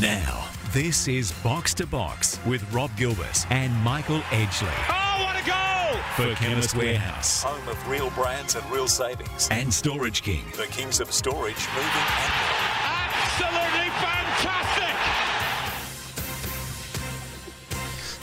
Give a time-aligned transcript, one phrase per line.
[0.00, 5.46] Now, this is Box to Box with Rob Gilbert and Michael Edgley Oh, what a
[5.46, 6.00] goal!
[6.16, 9.48] for Chemist Warehouse Home of real brands and real savings.
[9.50, 10.44] and Storage King.
[10.56, 12.32] The kings of storage, moving and.
[13.22, 14.65] Absolutely fantastic!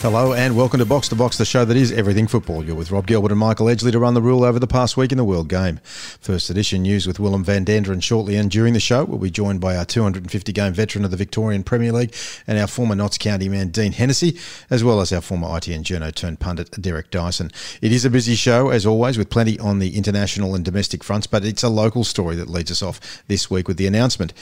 [0.04, 2.62] Hello and welcome to Box to Box, the show that is everything football.
[2.62, 5.12] You're with Rob Gilbert and Michael Edgley to run the rule over the past week
[5.12, 5.78] in the World Game.
[6.20, 9.62] First edition news with Willem van Denderen shortly, and during the show we'll be joined
[9.62, 12.14] by our 250 game veteran of the Victorian Premier League
[12.46, 16.14] and our former Notts County man Dean Hennessey, as well as our former ITN journo
[16.14, 17.50] turned pundit Derek Dyson.
[17.80, 21.26] It is a busy show as always with plenty on the international and domestic fronts,
[21.26, 24.34] but it's a local story that leads us off this week with the announcement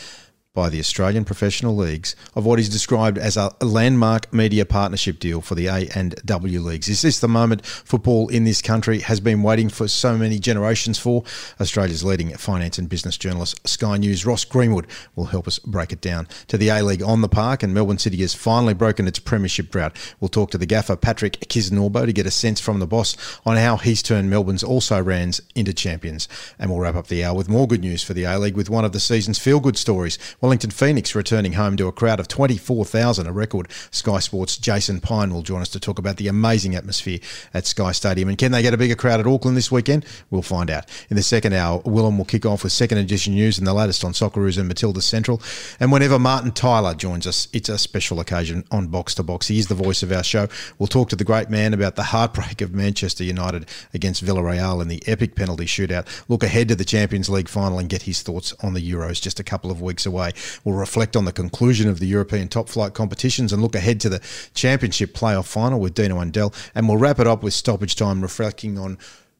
[0.55, 5.41] by the Australian Professional Leagues of what is described as a landmark media partnership deal
[5.41, 6.91] for the A and W leagues.
[6.91, 10.99] Is this the moment football in this country has been waiting for so many generations
[10.99, 11.25] for?
[11.59, 16.03] Australia's leading finance and business journalist, Sky News, Ross Greenwood, will help us break it
[16.03, 16.29] down.
[16.49, 19.71] To the A League on the park, and Melbourne City has finally broken its premiership
[19.71, 19.97] drought.
[20.21, 23.57] We'll talk to the gaffer, Patrick Kisnorbo, to get a sense from the boss on
[23.57, 26.29] how he's turned Melbourne's also rans into champions.
[26.59, 28.69] And we'll wrap up the hour with more good news for the A League with
[28.69, 30.19] one of the season's feel good stories.
[30.43, 33.69] Wellington Phoenix returning home to a crowd of 24,000, a record.
[33.93, 37.21] Sky Sports' Jason Pine will join us to talk about the amazing atmosphere
[37.55, 38.29] at Sky Stadium.
[38.29, 40.05] And can they get a bigger crowd at Auckland this weekend?
[40.31, 40.87] We'll find out.
[41.11, 44.03] In the second hour, Willem will kick off with second edition news and the latest
[44.03, 45.41] on Socceroos and Matilda Central.
[45.79, 49.47] And whenever Martin Tyler joins us, it's a special occasion on Box to Box.
[49.47, 50.49] He is the voice of our show.
[50.77, 54.89] We'll talk to the great man about the heartbreak of Manchester United against Villarreal in
[54.89, 56.09] the epic penalty shootout.
[56.29, 59.39] Look ahead to the Champions League final and get his thoughts on the Euros just
[59.39, 60.32] a couple of weeks away.
[60.65, 64.09] We'll reflect on the conclusion of the European top flight competitions and look ahead to
[64.09, 64.21] the
[64.55, 66.55] Championship playoff final with Dino Andel.
[66.75, 68.99] And we'll wrap it up with stoppage time, reflecting on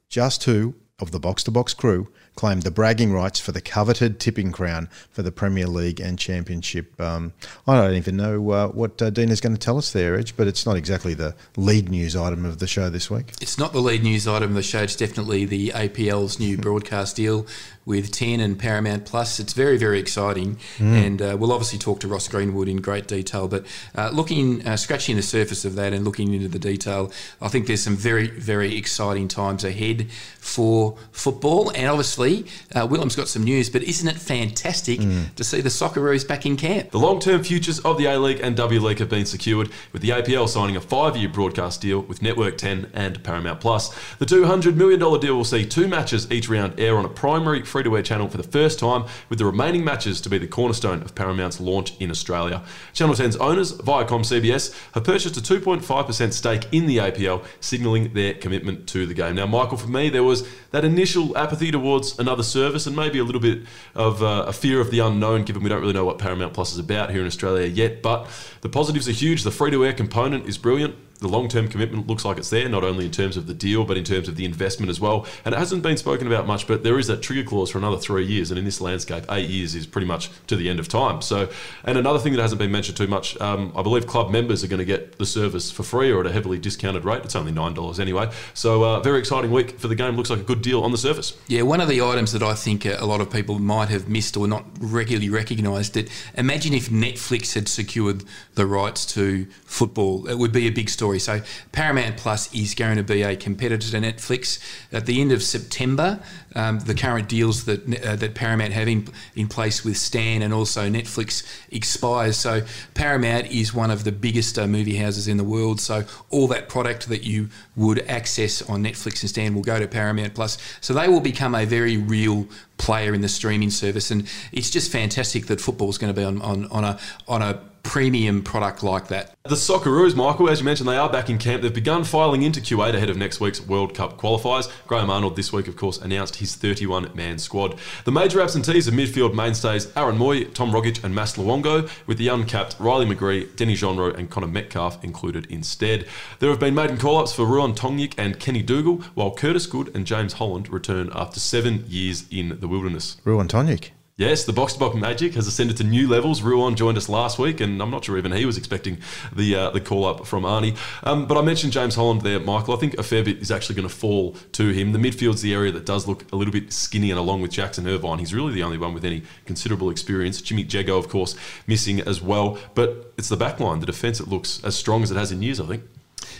[0.09, 4.19] just who of the box to box crew claimed the bragging rights for the coveted
[4.19, 6.99] tipping crown for the Premier League and Championship.
[7.01, 7.33] Um,
[7.67, 10.47] I don't even know uh, what uh, is going to tell us there, Edge, but
[10.47, 13.33] it's not exactly the lead news item of the show this week.
[13.41, 14.83] It's not the lead news item of the show.
[14.83, 17.47] It's definitely the APL's new broadcast deal
[17.85, 19.41] with 10 and Paramount Plus.
[19.41, 20.59] It's very, very exciting.
[20.79, 23.49] And uh, we'll obviously talk to Ross Greenwood in great detail.
[23.49, 23.67] But
[23.97, 27.67] uh, looking, uh, scratching the surface of that and looking into the detail, I think
[27.67, 31.71] there's some very, very exciting times ahead for football.
[31.71, 35.01] And obviously, uh, Willem's got some news, but isn't it fantastic
[35.37, 36.91] to see the Socceroos back in camp?
[36.91, 40.03] The long term futures of the A League and W League have been secured, with
[40.03, 43.95] the APL signing a five year broadcast deal with Network 10 and Paramount Plus.
[44.19, 47.83] The $200 million deal will see two matches each round air on a primary free
[47.83, 51.01] to air channel for the first time, with the remaining matches to be the cornerstone
[51.03, 52.63] of Paramount's launch in Australia.
[52.93, 58.35] Channel 10's owners, Viacom CBS, have purchased a 2.5% stake in the APL, signalling their
[58.35, 59.37] commitment to the game.
[59.37, 63.25] Now, Michael, for me, there was that initial apathy towards another service and maybe a
[63.25, 63.63] little bit
[63.95, 66.75] of uh, a fear of the unknown, given we don't really know what Paramount Plus
[66.75, 68.03] is about here in Australia yet.
[68.03, 68.29] But
[68.61, 69.45] the positives are huge.
[69.45, 70.95] The free to air component is brilliant.
[71.23, 73.85] The long term commitment looks like it's there, not only in terms of the deal,
[73.85, 75.27] but in terms of the investment as well.
[75.45, 77.97] And it hasn't been spoken about much, but there is that trigger clause for another
[77.97, 78.51] three years.
[78.51, 81.23] And in this landscape, eight years is pretty much to the end of time.
[81.23, 81.49] So,
[81.85, 84.69] and another thing that hasn't been mentioned too much, um, I believe club members are
[84.69, 87.25] going to get the service for free or at a heavily discounted rate.
[87.25, 88.31] It's only $9 anyway.
[88.53, 90.17] So, uh, very exciting week for the game.
[90.17, 91.37] Looks like a good deal on the surface.
[91.47, 94.37] Yeah, one of the items that I think a lot of people might have missed
[94.37, 96.11] or not regularly recognised it.
[96.35, 98.25] Imagine if Netflix had secured
[98.55, 101.12] the rights to football, it would be a big story.
[101.19, 101.41] So
[101.73, 104.59] Paramount Plus is going to be a competitor to Netflix
[104.93, 106.21] at the end of September.
[106.55, 110.53] Um, the current deals that uh, that Paramount have in, in place with Stan and
[110.53, 112.37] also Netflix expires.
[112.37, 112.63] So
[112.95, 115.81] Paramount is one of the biggest uh, movie houses in the world.
[115.81, 119.89] So all that product that you would access on Netflix and Stan will go to
[119.89, 120.59] Paramount Plus.
[120.81, 122.47] So they will become a very real
[122.77, 126.25] player in the streaming service, and it's just fantastic that football is going to be
[126.25, 126.99] on, on, on a
[127.29, 129.35] on a premium product like that.
[129.45, 131.63] The Socceroos, Michael, as you mentioned, they are back in camp.
[131.63, 134.71] They've begun filing into Kuwait ahead of next week's World Cup qualifiers.
[134.87, 137.79] Graham Arnold this week, of course, announced his 31 man squad.
[138.05, 142.29] The major absentees are midfield mainstays Aaron Mooy, Tom Rogic, and Mas Luongo, with the
[142.29, 146.07] uncapped Riley McGree, Denis Genreau, and Connor Metcalfe included instead.
[146.39, 149.95] There have been maiden call ups for Ruon Tongyik and Kenny Dougall, while Curtis Good
[149.95, 153.17] and James Holland return after seven years in the wilderness.
[153.25, 153.91] Ruon Tongyik.
[154.19, 156.43] Yes, the box to box magic has ascended to new levels.
[156.43, 158.99] Ruon joined us last week, and I'm not sure even he was expecting
[159.35, 160.77] the uh, the call up from Arnie.
[161.03, 162.75] Um, but I mentioned James Holland there, Michael.
[162.75, 164.93] I think a fair bit is actually going to fall to him.
[164.93, 167.89] The midfield's the area that does look a little bit skinny, and along with Jackson
[167.89, 170.43] Irvine, he's really the only one with any considerable experience.
[170.43, 171.35] Jimmy Jeggo, of course,
[171.67, 172.59] missing as well.
[172.75, 175.41] But it's the back line, the defence, that looks as strong as it has in
[175.41, 175.85] years, I think.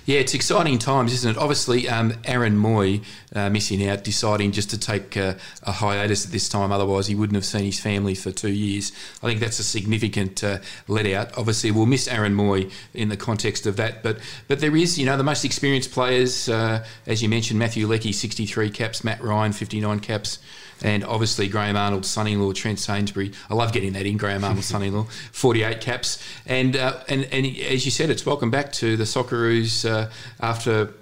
[0.05, 1.39] Yeah, it's exciting times, isn't it?
[1.39, 3.05] Obviously, um, Aaron Mooy
[3.37, 6.73] uh, missing out, deciding just to take uh, a hiatus at this time.
[6.73, 8.91] Otherwise, he wouldn't have seen his family for two years.
[9.23, 10.59] I think that's a significant uh,
[10.89, 11.39] let out.
[11.39, 14.19] Obviously, we'll miss Aaron Mooy in the context of that, but
[14.49, 18.13] but there is, you know, the most experienced players, uh, as you mentioned, Matthew Leckie,
[18.13, 20.41] 63 caps, Matt Ryan, 59 caps
[20.83, 23.33] and obviously Graham Arnold's son-in-law Trent Sainsbury.
[23.49, 27.85] I love getting that in Graham Arnold's son-in-law, 48 caps, and uh, and and as
[27.85, 30.93] you said, it's welcome back to the Socceroos uh, after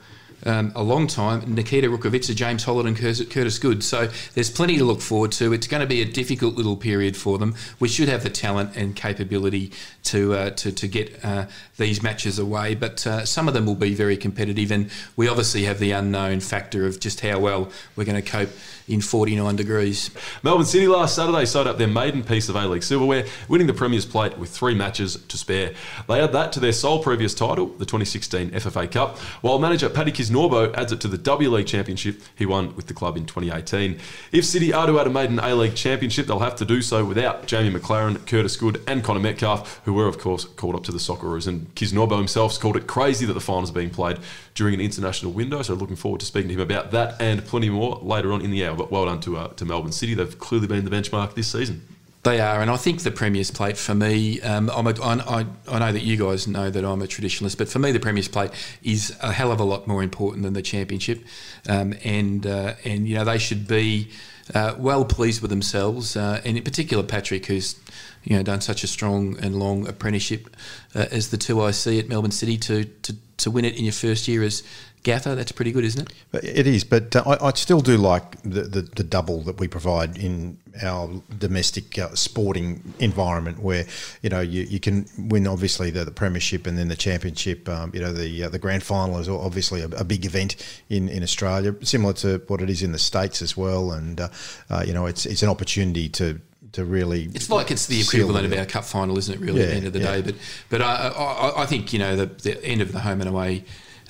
[0.44, 1.54] um, a long time.
[1.54, 3.84] Nikita Rukavytsya, James Holland, and Curtis Good.
[3.84, 5.52] So there's plenty to look forward to.
[5.52, 7.54] It's going to be a difficult little period for them.
[7.78, 9.72] We should have the talent and capability
[10.04, 11.46] to uh, to, to get uh,
[11.76, 14.70] these matches away, but uh, some of them will be very competitive.
[14.70, 18.50] And we obviously have the unknown factor of just how well we're going to cope
[18.88, 20.10] in 49 degrees.
[20.42, 23.72] Melbourne City last Saturday sewed up their maiden piece of A League silverware, winning the
[23.72, 25.72] Premier's Plate with three matches to spare.
[26.08, 30.12] They add that to their sole previous title, the 2016 FFA Cup, while manager Paddy
[30.30, 33.98] Kisnorbo adds it to the W League Championship he won with the club in 2018.
[34.32, 37.04] If City are to add a maiden A League Championship, they'll have to do so
[37.04, 40.92] without Jamie Maclaren, Curtis Good, and Connor Metcalfe, who were, of course, called up to
[40.92, 41.46] the Socceroos.
[41.46, 44.18] And Kisnorbo himself called it crazy that the finals are being played
[44.54, 45.62] during an international window.
[45.62, 48.50] So looking forward to speaking to him about that and plenty more later on in
[48.50, 48.76] the hour.
[48.76, 50.14] But well done to uh, to Melbourne City.
[50.14, 51.86] They've clearly been the benchmark this season.
[52.22, 55.78] They are, and I think the Premier's Plate for me, um, I'm a, I, I
[55.78, 58.50] know that you guys know that I'm a traditionalist, but for me, the Premier's Plate
[58.82, 61.24] is a hell of a lot more important than the Championship,
[61.66, 64.10] um, and uh, and you know they should be
[64.54, 67.76] uh, well pleased with themselves, uh, and in particular Patrick, who's
[68.24, 70.54] you know done such a strong and long apprenticeship
[70.94, 73.94] uh, as the two IC at Melbourne City to, to to win it in your
[73.94, 74.62] first year as
[75.02, 75.34] gaffer.
[75.34, 76.44] That's pretty good, isn't it?
[76.44, 79.68] It is, but uh, I, I, still do like the, the, the, double that we
[79.68, 83.86] provide in our domestic uh, sporting environment, where
[84.22, 87.68] you know you, you can win obviously the, the premiership and then the championship.
[87.68, 90.56] Um, you know the uh, the grand final is obviously a, a, big event
[90.88, 94.28] in, in Australia, similar to what it is in the states as well, and uh,
[94.68, 96.40] uh, you know it's it's an opportunity to
[96.72, 97.24] to really.
[97.34, 99.40] It's like it's the equivalent of our cup final, isn't it?
[99.40, 100.16] Really, yeah, at the end of the yeah.
[100.16, 100.22] day.
[100.22, 100.34] But
[100.68, 103.64] but I, I, I, think you know the, the end of the home and away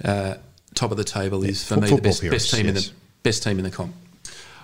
[0.04, 0.34] uh,
[0.74, 2.68] top of the table is for me the best, best team yes.
[2.68, 2.90] in the
[3.22, 3.94] best team in the comp.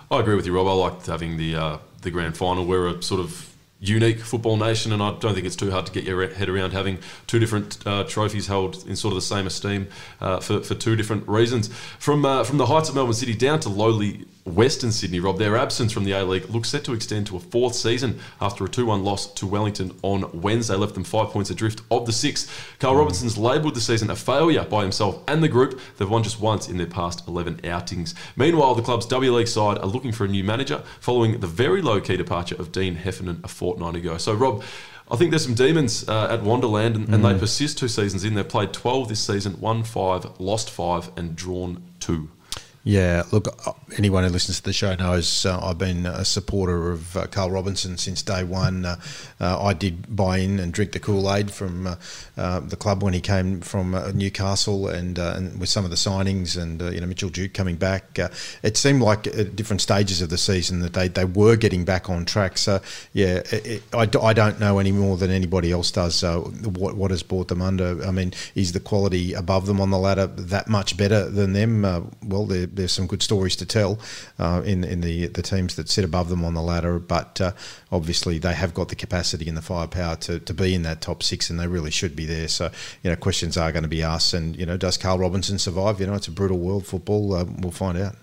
[0.09, 0.67] I agree with you, Rob.
[0.67, 2.65] I liked having the uh, the grand final.
[2.65, 5.91] We're a sort of unique football nation, and I don't think it's too hard to
[5.91, 9.45] get your head around having two different uh, trophies held in sort of the same
[9.45, 9.87] esteem
[10.19, 11.67] uh, for, for two different reasons.
[11.99, 15.57] From uh, from the heights of Melbourne City down to lowly Western Sydney, Rob, their
[15.57, 18.69] absence from the A League looks set to extend to a fourth season after a
[18.69, 22.49] 2 1 loss to Wellington on Wednesday left them five points adrift of the six.
[22.79, 22.99] Carl mm.
[22.99, 25.79] Robinson's labelled the season a failure by himself and the group.
[25.97, 28.15] They've won just once in their past 11 outings.
[28.35, 31.81] Meanwhile, the club's W League side are looking for a new manager following the very
[31.81, 34.17] low key departure of Dean Heffernan a fortnight ago.
[34.17, 34.63] So, Rob,
[35.09, 37.33] I think there's some demons uh, at Wanderland, and, and mm.
[37.33, 38.33] they persist two seasons in.
[38.33, 42.29] They've played 12 this season, won five, lost five, and drawn two.
[42.87, 46.89] Yeah, look, uh, anyone who listens to the show knows uh, I've been a supporter
[46.89, 48.85] of uh, Carl Robinson since day one.
[48.85, 48.95] Uh,
[49.41, 53.13] uh I did buy in and drink the Kool Aid from uh, the club when
[53.13, 57.27] he came from Newcastle, and, and, with some of the signings, and you know Mitchell
[57.27, 58.17] Duke coming back,
[58.63, 62.09] it seemed like at different stages of the season that they, they were getting back
[62.09, 62.57] on track.
[62.57, 62.79] So
[63.11, 67.11] yeah, it, it, I, I don't know any more than anybody else does what what
[67.11, 68.01] has brought them under.
[68.05, 71.81] I mean, is the quality above them on the ladder that much better than them?
[72.23, 73.99] well, they're there's some good stories to tell
[74.39, 76.99] uh, in in the the teams that sit above them on the ladder.
[76.99, 77.51] But uh,
[77.91, 81.23] obviously, they have got the capacity and the firepower to, to be in that top
[81.23, 82.47] six, and they really should be there.
[82.47, 82.71] So
[83.03, 85.99] you know, questions are going to be asked, and you know, does Carl Robinson survive?
[85.99, 87.33] You know, it's a brutal world football.
[87.33, 88.15] Uh, we'll find out.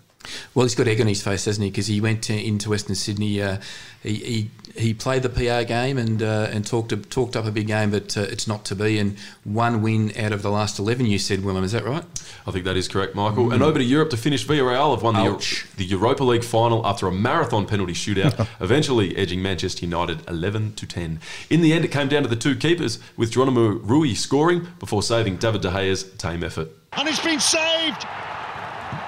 [0.55, 1.71] Well, he's got egg on his face, hasn't he?
[1.71, 3.43] Because he went to, into Western Sydney.
[3.43, 3.59] Uh,
[4.03, 7.69] he, he, he played the PR game and uh, and talked talked up a big
[7.69, 8.99] game, but uh, it's not to be.
[8.99, 11.65] And one win out of the last eleven, you said, Willem.
[11.65, 12.05] Is that right?
[12.47, 13.47] I think that is correct, Michael.
[13.47, 13.55] Mm.
[13.55, 17.07] And over to Europe to finish, Villarreal have won the, the Europa League final after
[17.07, 21.21] a marathon penalty shootout, eventually edging Manchester United eleven to ten.
[21.51, 25.03] In the end, it came down to the two keepers, with Geronimo Rulli scoring before
[25.03, 26.69] saving David De Gea's tame effort.
[26.95, 28.03] And it's been saved.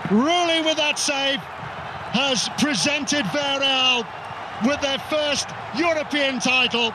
[0.08, 4.06] Rulli with that save has presented Villarreal
[4.64, 6.92] with their first European title.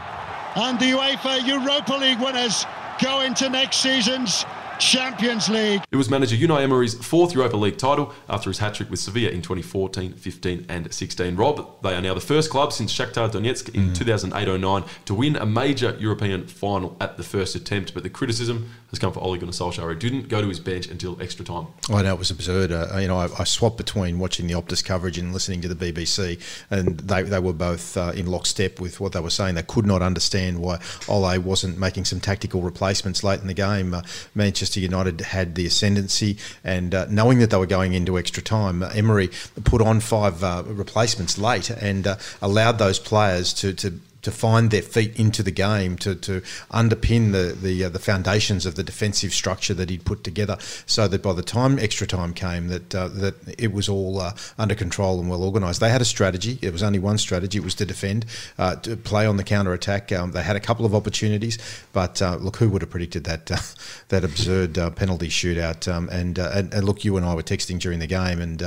[0.56, 2.65] And the UEFA Europa League winners
[3.01, 4.46] go into next season's
[4.82, 5.84] Champions League.
[5.92, 9.30] It was manager Unai Emery's fourth Europa League title after his hat trick with Sevilla
[9.30, 11.36] in 2014, 15, and 16.
[11.36, 13.96] Rob, they are now the first club since Shakhtar Donetsk in mm.
[13.96, 17.94] 2008 09 to win a major European final at the first attempt.
[17.94, 20.88] But the criticism has come for Ole Gunnar Solskjaer, who didn't go to his bench
[20.88, 21.68] until extra time.
[21.88, 22.72] I know it was absurd.
[22.72, 25.76] Uh, you know, I, I, swapped between watching the Optus coverage and listening to the
[25.76, 29.56] BBC, and they, they were both uh, in lockstep with what they were saying.
[29.56, 33.94] They could not understand why Ole wasn't making some tactical replacements late in the game.
[33.94, 34.02] Uh,
[34.34, 38.42] Manchester Manchester United had the ascendancy, and uh, knowing that they were going into extra
[38.42, 39.30] time, uh, Emery
[39.66, 44.72] put on five uh, replacements late and uh, allowed those players to, to to find
[44.72, 48.84] their feet into the game, to, to underpin the the, uh, the foundations of the
[48.84, 52.94] defensive structure that he'd put together, so that by the time extra time came, that
[52.96, 55.80] uh, that it was all uh, under control and well organised.
[55.80, 56.60] They had a strategy.
[56.62, 57.58] It was only one strategy.
[57.58, 58.25] It was to defend,
[58.58, 60.12] uh, to play on the counter attack.
[60.12, 61.58] Um, they had a couple of opportunities,
[61.94, 63.58] but uh, look, who would have predicted that uh,
[64.10, 65.92] that absurd penalty shootout?
[65.92, 68.62] Um, and, and, and look, you and I were texting during the game, and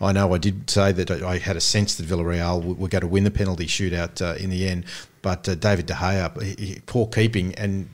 [0.00, 3.08] I know I did say that I had a sense that Villarreal were going to
[3.08, 4.84] win the penalty shootout in the end.
[5.22, 7.88] But uh, David De Gea, he, he, poor keeping and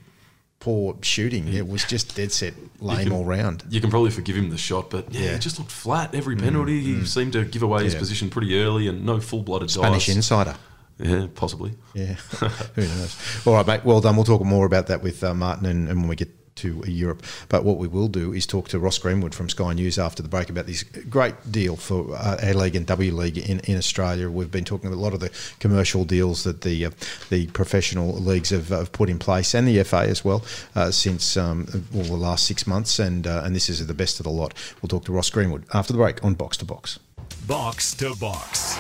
[0.61, 1.53] poor shooting.
[1.53, 3.65] It was just dead set lame can, all round.
[3.69, 5.39] You can probably forgive him the shot, but yeah, yeah.
[5.39, 6.81] just looked flat every penalty.
[6.81, 7.07] Mm, he mm.
[7.07, 7.85] seemed to give away yeah.
[7.85, 10.17] his position pretty early and no full blooded Spanish dice.
[10.17, 10.57] insider.
[10.99, 11.73] Yeah, possibly.
[11.93, 12.15] Yeah,
[12.75, 13.47] who knows?
[13.47, 13.85] All right, mate.
[13.85, 14.17] Well done.
[14.17, 17.23] We'll talk more about that with uh, Martin and, and when we get to Europe.
[17.49, 20.29] But what we will do is talk to Ross Greenwood from Sky News after the
[20.29, 24.31] break about this great deal for uh, A League and W League in, in Australia.
[24.31, 25.31] We've been talking about a lot of the
[25.61, 26.91] commercial deals that the uh,
[27.31, 30.45] the professional leagues have, have, put in place and the FA as well
[30.75, 32.99] uh, since um, all the last six months.
[32.99, 34.55] And uh, and this is the best of the lot.
[34.81, 36.99] We'll talk to Ross Greenwood after the break on Box to Box.
[37.47, 38.79] Box to Box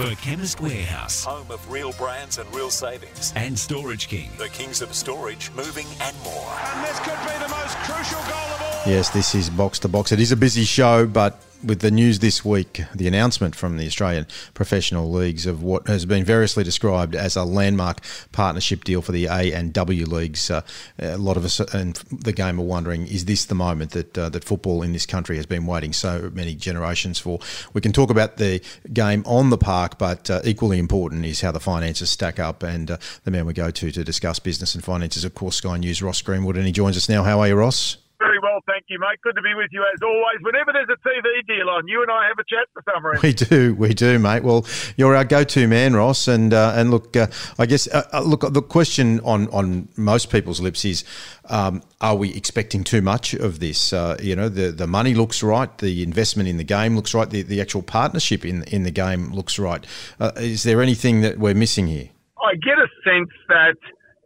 [0.00, 4.80] for Chemist Warehouse, home of real brands and real savings, and Storage King, the kings
[4.80, 6.56] of storage, moving, and more.
[6.72, 8.69] And this could be the most crucial goal of all.
[8.86, 10.10] Yes, this is box to box.
[10.10, 13.86] It is a busy show, but with the news this week, the announcement from the
[13.86, 18.00] Australian professional leagues of what has been variously described as a landmark
[18.32, 20.50] partnership deal for the A and W leagues.
[20.50, 20.62] Uh,
[20.98, 24.30] a lot of us in the game are wondering: Is this the moment that uh,
[24.30, 27.38] that football in this country has been waiting so many generations for?
[27.74, 28.62] We can talk about the
[28.94, 32.62] game on the park, but uh, equally important is how the finances stack up.
[32.62, 35.76] And uh, the man we go to to discuss business and finances, of course, Sky
[35.76, 37.22] News, Ross Greenwood, and he joins us now.
[37.22, 37.98] How are you, Ross?
[38.20, 39.18] Very well, thank you, mate.
[39.22, 40.36] Good to be with you as always.
[40.42, 43.22] Whenever there's a TV deal on, you and I have a chat for some reason.
[43.22, 44.44] We do, we do, mate.
[44.44, 44.66] Well,
[44.98, 46.28] you're our go-to man, Ross.
[46.28, 50.30] And uh, and look, uh, I guess uh, uh look, the question on on most
[50.30, 51.02] people's lips is,
[51.48, 53.94] um, are we expecting too much of this?
[53.94, 57.30] Uh, you know, the the money looks right, the investment in the game looks right,
[57.30, 59.86] the, the actual partnership in in the game looks right.
[60.20, 62.10] Uh, is there anything that we're missing here?
[62.38, 63.76] I get a sense that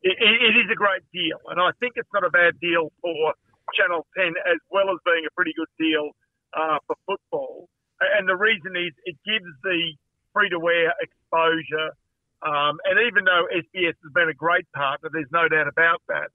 [0.02, 3.34] it, it is a great deal, and I think it's not a bad deal for
[3.73, 6.12] Channel 10 as well as being a pretty good deal
[6.52, 7.68] uh, for football.
[8.00, 9.97] And the reason is it gives the
[10.35, 11.97] free to wear exposure.
[12.44, 16.28] Um, and even though SBS has been a great partner, there's no doubt about that.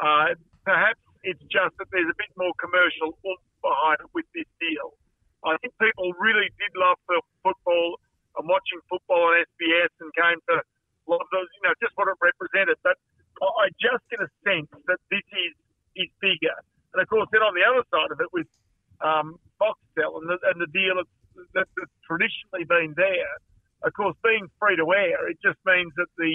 [0.00, 0.34] Uh,
[0.64, 3.14] perhaps it's just that there's a bit more commercial
[3.62, 4.98] behind it with this deal.
[5.46, 7.98] I think people really did love football
[8.38, 10.62] and watching football on SBS and came to
[11.06, 12.78] love those, you know, just what it represented.
[12.82, 12.98] But
[13.42, 15.54] I just get a sense that this is
[15.94, 16.56] is bigger.
[16.94, 18.48] And of course, then on the other side of it, with
[19.00, 23.34] um, Foxtel and the, and the deal that's, that's traditionally been there,
[23.82, 26.32] of course, being free to air, it just means that the,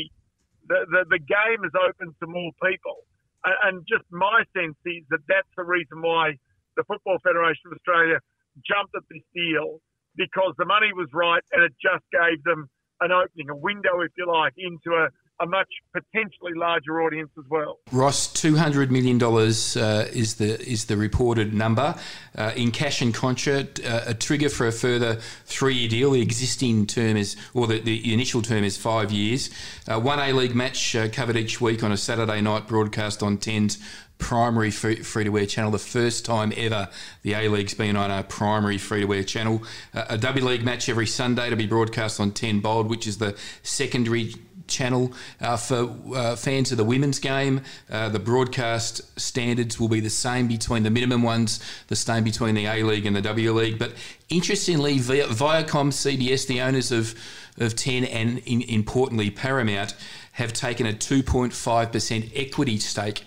[0.68, 3.08] the, the, the game is open to more people.
[3.46, 6.36] And, and just my sense is that that's the reason why
[6.76, 8.20] the Football Federation of Australia
[8.66, 9.80] jumped at this deal
[10.18, 12.68] because the money was right and it just gave them
[13.00, 17.46] an opening, a window, if you like, into a, a much potentially larger audience as
[17.50, 17.79] well.
[17.91, 21.96] Ross, two hundred million dollars uh, is the is the reported number
[22.38, 23.84] uh, in cash and concert.
[23.86, 25.15] Uh, a trigger for a further
[25.46, 26.12] three year deal.
[26.12, 29.50] The existing term is, or the, the initial term is five years.
[29.88, 33.38] Uh, one A League match uh, covered each week on a Saturday night broadcast on
[33.38, 33.77] Tens
[34.17, 36.89] primary free, to wear channel, the first time ever
[37.22, 39.62] the A League's been on a primary free to wear channel.
[39.94, 43.17] Uh, a W League match every Sunday to be broadcast on 10 Bold, which is
[43.20, 44.34] the secondary
[44.67, 47.62] channel uh, for uh, fans of the women's game.
[47.89, 52.55] Uh, the broadcast standards will be the same between the minimum ones, the same between
[52.55, 53.79] the A League and the W League.
[53.79, 53.93] But
[54.29, 57.15] interestingly, Viacom, CBS, the owners of,
[57.57, 59.95] of 10 and in, importantly Paramount,
[60.33, 63.24] have taken a 2.5% equity stake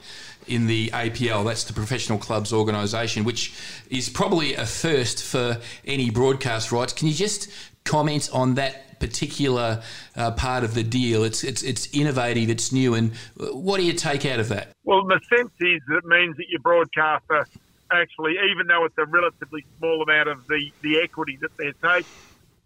[0.46, 1.44] in the APL.
[1.44, 3.52] That's the Professional Clubs Organisation, which
[3.88, 6.92] is probably a first for any broadcast rights.
[6.92, 7.48] Can you just
[7.84, 9.82] comment on that particular
[10.14, 11.24] uh, part of the deal.
[11.24, 14.72] It's it's it's innovative, it's new, and what do you take out of that?
[14.84, 17.46] Well, the sense is that it means that your broadcaster
[17.90, 22.10] actually, even though it's a relatively small amount of the the equity that they're taking,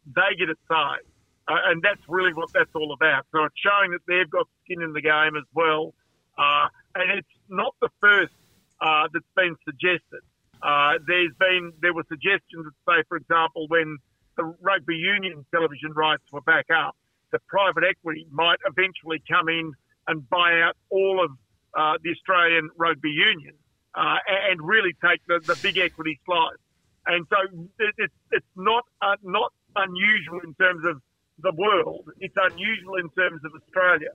[0.07, 1.01] they get a say,
[1.49, 3.27] uh, and that's really what that's all about.
[3.33, 5.95] So it's showing that they've got skin in the game as well,
[6.39, 8.35] uh, and it's not the first
[8.81, 10.21] uh, that's been suggested.
[10.63, 13.99] Uh, there's been there were suggestions that say, for example, when
[14.37, 16.97] the rugby union television rights were back up,
[17.33, 19.73] that private equity might eventually come in
[20.07, 21.31] and buy out all of
[21.75, 23.55] uh, the Australian rugby union.
[23.95, 24.19] uh,
[24.51, 26.59] and really take the, the big equity slice.
[27.07, 27.37] And so
[27.79, 31.01] it, it's it's not uh, not unusual in terms of
[31.39, 32.09] the world.
[32.21, 34.11] It's unusual in terms of Australia.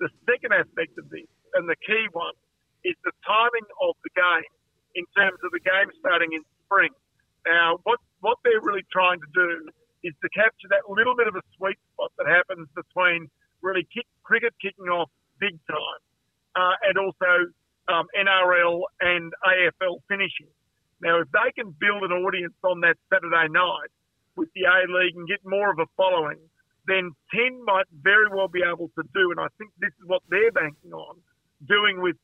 [0.00, 2.34] The second aspect of this, and the key one,
[2.84, 4.52] is the timing of the game
[4.98, 6.90] in terms of the game starting in spring.
[7.46, 9.68] Now, what what they're really trying to do
[10.04, 13.30] is to capture that little bit of a sweet spot that happens between
[13.62, 16.02] really kick, cricket kicking off big time
[16.56, 17.50] uh, and also
[17.88, 20.50] um, NRL and AFL finishing.
[21.00, 23.90] Now, if they can build an audience on that Saturday night
[24.36, 26.38] with the A League and get more of a following,
[26.86, 30.22] then 10 might very well be able to do, and I think this is what
[30.30, 31.16] they're banking on,
[31.66, 32.16] doing with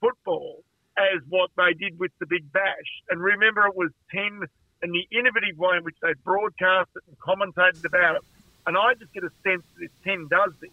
[0.00, 0.62] football
[0.98, 2.90] as what they did with the Big Bash.
[3.10, 4.46] And remember, it was 10
[4.82, 8.22] and the innovative way in which they broadcast it and commentated about it.
[8.66, 10.70] And I just get a sense that if 10 does this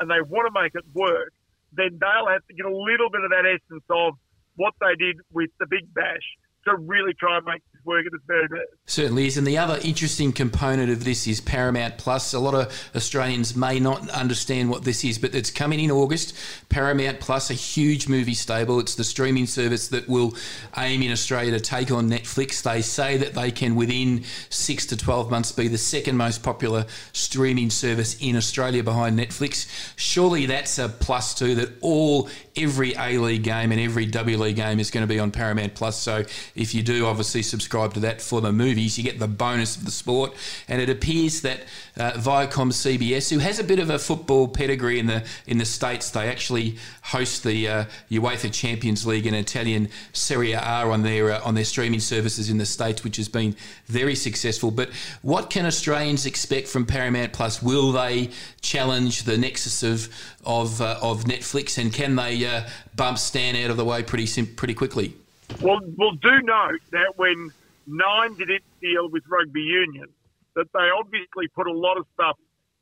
[0.00, 1.32] and they want to make it work,
[1.72, 4.14] then they'll have to get a little bit of that essence of
[4.56, 6.24] what they did with the Big Bash
[6.64, 8.68] to really try and make work at its very best.
[8.86, 9.36] Certainly is.
[9.36, 12.34] And the other interesting component of this is Paramount Plus.
[12.34, 16.36] A lot of Australians may not understand what this is, but it's coming in August.
[16.68, 18.80] Paramount Plus, a huge movie stable.
[18.80, 20.34] It's the streaming service that will
[20.76, 22.62] aim in Australia to take on Netflix.
[22.62, 26.86] They say that they can, within six to 12 months, be the second most popular
[27.12, 29.66] streaming service in Australia behind Netflix.
[29.96, 34.56] Surely that's a plus too, that all, every A League game and every W League
[34.56, 36.00] game is going to be on Paramount Plus.
[36.00, 36.24] So
[36.54, 39.84] if you do obviously subscribe to that for the movies, you get the bonus of
[39.84, 40.34] the sport.
[40.68, 41.60] And it appears that
[41.96, 45.64] uh, Viacom CBS, who has a bit of a football pedigree in the in the
[45.64, 51.32] states, they actually host the uh, UEFA Champions League and Italian Serie A on their
[51.32, 53.56] uh, on their streaming services in the states, which has been
[53.86, 54.70] very successful.
[54.70, 54.90] But
[55.22, 57.62] what can Australians expect from Paramount Plus?
[57.62, 58.30] Will they
[58.60, 60.08] challenge the nexus of
[60.44, 64.44] of uh, of Netflix, and can they uh, bump Stan out of the way pretty
[64.44, 65.14] pretty quickly?
[65.60, 67.52] Well, well, do note that when
[67.86, 70.06] Nine did its deal with rugby union,
[70.54, 72.36] that they obviously put a lot of stuff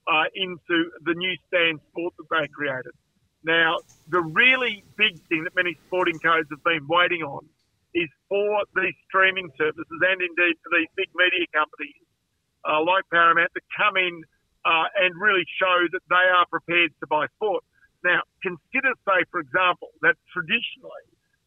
[0.08, 2.92] uh, into the new Stan Sport that they created.
[3.44, 7.44] Now, the really big thing that many sporting codes have been waiting on
[7.94, 12.04] is for these streaming services and indeed for these big media companies
[12.64, 14.24] uh, like Paramount to come in
[14.64, 17.62] uh, and really show that they are prepared to buy sport.
[18.02, 21.06] Now, consider, say, for example, that traditionally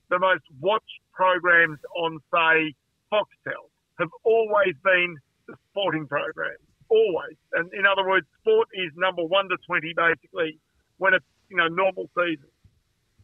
[0.10, 2.74] the most watched programs on, say,
[3.12, 5.18] Foxtel have always been
[5.48, 6.58] the sporting program,
[6.90, 7.36] Always.
[7.52, 10.60] And in other words, sport is number one to 20 basically
[10.98, 12.48] when it's, you know, normal season.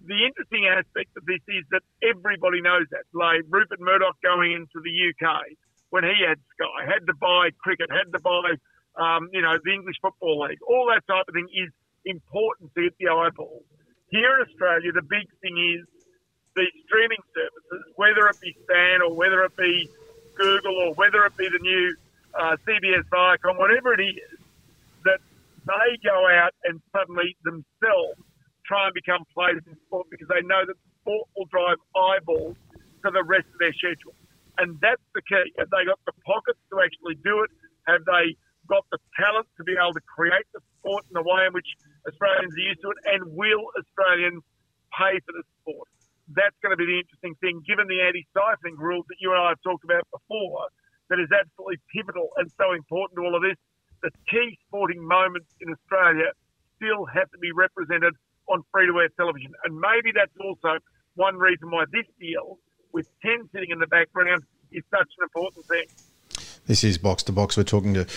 [0.03, 3.07] The interesting aspect of this is that everybody knows that.
[3.13, 5.55] Like Rupert Murdoch going into the UK
[5.91, 8.59] when he had Sky, had to buy cricket, had to buy,
[8.99, 10.59] um, you know, the English Football League.
[10.67, 11.71] All that type of thing is
[12.03, 13.63] important to get the eyeballs.
[14.11, 15.87] Here in Australia, the big thing is
[16.55, 19.89] these streaming services, whether it be Stan or whether it be
[20.35, 21.95] Google or whether it be the new
[22.33, 24.37] uh, CBS Viacom, whatever it is,
[25.05, 25.19] that
[25.65, 28.19] they go out and suddenly themselves
[28.65, 32.55] try and become players in sport because they know that sport will drive eyeballs
[33.03, 34.15] to the rest of their schedule.
[34.57, 35.51] And that's the key.
[35.59, 37.51] Have they got the pockets to actually do it?
[37.87, 38.37] Have they
[38.69, 41.67] got the talent to be able to create the sport in the way in which
[42.07, 42.99] Australians are used to it?
[43.11, 44.43] And will Australians
[44.95, 45.89] pay for the sport?
[46.31, 49.49] That's going to be the interesting thing, given the anti-siphoning rules that you and I
[49.49, 50.71] have talked about before,
[51.09, 53.59] that is absolutely pivotal and so important to all of this.
[54.01, 56.31] The key sporting moments in Australia
[56.75, 58.15] still have to be represented
[58.47, 60.79] on free-to-air television, and maybe that's also
[61.15, 62.59] one reason why this deal,
[62.91, 65.87] with 10 sitting in the background, is such an important thing.
[66.65, 67.57] This is Box to Box.
[67.57, 68.07] We're talking to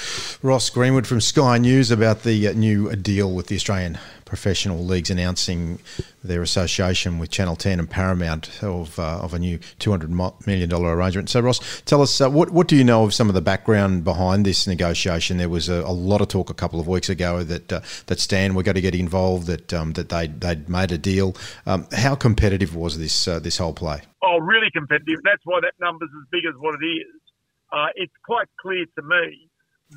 [0.41, 5.11] Ross Greenwood from Sky News about the uh, new deal with the Australian professional leagues
[5.11, 5.81] announcing
[6.23, 11.29] their association with Channel 10 and Paramount of, uh, of a new $200 million arrangement.
[11.29, 14.05] So, Ross, tell us uh, what, what do you know of some of the background
[14.05, 15.39] behind this negotiation?
[15.39, 18.21] There was a, a lot of talk a couple of weeks ago that uh, that
[18.21, 21.35] Stan were going to get involved, that um, that they they'd made a deal.
[21.67, 24.03] Um, how competitive was this uh, this whole play?
[24.23, 25.19] Oh, really competitive.
[25.25, 27.26] That's why that number's as big as what it is
[27.73, 29.49] uh, it's quite clear to me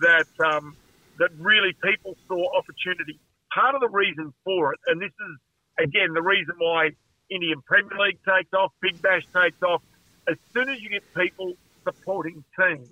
[0.02, 0.76] that um,
[1.18, 3.20] that really people saw opportunity.
[3.54, 6.92] Part of the reason for it, and this is again the reason why
[7.30, 9.82] Indian Premier League takes off, Big Bash takes off.
[10.28, 11.54] As soon as you get people
[11.84, 12.90] supporting teams,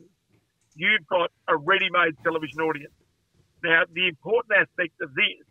[0.76, 2.94] you've got a ready-made television audience.
[3.64, 5.46] Now, the important aspect of this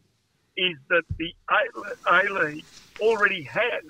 [0.57, 2.65] is that the A League
[3.01, 3.83] already has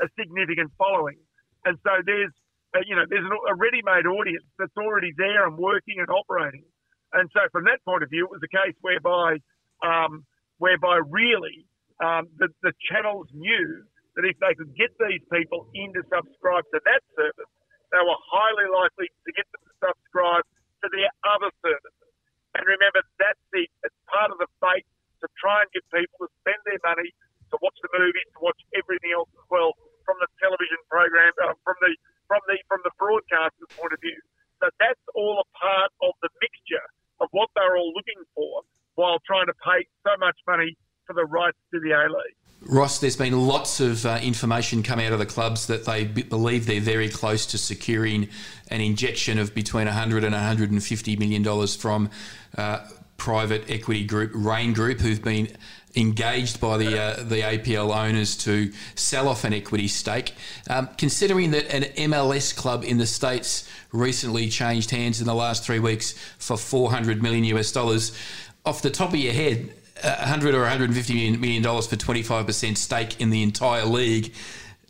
[0.00, 1.18] a significant following,
[1.64, 2.32] and so there's
[2.82, 6.66] you know, there's a ready-made audience that's already there and working and operating.
[7.14, 9.38] And so, from that point of view, it was a case whereby,
[9.86, 10.26] um,
[10.58, 11.62] whereby really
[12.02, 13.86] um, the, the channels knew
[14.18, 17.50] that if they could get these people in to subscribe to that service,
[17.94, 20.42] they were highly likely to get them to subscribe
[20.82, 22.10] to their other services.
[22.58, 24.86] And remember, that's the it's part of the bait
[25.22, 27.10] to try and get people to spend their money
[27.50, 31.54] to watch the movies, to watch everything else as well from the television program, uh,
[31.62, 31.94] from the
[32.28, 34.18] from the from the broadcaster's point of view.
[34.62, 36.86] So that's all a part of the mixture
[37.20, 38.62] of what they're all looking for,
[38.94, 42.36] while trying to pay so much money for the rights to the A League.
[42.66, 46.22] Ross, there's been lots of uh, information come out of the clubs that they b-
[46.22, 48.28] believe they're very close to securing
[48.68, 52.08] an injection of between 100 and 150 million dollars from
[52.56, 52.86] uh,
[53.18, 55.48] private equity group Raine Group, who've been
[55.96, 60.34] engaged by the uh, the APL owners to sell off an equity stake.
[60.68, 65.64] Um, considering that an MLS club in the states recently changed hands in the last
[65.64, 68.16] three weeks for 400 million US dollars,
[68.64, 73.30] off the top of your head, 100 or 150 million dollars for 25% stake in
[73.30, 74.32] the entire league,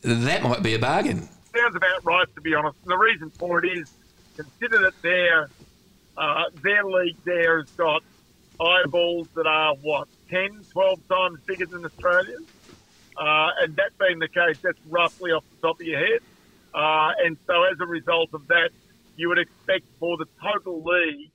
[0.03, 1.29] that might be a bargain.
[1.55, 2.77] Sounds about right, to be honest.
[2.83, 3.90] And the reason for it is
[4.37, 5.49] consider that their
[6.17, 8.03] uh, their league there has got
[8.61, 12.37] eyeballs that are what 10, 12 times bigger than Australia.
[13.17, 16.21] Uh, and that being the case, that's roughly off the top of your head.
[16.75, 18.71] Uh, and so as a result of that,
[19.17, 21.31] you would expect for the total league,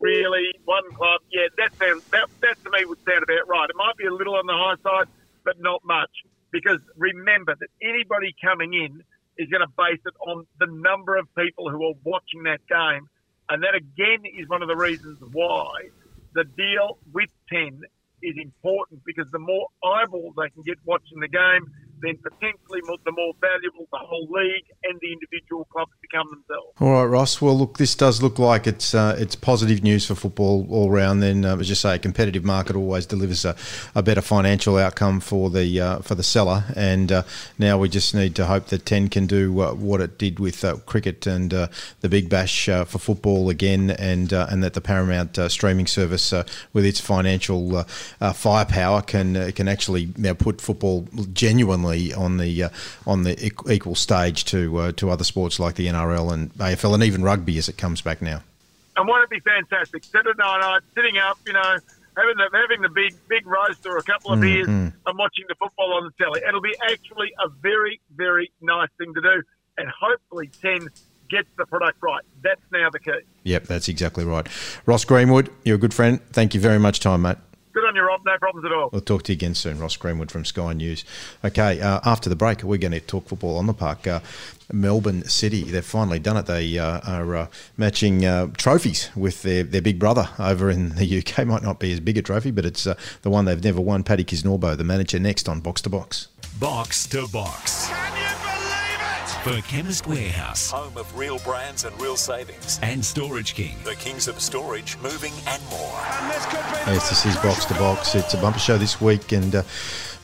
[0.00, 3.70] really one club, yeah, that sounds that, that to me would sound about right.
[3.70, 5.08] It might be a little on the high side,
[5.44, 6.10] but not much.
[6.50, 9.02] Because remember that anybody coming in
[9.38, 13.08] is going to base it on the number of people who are watching that game.
[13.48, 15.90] And that again is one of the reasons why
[16.34, 17.82] the deal with 10
[18.22, 21.66] is important because the more eyeballs they can get watching the game,
[22.02, 26.72] then potentially the more valuable the whole league and the individual clubs become themselves.
[26.80, 27.40] All right, Ross.
[27.40, 31.22] Well, look, this does look like it's uh, it's positive news for football all round.
[31.22, 33.56] Then, uh, as you say, a competitive market always delivers a,
[33.94, 36.64] a better financial outcome for the uh, for the seller.
[36.76, 37.22] And uh,
[37.58, 40.64] now we just need to hope that Ten can do uh, what it did with
[40.64, 45.86] uh, cricket and the Big Bash for football again, and and that the Paramount streaming
[45.86, 46.32] service
[46.72, 47.84] with its financial
[48.34, 52.68] firepower can can actually now put football genuinely on the uh,
[53.06, 57.02] on the equal stage to uh, to other sports like the NRL and AFL and
[57.02, 58.42] even rugby as it comes back now.
[58.96, 60.04] And won't it be fantastic?
[60.04, 61.78] Saturday night, sitting up, you know,
[62.16, 64.92] having the having the big big roast or a couple of mm, beers mm.
[65.06, 66.40] and watching the football on the telly.
[66.46, 69.42] It'll be actually a very very nice thing to do,
[69.78, 70.88] and hopefully ten
[71.30, 72.22] gets the product right.
[72.42, 73.20] That's now the key.
[73.44, 74.46] Yep, that's exactly right.
[74.84, 76.20] Ross Greenwood, you're a good friend.
[76.30, 77.38] Thank you very much, time, mate.
[77.72, 78.20] Good on you, Rob.
[78.24, 78.90] No problems at all.
[78.92, 79.78] We'll talk to you again soon.
[79.78, 81.04] Ross Greenwood from Sky News.
[81.42, 84.06] Okay, uh, after the break, we're going to talk football on the park.
[84.06, 84.20] Uh,
[84.72, 86.46] Melbourne City, they've finally done it.
[86.46, 87.46] They uh, are uh,
[87.78, 91.46] matching uh, trophies with their, their big brother over in the UK.
[91.52, 94.02] Might not be as big a trophy, but it's uh, the one they've never won.
[94.02, 96.28] Paddy Kisnorbo, the manager, next on Box to Box.
[96.58, 97.90] Box to Box
[99.42, 104.28] for Chemist Warehouse, home of real brands and real savings, and Storage King, the kings
[104.28, 105.98] of storage, moving and more.
[106.86, 108.14] And yes, this is Box to Box.
[108.14, 109.62] It's a bumper show this week, and uh,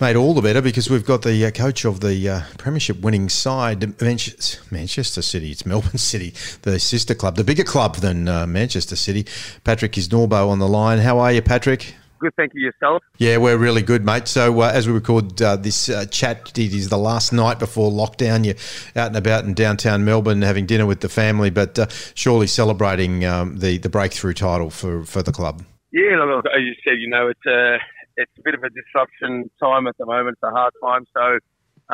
[0.00, 3.28] made all the better because we've got the uh, coach of the uh, Premiership winning
[3.28, 5.50] side, Manchester City.
[5.50, 9.26] It's Melbourne City, the sister club, the bigger club than uh, Manchester City.
[9.64, 11.00] Patrick Kisnorbo on the line.
[11.00, 11.96] How are you, Patrick?
[12.18, 13.02] Good, thank you yourself.
[13.18, 14.26] Yeah, we're really good, mate.
[14.26, 17.90] So uh, as we record uh, this uh, chat, it is the last night before
[17.90, 18.44] lockdown.
[18.44, 18.56] You're
[19.00, 23.24] out and about in downtown Melbourne having dinner with the family, but uh, surely celebrating
[23.24, 25.62] um, the the breakthrough title for, for the club.
[25.92, 27.78] Yeah, look, as you said, you know, it's a uh,
[28.16, 30.36] it's a bit of a disruption time at the moment.
[30.42, 31.04] It's a hard time.
[31.14, 31.38] So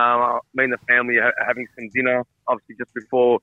[0.00, 3.40] um, me and the family are having some dinner, obviously just before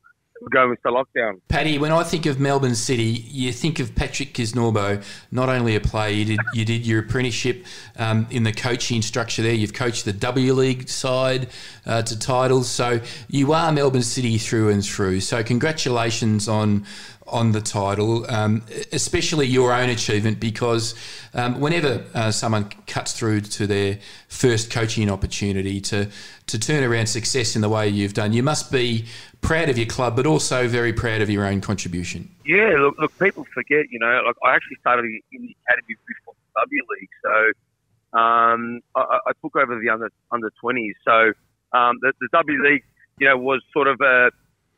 [0.49, 1.39] going into lockdown.
[1.49, 5.79] Paddy, when I think of Melbourne City, you think of Patrick Kisnorbo, not only a
[5.79, 7.65] player, you did, you did your apprenticeship
[7.97, 9.53] um, in the coaching structure there.
[9.53, 11.49] You've coached the W League side
[11.85, 12.69] uh, to titles.
[12.69, 15.21] So you are Melbourne City through and through.
[15.21, 16.85] So congratulations on
[17.27, 20.93] on the title, um, especially your own achievement, because
[21.33, 26.09] um, whenever uh, someone cuts through to their first coaching opportunity to
[26.47, 29.05] to turn around success in the way you've done, you must be
[29.41, 32.29] proud of your club, but also very proud of your own contribution.
[32.45, 36.33] Yeah, look, look people forget, you know, like I actually started in the academy before
[36.33, 40.95] the W League, so um, I, I, took over the under under twenties.
[41.05, 41.33] So
[41.73, 42.83] um, the, the W League,
[43.19, 44.31] you know, was sort of a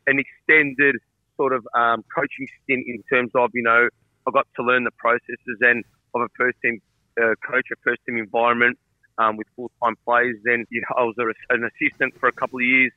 [0.08, 0.96] an extended
[1.38, 3.90] sort of um, coaching stint in terms of, you know,
[4.28, 6.82] I got to learn the processes and of a first team
[7.22, 8.78] uh, coach, a first team environment
[9.18, 10.36] um, with full time players.
[10.44, 11.16] Then you know, I was
[11.50, 12.92] an assistant for a couple of years,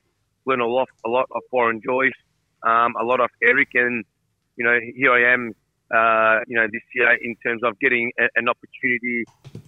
[0.46, 2.12] learned a lot, a lot of Warren Joyce,
[2.62, 4.04] um, a lot of Eric, and
[4.56, 5.52] you know, here I am,
[5.94, 9.24] uh, you know, this year in terms of getting a, an opportunity,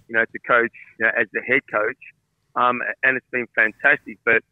[0.09, 2.03] you know, to coach you know, as the head coach.
[2.57, 4.19] um, and it's been fantastic.
[4.25, 4.43] But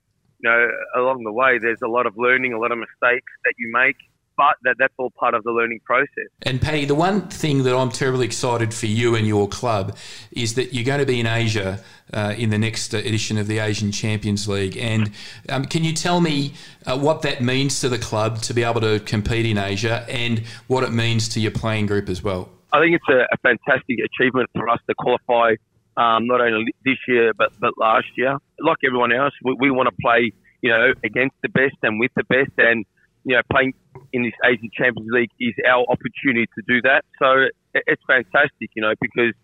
[0.41, 3.55] you know, along the way, there's a lot of learning, a lot of mistakes that
[3.59, 3.97] you make,
[4.37, 6.29] but that, that's all part of the learning process.
[6.42, 9.96] And Paddy, the one thing that I'm terribly excited for you and your club
[10.33, 13.59] is that you're going to be in Asia uh, in the next edition of the
[13.59, 14.77] Asian Champions League.
[14.77, 15.11] And
[15.49, 16.55] um, can you tell me
[16.87, 20.42] uh, what that means to the club to be able to compete in Asia and
[20.66, 22.51] what it means to your playing group as well?
[22.72, 25.55] I think it's a, a fantastic achievement for us to qualify
[25.96, 28.37] um, not only this year but, but last year.
[28.61, 32.11] Like everyone else, we, we want to play, you know, against the best and with
[32.16, 32.85] the best, and
[33.27, 33.75] you know, playing
[34.12, 37.05] in this Asian Champions League is our opportunity to do that.
[37.19, 39.35] So it's fantastic, you know, because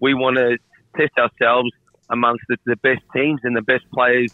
[0.00, 0.58] we want to
[0.96, 1.70] test ourselves
[2.08, 4.32] amongst the, the best teams and the best players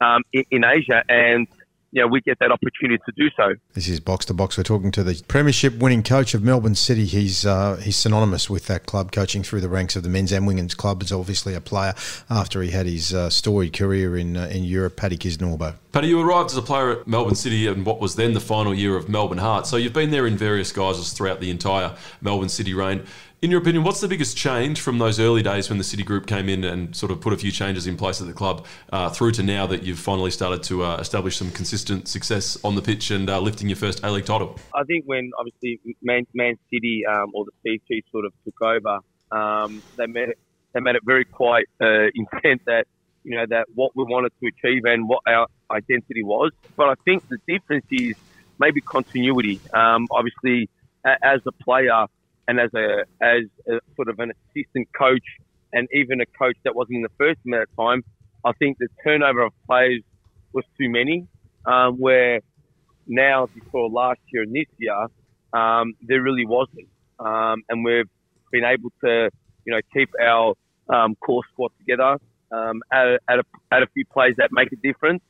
[0.00, 1.48] um, in, in Asia, and
[1.94, 3.54] you know, we get that opportunity to do so.
[3.74, 4.58] This is box to box.
[4.58, 7.04] We're talking to the Premiership winning coach of Melbourne City.
[7.06, 10.44] He's uh, he's synonymous with that club, coaching through the ranks of the men's and
[10.44, 11.02] women's club.
[11.04, 11.94] Is obviously a player
[12.28, 14.96] after he had his uh, storied career in uh, in Europe.
[14.96, 15.76] Paddy Kisnorbo.
[15.92, 18.74] Paddy, you arrived as a player at Melbourne City in what was then the final
[18.74, 19.68] year of Melbourne Heart.
[19.68, 23.06] So you've been there in various guises throughout the entire Melbourne City reign.
[23.44, 26.26] In your opinion, what's the biggest change from those early days when the City Group
[26.26, 29.10] came in and sort of put a few changes in place at the club uh,
[29.10, 32.80] through to now that you've finally started to uh, establish some consistent success on the
[32.80, 34.58] pitch and uh, lifting your first A League title?
[34.74, 39.00] I think when obviously Man, Man City um, or the CG sort of took over,
[39.30, 40.38] um, they made it
[40.72, 42.86] they made it very quite uh, intent that
[43.24, 46.52] you know that what we wanted to achieve and what our identity was.
[46.76, 48.16] But I think the difference is
[48.58, 49.60] maybe continuity.
[49.74, 50.70] Um, obviously,
[51.04, 52.06] as a player
[52.48, 55.24] and as a as a, sort of an assistant coach
[55.72, 58.02] and even a coach that wasn't in the first team at time,
[58.44, 60.02] I think the turnover of players
[60.52, 61.26] was too many.
[61.66, 62.40] Um, where
[63.06, 65.06] now before last year and this year,
[65.54, 68.08] um, there really wasn't, um, and we've
[68.52, 69.30] been able to
[69.64, 70.54] you know keep our
[70.92, 72.18] um, core squad together,
[72.52, 75.22] um, add, a, a few plays that make a difference,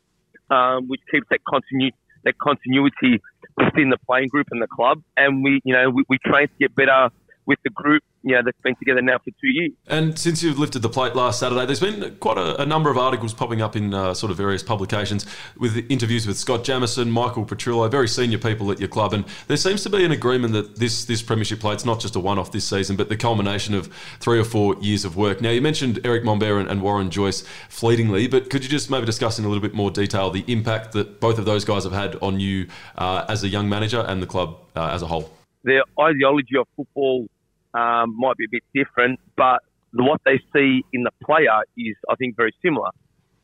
[0.50, 3.20] um, which keeps that continuity that continuity
[3.56, 5.02] within the playing group and the club.
[5.16, 7.10] And we, you know, we, we train to get better
[7.46, 9.72] with the group, you know, that's been together now for two years.
[9.86, 12.96] And since you've lifted the plate last Saturday, there's been quite a, a number of
[12.96, 15.26] articles popping up in uh, sort of various publications
[15.58, 19.12] with interviews with Scott Jamieson, Michael Petrillo, very senior people at your club.
[19.12, 22.20] And there seems to be an agreement that this, this Premiership plate's not just a
[22.20, 25.40] one off this season, but the culmination of three or four years of work.
[25.40, 29.04] Now, you mentioned Erick Mombaerts and, and Warren Joyce fleetingly, but could you just maybe
[29.04, 31.92] discuss in a little bit more detail the impact that both of those guys have
[31.92, 35.30] had on you uh, as a young manager and the club uh, as a whole?
[35.62, 37.26] Their ideology of football
[37.74, 39.60] um, might be a bit different, but
[39.92, 42.90] what they see in the player is, I think, very similar.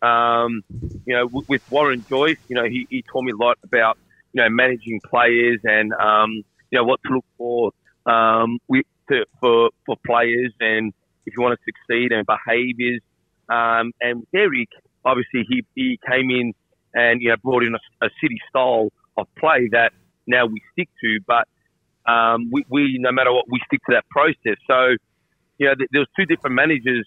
[0.03, 0.63] Um,
[1.07, 3.97] you know, w- with Warren Joyce, you know, he, he taught me a lot about,
[4.33, 6.31] you know, managing players and, um,
[6.71, 7.71] you know, what to look for
[8.07, 10.93] um, with, to, for for players and
[11.27, 13.01] if you want to succeed and behaviours.
[13.49, 14.69] Um, and Eric,
[15.05, 16.53] obviously, he, he came in
[16.95, 19.93] and, you know, brought in a, a city style of play that
[20.27, 21.47] now we stick to, but
[22.07, 24.59] um, we, we, no matter what, we stick to that process.
[24.67, 24.97] So,
[25.59, 27.07] you know, there was two different managers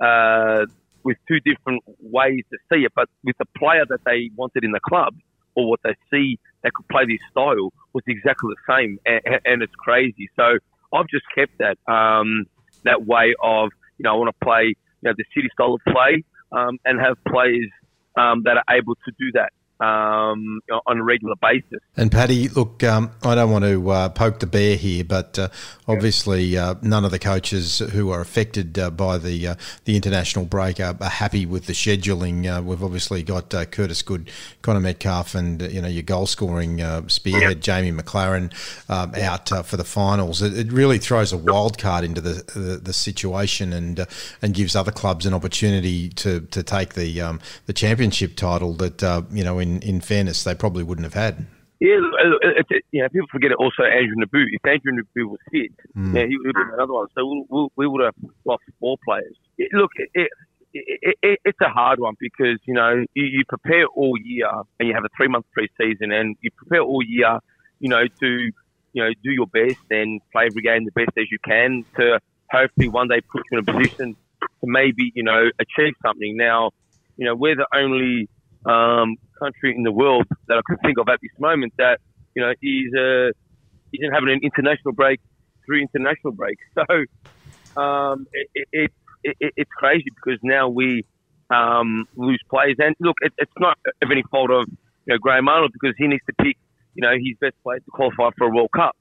[0.00, 0.66] uh,
[1.02, 4.72] with two different ways to see it, but with the player that they wanted in
[4.72, 5.14] the club
[5.54, 9.62] or what they see that could play this style was exactly the same, and, and
[9.62, 10.28] it's crazy.
[10.36, 10.58] So
[10.92, 12.46] I've just kept that um,
[12.84, 15.80] that way of, you know, I want to play, you know, the city style of
[15.92, 17.70] play um, and have players
[18.16, 21.80] um, that are able to do that um, on a regular basis.
[21.96, 25.48] And Paddy, look, um, I don't want to uh, poke the bear here, but uh,
[25.86, 30.46] obviously uh, none of the coaches who are affected uh, by the uh, the international
[30.46, 32.46] break are, are, happy with the scheduling.
[32.46, 34.30] Uh, we've obviously got Curtis Good,
[34.62, 38.52] Connor Metcalfe, and you know your goal scoring spearhead Jamie Maclaren
[38.88, 40.42] um, out for the finals.
[40.42, 44.06] It, it, really throws a wild card into the the, the situation and
[44.42, 49.02] and gives other clubs an opportunity to to take the um, the championship title that
[49.32, 49.65] you know.
[49.66, 51.46] In in, fairness, they probably wouldn't have had.
[51.80, 51.98] Yeah,
[52.42, 54.48] it, it, you know, people forget it also Andrew Nabbout.
[54.52, 56.14] If Andrew Nabbout was fit, mm.
[56.14, 57.08] yeah, he would have been another one.
[57.14, 58.14] So we'll, we'll, we would have
[58.46, 59.36] lost four players.
[59.58, 60.30] It, look, it,
[60.72, 65.04] it's a hard one because, you know, you, you prepare all year and you have
[65.04, 67.38] a three month pre-season and you prepare all year,
[67.78, 68.26] you know, to,
[68.92, 72.18] you know, do your best and play every game the best as you can to
[72.50, 76.36] hopefully one day put you in a position to maybe, you know, achieve something.
[76.36, 76.70] Now,
[77.16, 78.28] you know, we're the only
[78.66, 82.00] um, country in the world that I could think of at this moment that
[82.34, 83.30] you know is uh,
[83.92, 85.20] isn't having an international break
[85.64, 86.58] through international break.
[87.76, 91.04] So um, it, it, it, it's crazy because now we
[91.50, 92.76] um, lose players.
[92.78, 96.06] And look, it, it's not of any fault of you know Graham Arnold because he
[96.06, 96.56] needs to pick
[96.94, 98.96] you know his best players to qualify for a World Cup.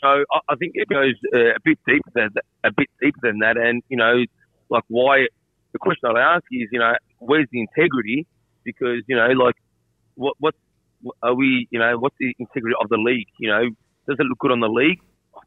[0.00, 2.30] So I, I think it goes uh, a bit deeper than
[2.62, 3.56] a bit deeper than that.
[3.56, 4.24] And you know,
[4.68, 5.26] like why
[5.72, 8.26] the question I'd ask is, you know, where's the integrity?
[8.64, 9.56] Because you know, like,
[10.14, 10.54] what what
[11.22, 11.68] are we?
[11.70, 13.28] You know, what's the integrity of the league?
[13.38, 13.62] You know,
[14.08, 15.00] does it look good on the league?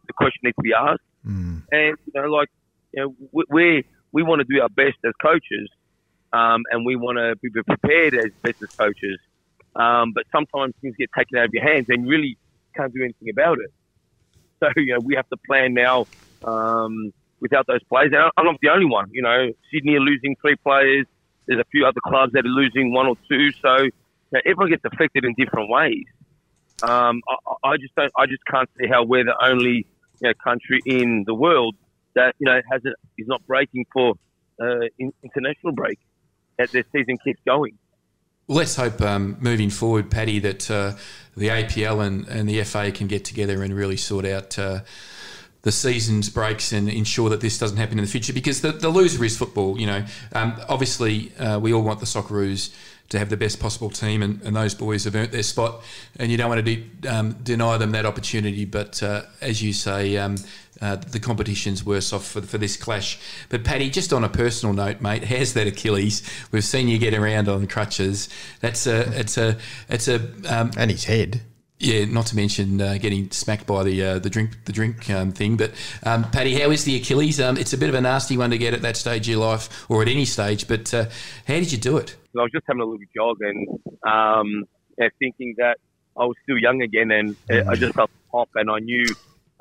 [0.08, 1.02] The question needs to be asked.
[1.26, 1.64] Mm.
[1.72, 2.50] And you know, like,
[2.94, 5.70] you know, we we, want to do our best as coaches,
[6.34, 9.20] um, and we want to be prepared as best as coaches.
[9.76, 12.38] Um, but sometimes things get taken out of your hands, and you really
[12.76, 13.72] can't do anything about it.
[14.60, 16.08] So you know, we have to plan now.
[16.44, 18.12] Um, without those players.
[18.14, 19.10] And I'm not the only one.
[19.12, 21.06] You know, Sydney are losing three players.
[21.48, 23.52] There's a few other clubs that are losing one or two.
[23.54, 23.92] So you
[24.32, 26.06] know, everyone gets affected in different ways.
[26.84, 28.12] Um, I, I, just don't.
[28.18, 29.88] I just can't see how we're the only
[30.22, 31.76] you know, country in the world
[32.16, 34.16] that you know has a, is not breaking for
[34.62, 36.00] uh, in, international break
[36.60, 37.78] as their season keeps going.
[38.50, 40.94] Let's hope um, moving forward, Paddy, that uh,
[41.36, 44.82] the APL and, and the FA can get together and really sort out uh,
[45.68, 48.88] the season's breaks and ensure that this doesn't happen in the future because the, the
[48.88, 49.78] loser is football.
[49.78, 52.74] You know, um, obviously uh, we all want the Socceroos
[53.10, 55.84] to have the best possible team, and, and, those boys have earned their spot,
[56.20, 58.64] and you don't want to de- um, deny them that opportunity.
[58.64, 60.38] But uh, as you say, um,
[60.82, 63.20] uh, the competition's worse off for, for this clash.
[63.50, 66.24] But Paddy, just on a personal note, mate, how's that Achilles?
[66.54, 68.30] We've seen you get around on crutches.
[68.62, 69.58] That's a, it's a,
[69.90, 70.16] it's a,
[70.48, 71.42] um, and his head.
[71.80, 75.32] Yeah, not to mention uh, getting smacked by the uh, the drink the drink um,
[75.32, 75.58] thing.
[75.58, 77.40] But um, Paddy, how is the Achilles?
[77.40, 79.46] Um, it's a bit of a nasty one to get at that stage of your
[79.46, 80.68] life, or at any stage.
[80.68, 81.06] But uh,
[81.48, 82.16] how did you do it?
[82.36, 83.68] I was just having a little jog and
[84.08, 84.64] um,
[84.98, 85.78] yeah, thinking that
[86.18, 89.06] I was still young again, and I just felt pop, and I knew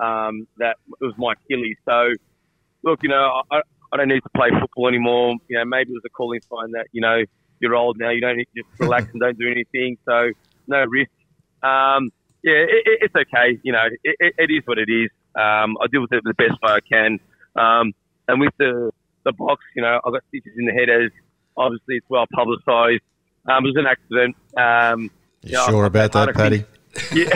[0.00, 1.76] um, that it was my Achilles.
[1.84, 2.12] So,
[2.82, 3.60] look, you know, I,
[3.92, 5.34] I don't need to play football anymore.
[5.48, 7.22] You know, maybe it was a calling sign that you know
[7.60, 8.10] you're old now.
[8.10, 9.98] You don't need to just relax and don't do anything.
[10.06, 10.30] So,
[10.66, 11.10] no risk.
[11.66, 12.10] Um,
[12.42, 13.58] yeah, it, it's okay.
[13.62, 15.10] You know, it, it is what it is.
[15.34, 17.18] Um, I deal with it the best way I can.
[17.56, 17.92] Um,
[18.28, 18.92] and with the
[19.24, 21.10] the box, you know, I got stitches in the head as
[21.56, 23.02] obviously it's well publicised.
[23.48, 24.36] Um, it was an accident.
[24.56, 25.10] Um,
[25.42, 26.64] you, you know, sure I've, about that, Paddy?
[27.12, 27.28] Yeah,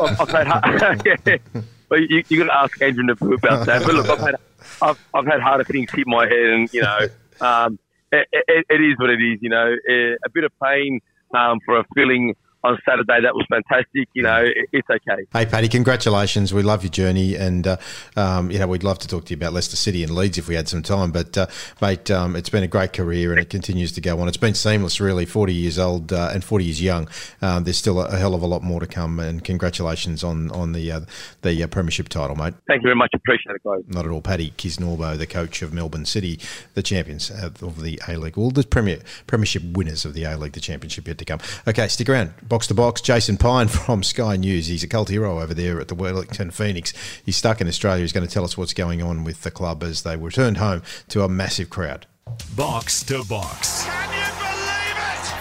[0.00, 1.02] I've, I've had.
[1.04, 1.62] yeah.
[1.88, 3.82] But you, you got to ask Andrew about that.
[3.84, 4.34] But look, I've had
[4.80, 6.98] I've, I've had harder things hit my head, and you know,
[7.40, 7.78] um,
[8.10, 9.38] it, it, it is what it is.
[9.42, 11.00] You know, a bit of pain
[11.34, 12.34] um, for a filling
[12.64, 13.20] on Saturday.
[13.20, 14.08] That was fantastic.
[14.14, 15.26] You know, it's okay.
[15.32, 16.52] Hey, Paddy, congratulations.
[16.52, 17.76] We love your journey, and uh,
[18.16, 20.48] um, you know we'd love to talk to you about Leicester City and Leeds if
[20.48, 21.12] we had some time.
[21.12, 21.46] But uh,
[21.80, 24.28] mate, um, it's been a great career, and it continues to go on.
[24.28, 25.26] It's been seamless, really.
[25.26, 27.08] Forty years old uh, and forty years young.
[27.42, 30.50] Um, there's still a, a, hell of a lot more to come, and congratulations on
[30.52, 31.00] on the uh,
[31.42, 32.54] the uh, premiership title, mate.
[32.66, 33.10] Thank you very much.
[33.14, 33.82] Appreciate it, guys.
[33.88, 36.40] Not at all, Paddy Kisnorbo, the coach of Melbourne City,
[36.72, 40.52] the champions of the A League, all the premier premiership winners of the A League,
[40.52, 41.40] the championship yet to come.
[41.68, 43.00] Okay, stick around box to box.
[43.00, 44.68] Jason Pine from Sky News.
[44.68, 46.92] He's a cult hero over there at the Wellington Phoenix.
[47.26, 48.02] He's stuck in Australia.
[48.02, 50.82] He's going to tell us what's going on with the club as they returned home
[51.08, 52.06] to a massive crowd.
[52.54, 53.84] Box to box.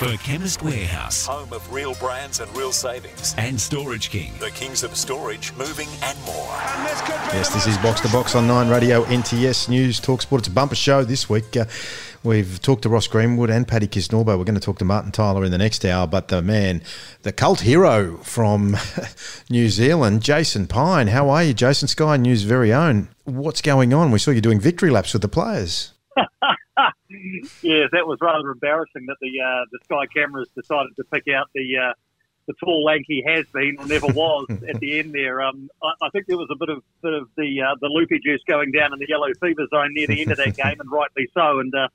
[0.03, 1.25] For Chemist Warehouse.
[1.27, 3.33] Home of real brands and real savings.
[3.37, 4.33] And Storage King.
[4.37, 6.51] The kings of storage, moving and more.
[6.51, 10.41] And this yes, this is Box to Box on 9 Radio, NTS News, Talk Sport.
[10.41, 11.55] It's a bumper show this week.
[11.55, 11.65] Uh,
[12.21, 14.37] We've talked to Ross Greenwood and Paddy Kisnorbo.
[14.37, 16.05] We're going to talk to Martin Tyler in the next hour.
[16.07, 16.81] But the man,
[17.21, 18.77] the cult hero from
[19.49, 21.07] New Zealand, Jason Pine.
[21.07, 21.87] How are you, Jason?
[21.87, 23.09] Sky News' very own.
[23.25, 24.11] What's going on?
[24.11, 25.93] We saw you doing victory laps with the players.
[27.61, 31.47] yeah, that was rather embarrassing that the uh, the Sky cameras decided to pick out
[31.53, 31.93] the uh,
[32.47, 35.41] the tall, lanky has been or never was at the end there.
[35.41, 38.19] Um, I, I, think there was a bit of bit of the uh, the loopy
[38.23, 40.91] juice going down in the yellow fever zone near the end of that game, and
[40.91, 41.59] rightly so.
[41.59, 41.87] And uh,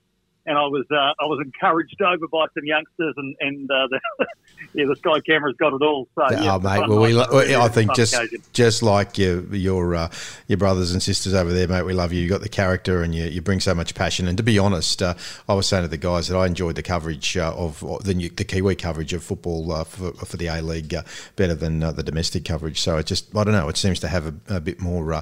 [0.49, 4.25] and I was uh, I was encouraged over by some youngsters, and and uh, the,
[4.73, 6.07] yeah, the Sky cameras got it all.
[6.15, 8.41] So yeah, oh, mate, well, we lo- I think just occasion.
[8.51, 10.11] just like your your uh,
[10.47, 12.21] your brothers and sisters over there, mate, we love you.
[12.21, 14.27] You got the character, and you, you bring so much passion.
[14.27, 15.13] And to be honest, uh,
[15.47, 18.43] I was saying to the guys that I enjoyed the coverage uh, of the the
[18.43, 20.95] Kiwi coverage of football uh, for, for the A League
[21.35, 22.81] better than the domestic coverage.
[22.81, 25.21] So it just I don't know, it seems to have a, a bit more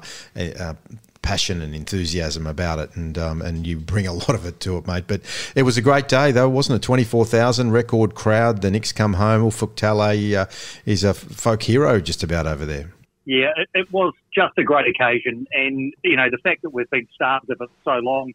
[1.21, 4.77] passion and enthusiasm about it, and um, and you bring a lot of it to
[4.77, 5.06] it, mate.
[5.08, 5.21] But
[5.56, 6.86] it was a great day, though, wasn't it?
[6.86, 8.62] Twenty four thousand record crowd.
[8.62, 9.49] The Nix come home.
[9.49, 10.45] Ufuk Talay uh,
[10.86, 12.91] is a folk hero just about over there.
[13.25, 16.89] Yeah, it, it, was just a great occasion, and you know the fact that we've
[16.89, 18.34] been starved of it so long.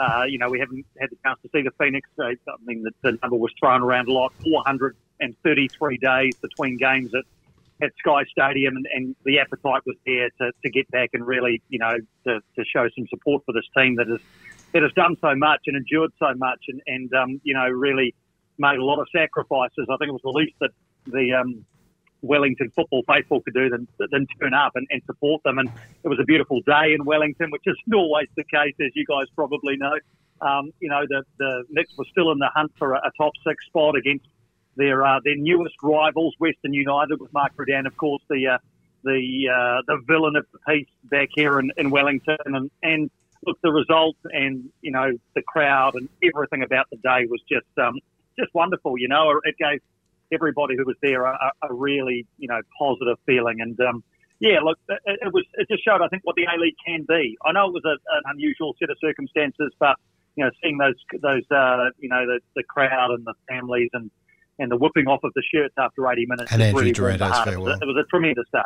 [0.00, 2.08] Uh, you know, we haven't had the chance to see the Phoenix.
[2.18, 4.32] Uh, I mean, the, number was thrown around a lot.
[4.42, 7.24] 433 days between games at
[7.82, 11.62] at Sky Stadium, and, and, the appetite was there to, to get back and really,
[11.68, 14.20] you know, to, to show some support for this team that has
[14.72, 18.14] that has done so much and endured so much, and, and um, you know, really
[18.58, 19.86] made a lot of sacrifices.
[19.90, 20.70] I think it was the least that
[21.06, 21.64] the um,
[22.22, 25.58] Wellington football faithful could do than, than turn up and, and support them.
[25.58, 25.70] And
[26.02, 29.26] it was a beautiful day in Wellington, which is always the case, as you guys
[29.34, 29.98] probably know.
[30.40, 33.32] Um, you know, the the Nix were still in the hunt for a, a top
[33.46, 34.26] six spot against
[34.76, 38.58] their uh, their newest rivals, Western United, with Mark Rudan, of course, the uh,
[39.04, 43.10] the uh, the villain of the piece back here in, in Wellington, and and
[43.46, 47.66] look, the result and you know the crowd and everything about the day was just
[47.78, 47.98] um,
[48.38, 48.98] just wonderful.
[48.98, 49.80] You know, it gave
[50.32, 54.04] everybody who was there a, a really you know positive feeling, and um,
[54.40, 57.04] yeah, look, it, it, was it just showed I think what the A League can
[57.08, 57.38] be.
[57.44, 59.96] I know it was a, an unusual set of circumstances, but
[60.36, 64.10] you know, seeing those those uh, you know the, the crowd and the families and
[64.58, 66.52] and the whipping off of the shirts after 80 minutes.
[66.52, 67.74] And Andrew really Durante's farewell.
[67.80, 68.60] It was a tremendous day.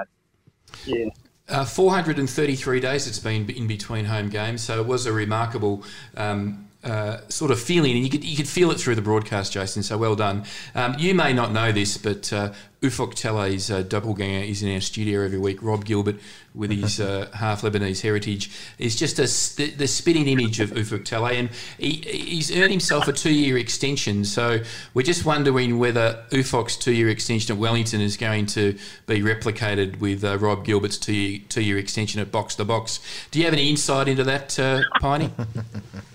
[0.86, 1.08] Yeah.
[1.48, 5.82] Uh, 433 days it's been in between home games, so it was a remarkable
[6.16, 9.52] um, uh, sort of feeling, and you could you could feel it through the broadcast,
[9.52, 9.82] Jason.
[9.82, 10.44] So well done.
[10.74, 14.80] Um, you may not know this, but uh, Ufuk Talay's uh, doppelganger is in our
[14.80, 15.62] studio every week.
[15.62, 16.16] Rob Gilbert,
[16.54, 19.24] with his uh, half Lebanese heritage, is just a,
[19.56, 24.24] the, the spitting image of Ufuk Talay, and he, he's earned himself a two-year extension.
[24.24, 24.60] So
[24.94, 30.24] we're just wondering whether Ufuk's two-year extension at Wellington is going to be replicated with
[30.24, 33.00] uh, Rob Gilbert's two-year, two-year extension at Box to Box.
[33.30, 35.30] Do you have any insight into that, uh, Piney?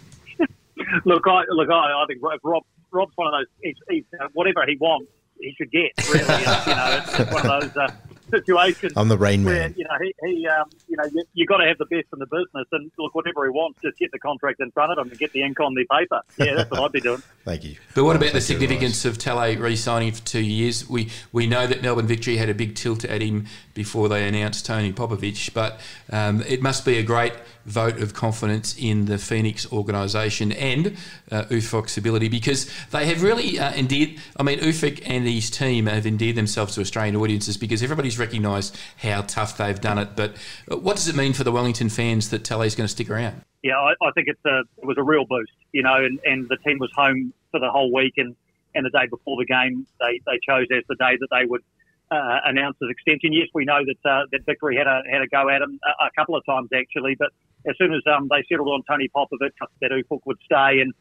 [1.05, 3.47] look, I look, I, I think Rob Rob's one of those.
[3.61, 5.91] He's, he's, whatever he wants, he should get.
[6.07, 7.91] Really, you know, it's one of those uh,
[8.29, 8.93] situations.
[8.95, 9.75] I'm the rain where, man.
[9.77, 12.19] You know, he, he um, you know, you, you got to have the best in
[12.19, 15.09] the business, and look, whatever he wants, just get the contract in front of him
[15.09, 16.21] and get the ink on the paper.
[16.37, 17.21] Yeah, that's what I'd be doing.
[17.45, 17.75] Thank you.
[17.93, 20.89] But what about the Thank you, significance of Talay re-signing for two years?
[20.89, 24.65] We we know that Melbourne Victory had a big tilt at him before they announced
[24.65, 25.79] Tony Popovic, but
[26.11, 27.33] um, it must be a great
[27.65, 30.95] vote of confidence in the Phoenix organisation and
[31.31, 34.19] uh, Ufuk's ability because they have really uh, endeared.
[34.37, 38.77] I mean, Ufuk and his team have endeared themselves to Australian audiences because everybody's recognised
[38.97, 40.09] how tough they've done it.
[40.15, 40.35] But
[40.71, 43.41] uh, what does it mean for the Wellington fans that Talay's going to stick around?
[43.63, 46.47] Yeah, I, I think it's a, it was a real boost, you know, and, and
[46.47, 48.35] the team was home for the whole week, and,
[48.75, 51.63] and the day before the game, they, they chose as the day that they would
[52.11, 53.33] uh, announce his extension.
[53.33, 56.05] Yes, we know that uh, that Victory had a had a go at him a,
[56.05, 57.29] a couple of times actually, but
[57.67, 59.51] as soon as um, they settled on Tony Popovic,
[59.81, 60.93] that Ufuk would stay, and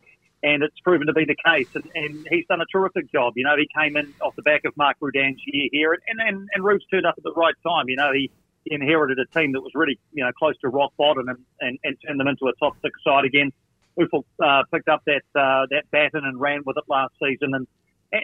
[0.44, 1.68] and it's proven to be the case.
[1.74, 3.32] And, and he's done a terrific job.
[3.34, 6.48] You know, he came in off the back of Mark Rudan's year here, and and
[6.54, 7.88] and Roots turned up at the right time.
[7.88, 8.30] You know, he
[8.66, 11.96] inherited a team that was really you know close to rock bottom, and, and, and
[12.06, 13.50] turned them into a top six side again.
[13.98, 17.66] Ufuk uh, picked up that uh, that baton and ran with it last season, and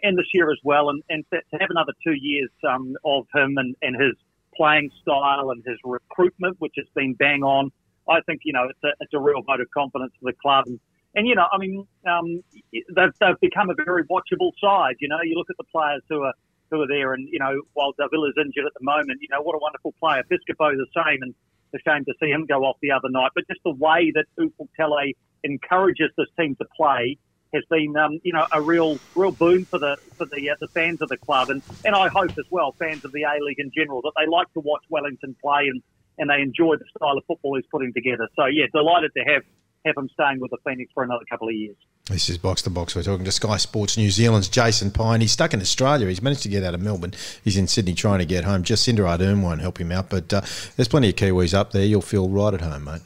[0.03, 0.91] and this year as well.
[0.91, 4.15] And, and to have another two years um, of him and, and his
[4.55, 7.73] playing style and his recruitment, which has been bang on,
[8.09, 10.65] I think you know it's a, it's a real vote of confidence for the club.
[10.67, 10.81] And,
[11.15, 12.43] and you know, I mean, um,
[12.73, 14.97] they've, they've become a very watchable side.
[15.01, 16.35] You know, you look at the players who are
[16.71, 19.55] who are there, and you know, while Davila's injured at the moment, you know, what
[19.55, 20.23] a wonderful player.
[20.31, 21.35] Piscopo the same, and
[21.75, 23.31] a shame to see him go off the other night.
[23.35, 27.17] But just the way that Ufuk Talay encourages this team to play
[27.53, 30.69] has been, um, you know, a real, real boon for the for the uh, the
[30.75, 33.59] fans of the club, and and I hope as well fans of the A League
[33.59, 35.83] in general that they like to watch Wellington play and
[36.19, 38.29] and they enjoy the style of football he's putting together.
[38.37, 39.43] So yeah, delighted to have
[39.85, 41.77] have him staying with the Phoenix for another couple of years.
[42.07, 42.95] This is Box to Box.
[42.97, 45.21] We're talking to Sky Sports New Zealand's Jason Pine.
[45.21, 46.09] He's stuck in Australia.
[46.09, 47.15] He's managed to get out of Melbourne.
[47.45, 48.63] He's in Sydney trying to get home.
[48.63, 50.41] Jacinda Ardern won't help him out, but uh,
[50.77, 51.85] there's plenty of Kiwis up there.
[51.85, 53.03] You'll feel right at home, mate.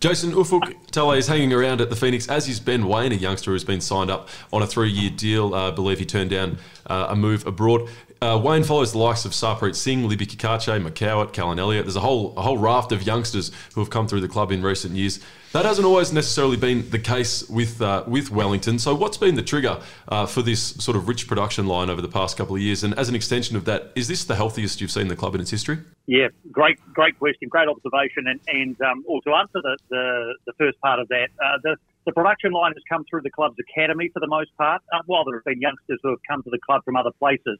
[0.00, 3.52] Jason Ufuk Talay is hanging around at the Phoenix, as is Ben Waine, a youngster
[3.52, 5.54] who's been signed up on a three-year deal.
[5.54, 7.88] Uh, I believe he turned down uh, a move abroad.
[8.22, 11.86] Uh, Waine follows the likes of Sarpreet Singh, Libby Cacace, McCowett, Callan Elliott.
[11.86, 14.62] There's a whole a whole raft of youngsters who have come through the club in
[14.62, 15.18] recent years.
[15.50, 18.78] That hasn't always necessarily been the case with uh, with Wellington.
[18.78, 22.06] So, what's been the trigger uh, for this sort of rich production line over the
[22.06, 22.84] past couple of years?
[22.84, 25.40] And as an extension of that, is this the healthiest you've seen the club in
[25.40, 25.78] its history?
[26.06, 30.52] Yeah, great, great question, great observation, and and um, or to answer the, the, the
[30.58, 34.10] first part of that, uh, the the production line has come through the club's academy
[34.14, 34.80] for the most part.
[34.92, 37.58] Uh, while there have been youngsters who have come to the club from other places,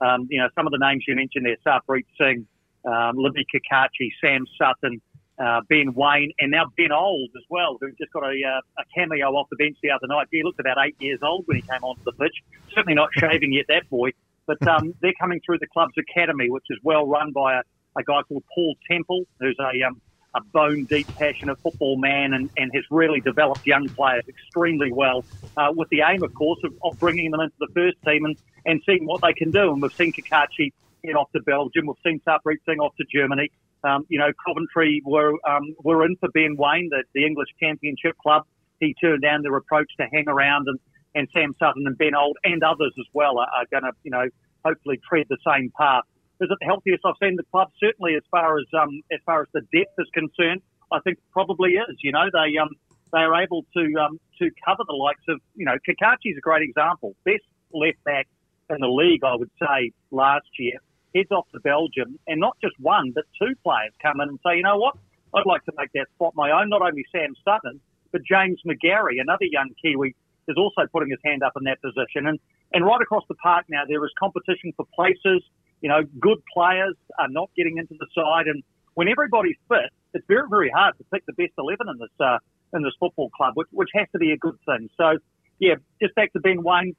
[0.00, 2.46] um, you know, some of the names you mentioned there, Sarpreet Singh,
[2.84, 5.00] um, Libby Cacace, Sam Sutton,
[5.38, 8.84] uh, Ben Waine, and now Ben Old as well, who just got a, uh, a
[8.94, 10.28] cameo off the bench the other night.
[10.30, 12.36] He looked about eight years old when he came onto the pitch.
[12.74, 14.10] Certainly not shaving yet, that boy.
[14.46, 17.62] But um, they're coming through the club's academy, which is well run by a,
[17.96, 20.00] a guy called Paul Temple, who's a, um,
[20.34, 25.24] a bone deep, passionate football man and, and has really developed young players extremely well,
[25.56, 28.36] uh, with the aim, of course, of, of bringing them into the first team and,
[28.66, 29.72] and seeing what they can do.
[29.72, 30.72] And we've seen Cacace
[31.04, 33.50] head off to Belgium, we've seen Sarpreet Singh off to Germany.
[33.84, 38.16] Um, you know, Coventry were um, were in for Ben Waine, the, the English Championship
[38.16, 38.44] club.
[38.80, 40.78] He turned down their approach to hang around, and,
[41.14, 44.10] and Sam Sutton and Ben Old and others as well are, are going to, you
[44.10, 44.26] know,
[44.64, 46.04] hopefully tread the same path.
[46.40, 47.68] Is it the healthiest I've seen the club?
[47.78, 50.62] Certainly, as far as um, as far as the depth is concerned,
[50.92, 51.96] I think probably is.
[52.02, 52.70] You know, they um,
[53.12, 56.62] they are able to um, to cover the likes of you know Cacace's a great
[56.62, 58.26] example, best left back
[58.70, 60.78] in the league, I would say last year.
[61.14, 64.56] Heads off to Belgium, and not just one, but two players come in and say,
[64.56, 64.96] you know what,
[65.34, 66.68] I'd like to make that spot my own.
[66.70, 67.80] Not only Sam Sutton,
[68.10, 70.16] but James McGarry, another young Kiwi,
[70.48, 72.26] is also putting his hand up in that position.
[72.26, 72.40] And
[72.72, 75.42] and right across the park now, there is competition for places.
[75.84, 78.62] You know, good players are not getting into the side, and
[78.94, 82.38] when everybody's fit, it's very very hard to pick the best eleven in this uh,
[82.72, 84.88] in this football club, which which has to be a good thing.
[84.96, 85.18] So
[85.58, 86.96] yeah, just back to Ben Waine,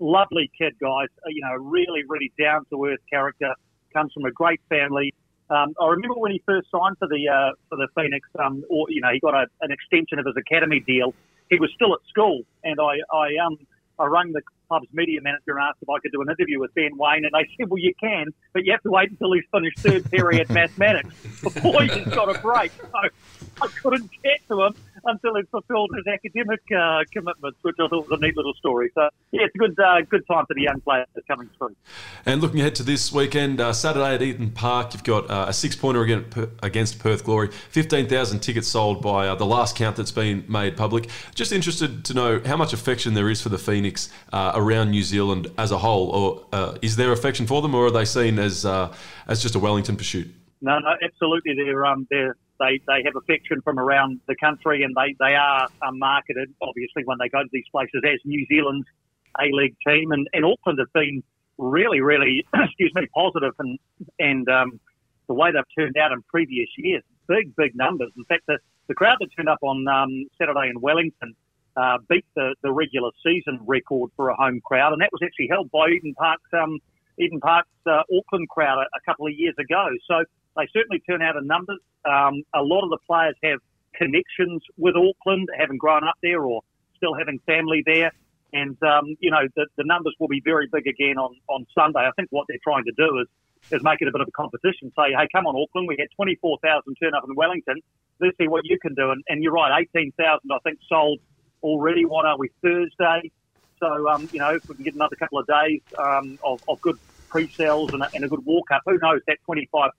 [0.00, 1.06] lovely kid, guys.
[1.24, 3.54] Uh, you know, really really down to earth character,
[3.94, 5.14] comes from a great family.
[5.48, 8.86] Um, I remember when he first signed for the uh, for the Phoenix, um, or
[8.90, 11.14] you know, he got a, an extension of his academy deal.
[11.48, 13.56] He was still at school, and I I um
[14.00, 16.96] I rang the club's media manager asked if I could do an interview with Ben
[16.96, 19.78] Waine, and they said, "Well, you can, but you have to wait until he's finished
[19.78, 23.08] third period mathematics before he's got a break." So
[23.60, 28.08] I couldn't get to him until he fulfilled his academic uh, commitments, which I thought
[28.08, 28.90] was a neat little story.
[28.94, 31.76] So yeah, it's a good uh, good time for the young players coming through.
[32.24, 35.52] And looking ahead to this weekend, uh, Saturday at Eden Park, you've got uh, a
[35.52, 36.02] six pointer
[36.62, 37.50] against Perth Glory.
[37.70, 41.08] Fifteen thousand tickets sold by uh, the last count that's been made public.
[41.34, 45.02] Just interested to know how much affection there is for the Phoenix uh, around New
[45.02, 46.10] Zealand as a whole,
[46.52, 49.96] or is there affection for them, or are they seen as as just a Wellington
[49.96, 50.28] pursuit?
[50.60, 51.54] No, no, absolutely.
[51.54, 55.68] They're um, they're they, they have affection from around the country and they, they are
[55.92, 58.86] marketed, obviously, when they go to these places as New Zealand's
[59.40, 60.12] A League team.
[60.12, 61.22] And, and Auckland have been
[61.58, 63.78] really, really, excuse me, positive and,
[64.18, 64.80] and um,
[65.28, 67.02] the way they've turned out in previous years.
[67.28, 68.12] Big, big numbers.
[68.16, 71.34] In fact, the, the crowd that turned up on um, Saturday in Wellington
[71.76, 75.48] uh, beat the, the regular season record for a home crowd, and that was actually
[75.48, 76.78] held by Eden Park's um,
[77.18, 79.88] Eden Park's uh, Auckland crowd a, a, couple of years ago.
[80.06, 80.24] So
[80.56, 81.80] they certainly turn out in numbers.
[82.04, 83.60] Um, a lot of the players have
[83.94, 86.62] connections with Auckland, having grown up there or
[86.96, 88.12] still having family there.
[88.52, 92.00] And, um, you know, the, the numbers will be very big again on, on Sunday.
[92.00, 93.26] I think what they're trying to do is,
[93.70, 94.92] is make it a bit of a competition.
[94.96, 95.88] Say, hey, come on, Auckland.
[95.88, 97.82] We had 24,000 turn up in Wellington.
[98.20, 99.10] Let's see what you can do.
[99.10, 101.18] And, and you're right, 18,000, I think, sold
[101.62, 102.04] already.
[102.04, 103.30] What are we, Thursday?
[103.78, 106.80] So, um, you know, if we can get another couple of days um, of, of
[106.80, 106.98] good
[107.36, 109.92] pre-sales and a, and a good walk-up, who knows, that 25,000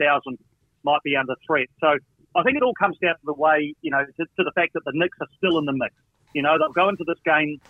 [0.84, 1.68] might be under threat.
[1.80, 1.94] So
[2.36, 4.74] I think it all comes down to the way, you know, to, to the fact
[4.74, 5.94] that the Nix are still in the mix.
[6.34, 7.62] You know, they'll go into this game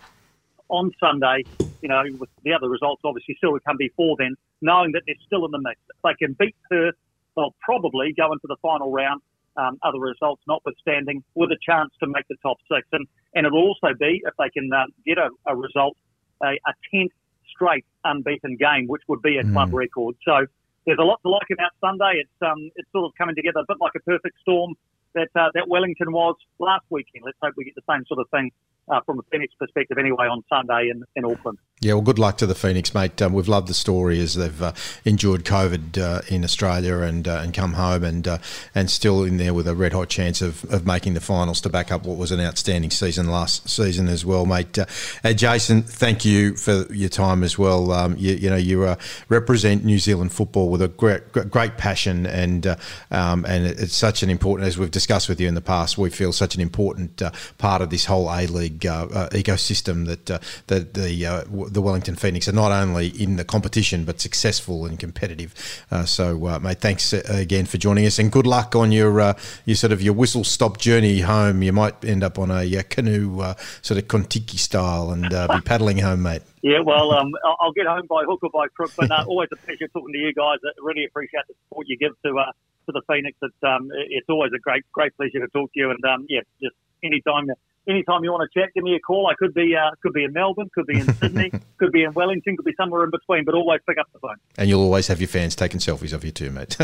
[0.70, 1.44] on Sunday,
[1.82, 5.20] you know, with the other results obviously still to come before then, knowing that they're
[5.26, 5.80] still in the mix.
[5.90, 6.96] If they can beat Perth,
[7.36, 9.22] they'll probably go into the final round,
[9.58, 12.88] um, other results notwithstanding, with a chance to make the top six.
[12.94, 13.06] And,
[13.36, 15.98] and it'll also be, if they can uh, get a, a result,
[16.42, 17.12] a, a 10th
[17.50, 19.74] straight unbeaten game, which would be a club mm.
[19.74, 20.16] record.
[20.24, 20.46] So
[20.86, 22.22] there's a lot to like about Sunday.
[22.24, 24.74] It's um, it's sort of coming together a bit like a perfect storm
[25.14, 27.24] that uh, that Wellington was last weekend.
[27.26, 28.52] Let's hope we get the same sort of thing
[28.90, 31.58] uh, from a Phoenix perspective anyway on Sunday in, in Auckland.
[31.80, 33.22] Yeah, well, good luck to the Phoenix, mate.
[33.22, 34.74] Um, we've loved the story as they've uh,
[35.06, 38.40] endured COVID uh, in Australia and uh, and come home and uh,
[38.74, 41.70] and still in there with a red hot chance of, of making the finals to
[41.70, 44.76] back up what was an outstanding season last season as well, mate.
[44.80, 47.92] Uh, Jason, thank you for your time as well.
[47.92, 48.96] Um, you, you, know, you
[49.30, 52.76] represent New Zealand football with a great great passion and
[53.12, 56.10] um, and it's such an important, as we've discussed with you in the past, we
[56.10, 57.22] feel such an important
[57.60, 61.82] part of this whole A League uh, uh, ecosystem that uh, that the uh, the
[61.82, 65.54] Wellington Phoenix are not only in the competition but successful and competitive.
[65.92, 69.92] Uh, so, mate, thanks again for joining us, and good luck on your your sort
[69.92, 71.62] of your whistle stop journey home.
[71.62, 76.24] You might end up on a canoe, sort of Kontiki style, and be paddling home,
[76.24, 76.42] mate.
[76.68, 79.56] Yeah, well, um, I'll get home by hook or by crook, but uh, always a
[79.56, 80.58] pleasure talking to you guys.
[80.66, 82.52] I really appreciate the support you give to uh,
[82.88, 83.38] to the Phoenix.
[83.42, 86.42] It's um, it's always a great great pleasure to talk to you, and um, yeah,
[86.62, 87.48] just anytime
[87.88, 89.28] anytime you want to chat, give me a call.
[89.28, 92.14] I could be uh, could be in Melbourne, could be in Sydney, could be in
[92.14, 94.36] Wellington, could be somewhere in between, but always pick up the phone.
[94.58, 96.74] And you'll always have your fans taking selfies of you too, mate.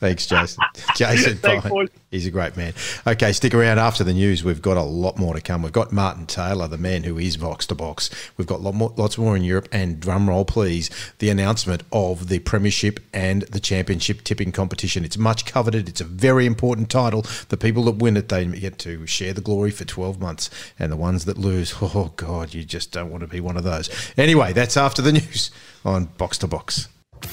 [0.00, 0.62] Thanks, Jason.
[0.96, 1.68] Jason, Thanks,
[2.12, 2.74] he's a great man.
[3.04, 4.44] Okay, stick around after the news.
[4.44, 5.62] We've got a lot more to come.
[5.62, 8.10] We've got Martin Tyler, the man who is Box to Box.
[8.36, 12.28] We've got lot more, lots more in Europe, and drum roll, please, the announcement of
[12.28, 15.04] the Premiership and the Championship tipping competition.
[15.04, 15.88] It's much coveted.
[15.88, 17.24] It's a very important title.
[17.48, 20.50] The people that win it, they get to share the glory for 12 months.
[20.78, 23.64] And the ones that lose, oh, God, you just don't want to be one of
[23.64, 23.90] those.
[24.16, 25.50] Anyway, that's after the news
[25.84, 26.88] on Box to Box.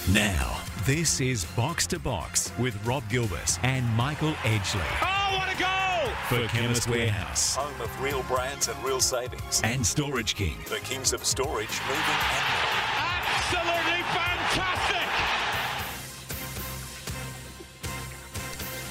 [0.10, 4.82] Now, this is Box to Box with Rob Gilbert and Michael Edgley.
[5.02, 6.14] Oh, what a goal!
[6.28, 7.56] For Chemist Warehouse.
[7.56, 9.62] Home of real brands and real savings.
[9.64, 10.56] And Storage King.
[10.70, 12.46] The kings of storage, moving and.
[13.36, 15.08] Absolutely fantastic!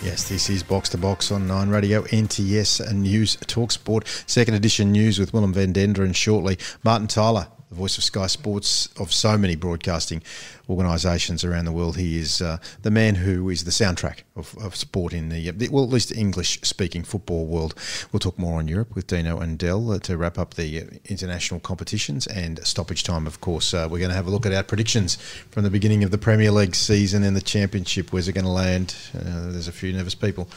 [0.05, 4.07] Yes, this is Box to Box on Nine Radio, NTS and News Talk Sport.
[4.27, 6.59] Second edition news with Willem van Denderen shortly.
[6.83, 10.23] Martin Tyler, the voice of Sky Sports of so many broadcasting
[10.69, 11.97] organisations around the world.
[11.97, 15.85] He is uh, the man who is the soundtrack of, of sport in the, well,
[15.85, 17.75] at least English speaking football world.
[18.13, 20.85] We'll talk more on Europe with Dino and Dell uh, to wrap up the uh,
[21.07, 23.75] international competitions and stoppage time, of course.
[23.75, 25.17] Uh, we're going to have a look at our predictions
[25.51, 28.13] from the beginning of the Premier League season and the Championship.
[28.13, 28.95] Where's it going to land?
[29.15, 30.49] Uh, there's a few nervous people.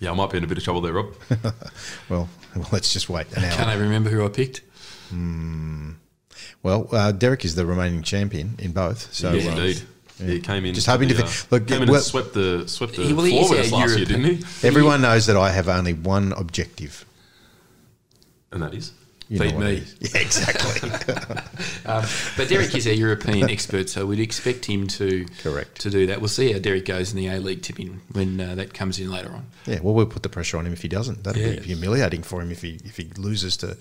[0.00, 1.14] Yeah, I might be in a bit of trouble there, Rob.
[2.08, 3.52] well, well, let's just wait an hour.
[3.52, 4.62] Can I remember who I picked?
[5.10, 5.92] Hmm.
[6.62, 9.12] Well, uh, Derek is the remaining champion in both.
[9.14, 9.82] So yes, uh, indeed.
[10.18, 10.26] Yeah.
[10.26, 10.74] He came in.
[10.74, 11.52] Just hoping the, to uh, think.
[11.52, 13.72] Look, came in well, and swept the swept the He- well, floor with our us
[13.72, 14.68] last year, European- didn't he?
[14.68, 17.04] everyone knows that I have only one objective.
[18.52, 18.92] And that is.
[19.28, 19.84] You Beat me.
[20.00, 20.90] Yeah, exactly.
[21.86, 22.04] Um,
[22.36, 25.80] but Derek is our European expert, so we'd expect him to Correct.
[25.80, 26.20] to do that.
[26.20, 29.10] We'll see how Derek goes in the A League tipping when uh, that comes in
[29.10, 29.46] later on.
[29.66, 31.24] yeah, well, we'll put the pressure on him if he doesn't.
[31.24, 31.60] That'd Yeah.
[31.60, 33.76] be humiliating for him if he if he loses to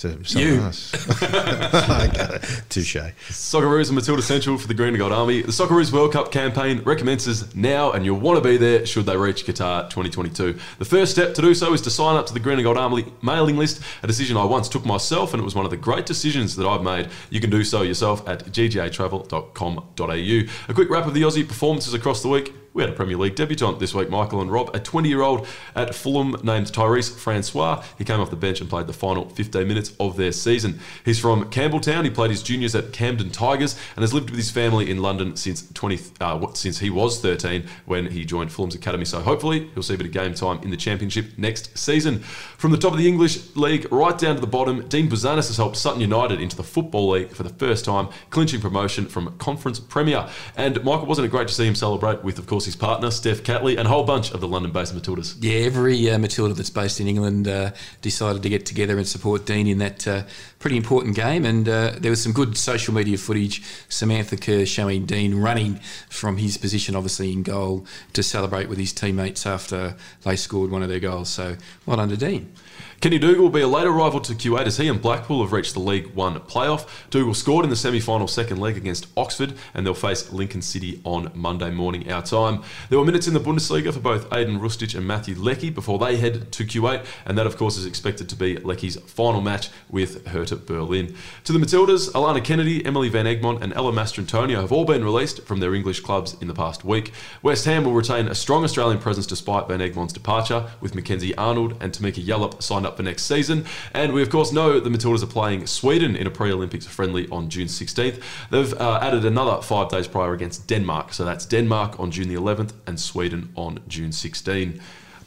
[0.00, 0.60] to someone You.
[0.62, 0.90] else.
[2.68, 2.96] Touche.
[3.28, 5.42] Socceroos and Matilda Central for the Green and Gold Army.
[5.42, 9.16] The Socceroos World Cup campaign recommences now, and you'll want to be there should they
[9.16, 10.58] reach Qatar 2022.
[10.78, 12.78] The first step to do so is to sign up to the Green and Gold
[12.78, 15.76] Army mailing list, a decision I once took myself, and it was one of the
[15.76, 17.08] great decisions that I've made.
[17.30, 20.40] You can do so yourself at ggatravel.com.au.
[20.68, 22.54] A quick wrap of the Aussie performances across the week.
[22.72, 25.46] We had a Premier League debutant this week, Michael and Rob, a 20 year old
[25.74, 27.82] at Fulham named Tyrese Francois.
[27.98, 30.78] He came off the bench and played the final 15 minutes of their season.
[31.04, 32.04] He's from Campbelltown.
[32.04, 35.34] He played his juniors at Camden Tigers and has lived with his family in London
[35.34, 39.04] since 20 uh, since he was 13 when he joined Fulham's academy.
[39.04, 42.20] So hopefully he'll see a bit of game time in the Championship next season.
[42.20, 45.56] From the top of the English League right down to the bottom, Dean Bouzanis has
[45.56, 49.80] helped Sutton United into the Football League for the first time, clinching promotion from Conference
[49.80, 50.28] Premier.
[50.56, 53.42] And Michael, wasn't it great to see him celebrate with, of course, his partner Steph
[53.42, 55.36] Catley and a whole bunch of the London-based Matildas?
[55.40, 59.46] Yeah, every uh, Matilda that's based in England uh, decided to get together and support
[59.46, 60.22] Dean in that uh,
[60.58, 61.44] pretty important game.
[61.44, 63.62] And uh, there was some good social media footage.
[63.88, 68.92] Samantha Kerr showing Dean running from his position, obviously in goal, to celebrate with his
[68.92, 71.28] teammates after they scored one of their goals.
[71.28, 71.56] So
[71.86, 72.52] well done to Dean.
[73.00, 75.72] Kenny Dougall will be a later rival to Kuwait as he and Blackpool have reached
[75.72, 76.86] the League One playoff.
[77.08, 81.30] Dougall scored in the semi-final second leg against Oxford, and they'll face Lincoln City on
[81.34, 82.62] Monday morning our time.
[82.90, 86.18] There were minutes in the Bundesliga for both Ajdin Hrustic and Matthew Leckie before they
[86.18, 90.26] head to Kuwait, and that of course is expected to be Leckie's final match with
[90.26, 91.16] Hertha Berlin.
[91.44, 95.44] To the Matildas, Alana Kennedy, Emily Van Egmont, and Ella Mastrantonio have all been released
[95.44, 97.14] from their English clubs in the past week.
[97.42, 101.78] West Ham will retain a strong Australian presence despite Van Egmont's departure, with Mackenzie Arnold
[101.80, 103.64] and Tamika Yallop signed up for next season.
[103.94, 107.28] And we, of course, know the Matildas are playing Sweden in a pre Olympics friendly
[107.28, 108.22] on June 16th.
[108.50, 111.12] They've uh, added another five days prior against Denmark.
[111.12, 114.80] So that's Denmark on June the 11th and Sweden on June 16.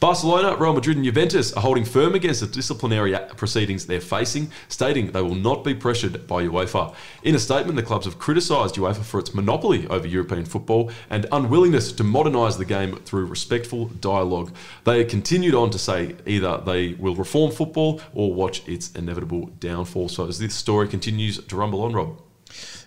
[0.03, 5.09] Barcelona, Real Madrid, and Juventus are holding firm against the disciplinary proceedings they're facing, stating
[5.13, 6.93] they will not be pressured by UEFA.
[7.23, 11.25] In a statement, the clubs have criticised UEFA for its monopoly over European football and
[11.31, 14.53] unwillingness to modernise the game through respectful dialogue.
[14.83, 20.09] They continued on to say either they will reform football or watch its inevitable downfall.
[20.09, 22.19] So as this story continues to rumble on, Rob.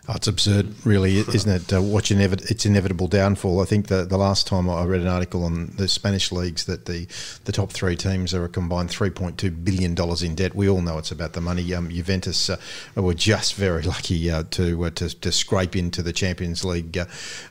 [0.08, 1.72] Oh, it's absurd, really, isn't it?
[1.72, 3.60] Uh, its inevitable downfall.
[3.60, 6.86] I think that the last time I read an article on the Spanish leagues that
[6.86, 7.08] the,
[7.44, 10.54] the top three teams are a combined three point two billion dollars in debt.
[10.54, 11.74] We all know it's about the money.
[11.74, 12.56] Um, Juventus uh,
[12.94, 17.06] were just very lucky uh, to, uh, to to scrape into the Champions League uh,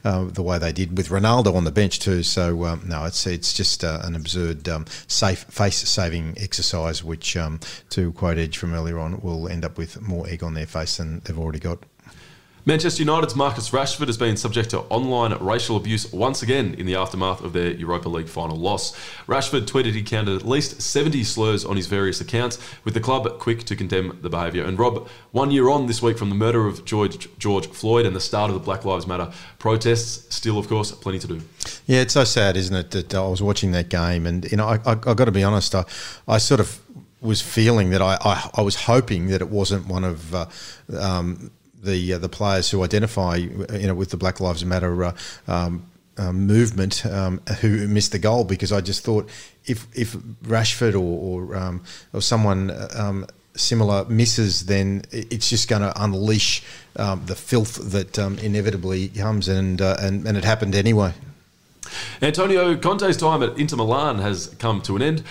[0.05, 2.23] uh, the way they did with Ronaldo on the bench too.
[2.23, 7.59] So um, no, it's it's just an absurd um, safe face saving exercise, which um,
[7.89, 10.95] to quote Edge from earlier on, will end up with more egg on their face
[10.95, 11.79] than they've already got.
[12.67, 16.95] Manchester United's Marcus Rashford has been subject to online racial abuse once again in the
[16.95, 18.95] aftermath of their Europa League final loss.
[19.27, 23.37] Rashford tweeted he counted at least 70 slurs on his various accounts, with the club
[23.37, 24.63] quick to condemn the behaviour.
[24.63, 28.15] And Rob, one year on this week from the murder of George, George Floyd and
[28.15, 31.41] the start of the Black Lives Matter protests, still, of course, plenty to do.
[31.85, 34.65] Yeah, it's so sad, isn't it, that I was watching that game, and you know,
[34.65, 35.85] I, I, I got to be honest, I,
[36.27, 36.81] I sort of
[37.21, 40.45] was feeling that I, I, I was hoping that it wasn't one of uh,
[40.97, 41.51] um,
[41.85, 45.05] the uh, the players who identify, you know, with the Black Lives Matter.
[45.05, 45.13] Uh,
[45.47, 45.85] um,
[46.17, 49.27] uh, movement um, who missed the goal because I just thought
[49.65, 50.13] if if
[50.45, 51.83] Rashford or or, um,
[52.13, 53.25] or someone um,
[53.55, 56.63] similar misses, then it's just going to unleash
[56.97, 61.13] um, the filth that um, inevitably comes, and, uh, and and it happened anyway.
[62.21, 65.23] Antonio Conte's time at Inter Milan has come to an end.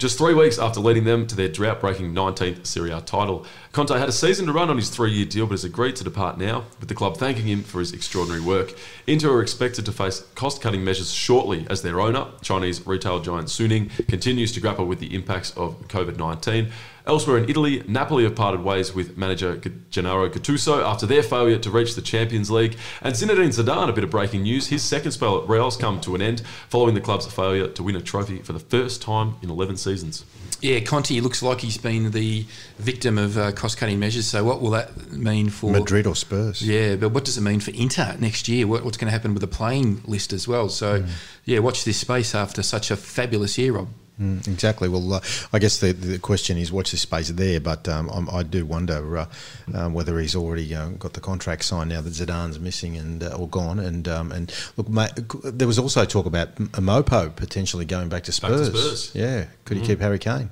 [0.00, 3.44] Just three weeks after leading them to their drought breaking 19th Serie A title.
[3.72, 6.04] Conte had a season to run on his three year deal but has agreed to
[6.04, 8.72] depart now, with the club thanking him for his extraordinary work.
[9.06, 13.48] Inter are expected to face cost cutting measures shortly as their owner, Chinese retail giant
[13.48, 16.72] Suning, continues to grapple with the impacts of COVID 19.
[17.10, 19.56] Elsewhere in Italy, Napoli have parted ways with manager
[19.90, 22.76] Gennaro Gattuso after their failure to reach the Champions League.
[23.02, 26.14] And Zinedine Zidane, a bit of breaking news, his second spell at Real's come to
[26.14, 29.50] an end following the club's failure to win a trophy for the first time in
[29.50, 30.24] 11 seasons.
[30.60, 32.46] Yeah, Conte looks like he's been the
[32.78, 34.28] victim of uh, cost-cutting measures.
[34.28, 36.62] So, what will that mean for Madrid or Spurs?
[36.62, 38.68] Yeah, but what does it mean for Inter next year?
[38.68, 40.68] What, what's going to happen with the playing list as well?
[40.68, 41.08] So, mm.
[41.44, 43.88] yeah, watch this space after such a fabulous year, Rob.
[44.20, 44.88] Mm, exactly.
[44.88, 45.20] Well, uh,
[45.52, 49.18] I guess the, the question is what's the space there, but um, i do wonder
[49.18, 49.26] uh,
[49.74, 53.34] um, whether he's already uh, got the contract signed now that Zidane's missing and uh,
[53.38, 53.78] or gone.
[53.78, 55.12] And um, and look, mate,
[55.44, 58.68] there was also talk about Mopo potentially going back to Spurs.
[58.68, 59.14] Back to Spurs.
[59.14, 59.86] Yeah, could he mm.
[59.86, 60.50] keep Harry Kane?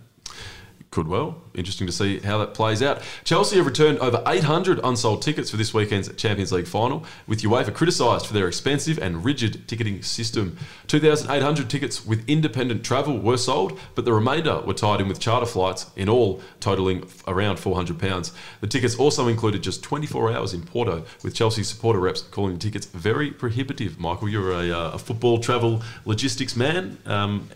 [0.91, 1.37] Could well.
[1.55, 3.03] Interesting to see how that plays out.
[3.25, 7.75] Chelsea have returned over 800 unsold tickets for this weekend's Champions League final, with UEFA
[7.75, 10.57] criticised for their expensive and rigid ticketing system.
[10.87, 15.47] 2,800 tickets with independent travel were sold, but the remainder were tied in with charter
[15.47, 18.33] flights, in all totalling around £400.
[18.61, 22.61] The tickets also included just 24 hours in Porto, with Chelsea supporter reps calling the
[22.61, 24.01] tickets very prohibitive.
[24.01, 26.97] Michael, you're a, uh, a football travel logistics man.
[27.05, 27.51] Um,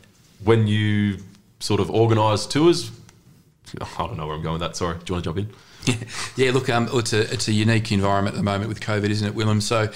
[0.45, 1.19] when you
[1.61, 2.91] sort of organise tours,
[3.81, 4.77] I don't know where I'm going with that.
[4.77, 4.99] Sorry.
[4.99, 5.55] Do you want to jump in?
[5.85, 5.95] yeah,
[6.37, 9.27] yeah look, um, it's a it's a unique environment at the moment with COVID, isn't
[9.27, 9.61] it, Willem?
[9.61, 9.89] So,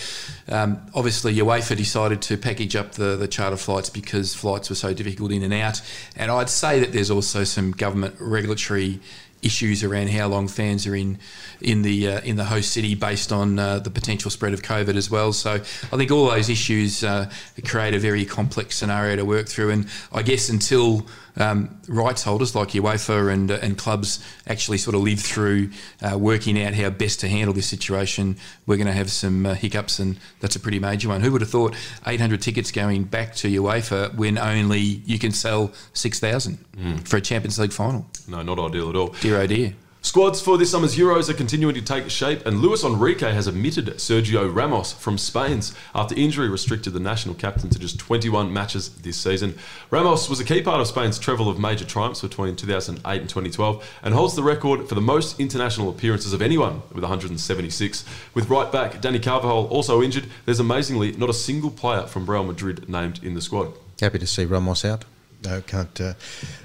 [0.48, 4.94] um, obviously, UEFA decided to package up the, the charter flights because flights were so
[4.94, 5.80] difficult in and out.
[6.16, 9.00] And I'd say that there's also some government regulatory
[9.42, 11.18] issues around how long fans are in
[11.60, 14.96] in the uh, in the host city based on uh, the potential spread of COVID
[14.96, 15.32] as well.
[15.32, 17.30] So I think all those issues uh,
[17.64, 19.70] create a very complex scenario to work through.
[19.70, 21.06] And I guess until
[21.36, 25.70] um, rights holders like UEFA and, uh, and clubs actually sort of live through
[26.02, 29.54] uh, working out how best to handle this situation, we're going to have some uh,
[29.54, 31.20] hiccups, and that's a pretty major one.
[31.20, 31.74] Who would have thought
[32.06, 37.08] 800 tickets going back to UEFA when only you can sell 6,000 mm.
[37.08, 38.06] for a Champions League final?
[38.28, 39.08] No, not ideal at all.
[39.20, 39.74] Dear oh dear.
[40.06, 43.86] Squads for this summer's Euros are continuing to take shape, and Luis Enrique has omitted
[43.96, 49.16] Sergio Ramos from Spain's after injury restricted the national captain to just 21 matches this
[49.16, 49.58] season.
[49.90, 53.98] Ramos was a key part of Spain's treble of major triumphs between 2008 and 2012
[54.04, 58.04] and holds the record for the most international appearances of anyone with 176.
[58.32, 62.44] With right back Dani Carvajal also injured, there's amazingly not a single player from Real
[62.44, 63.72] Madrid named in the squad.
[64.00, 65.04] Happy to see Ramos out.
[65.48, 66.14] I can't uh,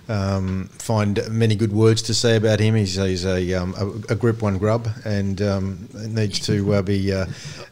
[0.07, 2.75] um, find many good words to say about him.
[2.75, 7.13] He's, he's a, um, a, a, Group One grub and um, needs to uh, be
[7.13, 7.25] uh,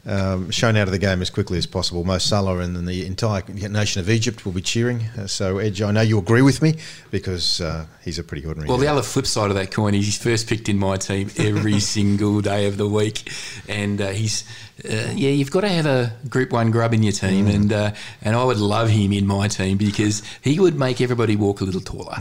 [0.05, 2.03] um, shown out of the game as quickly as possible.
[2.03, 5.01] Mo Salah and the entire nation of Egypt will be cheering.
[5.17, 6.75] Uh, so, Edge, I know you agree with me
[7.11, 8.69] because uh, he's a pretty ordinary.
[8.69, 8.85] Well, guy.
[8.85, 11.79] the other flip side of that coin is he's first picked in my team every
[11.79, 13.31] single day of the week,
[13.67, 14.43] and uh, he's
[14.85, 17.55] uh, yeah, you've got to have a Group One grub in your team, mm.
[17.55, 21.35] and uh, and I would love him in my team because he would make everybody
[21.35, 22.17] walk a little taller,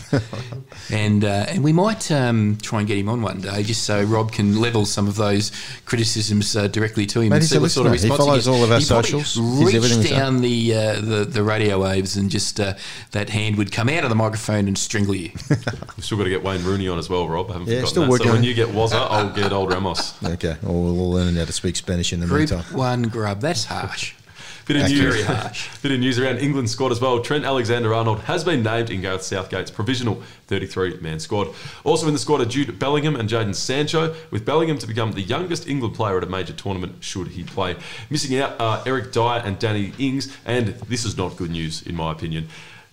[0.91, 4.03] and uh, and we might um, try and get him on one day just so
[4.03, 5.53] Rob can level some of those
[5.85, 7.31] criticisms uh, directly to him.
[7.31, 9.39] Mate, and see what sort of response he follows he all of our he socials.
[9.39, 12.75] Reach down the, uh, the the radio waves and just uh,
[13.13, 15.31] that hand would come out of the microphone and strangle you.
[15.51, 17.51] We've still got to get Wayne Rooney on as well, Rob.
[17.51, 18.11] I haven't yeah, still that.
[18.11, 18.29] working.
[18.29, 20.17] So when you get Wazza, I'll get old Ramos.
[20.29, 22.77] Okay, well, we'll learn how to speak Spanish in the Group meantime.
[22.77, 23.41] One grub.
[23.41, 24.15] That's harsh.
[24.67, 25.71] Bit of, news, very harsh.
[25.83, 27.23] bit of news around England's squad as well.
[27.23, 31.49] Trent Alexander-Arnold has been named in Gareth Southgate's provisional 33-man squad.
[31.85, 35.23] Also in the squad are Jude Bellingham and Jadon Sancho, with Bellingham to become the
[35.23, 37.77] youngest England player at a major tournament should he play.
[38.11, 41.97] Missing out are Eric Dier and Danny Ings, and this is not good news in
[41.97, 42.49] my opinion.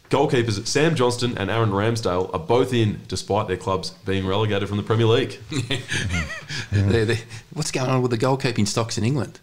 [0.10, 4.78] Goalkeepers Sam Johnstone and Aaron Ramsdale are both in, despite their clubs being relegated from
[4.78, 5.40] the Premier League.
[6.72, 7.18] they're, they're,
[7.54, 9.40] what's going on with the goalkeeping stocks in England?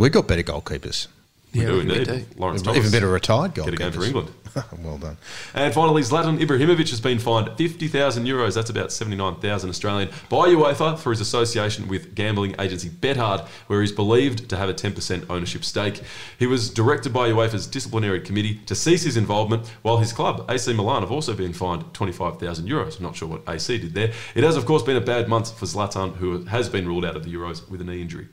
[0.00, 1.08] We've got better goalkeepers.
[1.52, 2.06] We yeah, do indeed.
[2.06, 2.24] Do.
[2.38, 2.78] Lawrence Thomas.
[2.78, 3.64] Even better retired goalkeepers.
[3.64, 4.30] Get a game for England.
[4.82, 5.18] well done.
[5.52, 10.98] And finally, Zlatan Ibrahimovic has been fined 50,000 euros, that's about 79,000 Australian, by UEFA
[10.98, 15.64] for his association with gambling agency Bethard, where he's believed to have a 10% ownership
[15.64, 16.00] stake.
[16.38, 20.72] He was directed by UEFA's disciplinary committee to cease his involvement, while his club, AC
[20.72, 22.96] Milan, have also been fined 25,000 euros.
[22.96, 24.12] I'm not sure what AC did there.
[24.34, 27.16] It has, of course, been a bad month for Zlatan, who has been ruled out
[27.16, 28.28] of the Euros with a knee injury.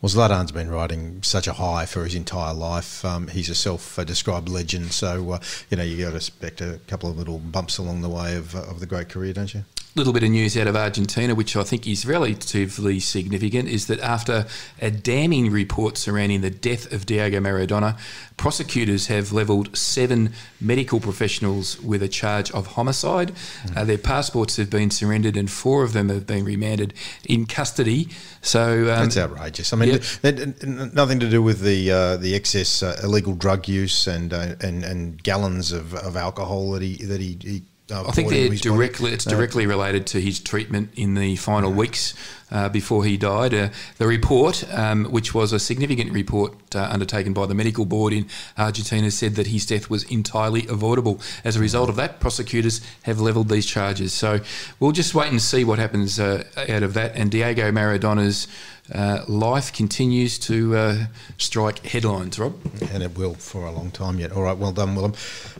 [0.00, 3.04] Well, Zlatan's been riding such a high for his entire life.
[3.04, 5.40] Um, he's a self-described legend, so uh,
[5.70, 8.54] you know you got to expect a couple of little bumps along the way of,
[8.54, 9.64] of the great career, don't you?
[9.94, 14.00] Little bit of news out of Argentina, which I think is relatively significant, is that
[14.00, 14.46] after
[14.80, 17.98] a damning report surrounding the death of Diego Maradona,
[18.36, 23.32] prosecutors have levelled seven medical professionals with a charge of homicide.
[23.64, 23.76] Mm.
[23.76, 28.08] Uh, their passports have been surrendered, and four of them have been remanded in custody.
[28.40, 29.72] So um, that's outrageous.
[29.72, 30.94] I mean, yep.
[30.94, 34.84] nothing to do with the uh, the excess uh, illegal drug use and uh, and
[34.84, 39.12] and gallons of, of alcohol that he that he, he uh, I think they're directly.
[39.12, 42.14] It's directly related to his treatment in the final weeks
[42.50, 43.54] uh, before he died.
[43.54, 48.12] Uh, the report, um, which was a significant report uh, undertaken by the medical board
[48.12, 48.26] in
[48.56, 51.20] Argentina, said that his death was entirely avoidable.
[51.44, 54.12] As a result of that, prosecutors have levelled these charges.
[54.12, 54.40] So
[54.80, 57.16] we'll just wait and see what happens uh, out of that.
[57.16, 58.48] And Diego Maradona's
[58.94, 62.54] uh, life continues to uh, strike headlines, Rob.
[62.92, 64.32] And it will for a long time yet.
[64.32, 65.14] All right, well done, Willem.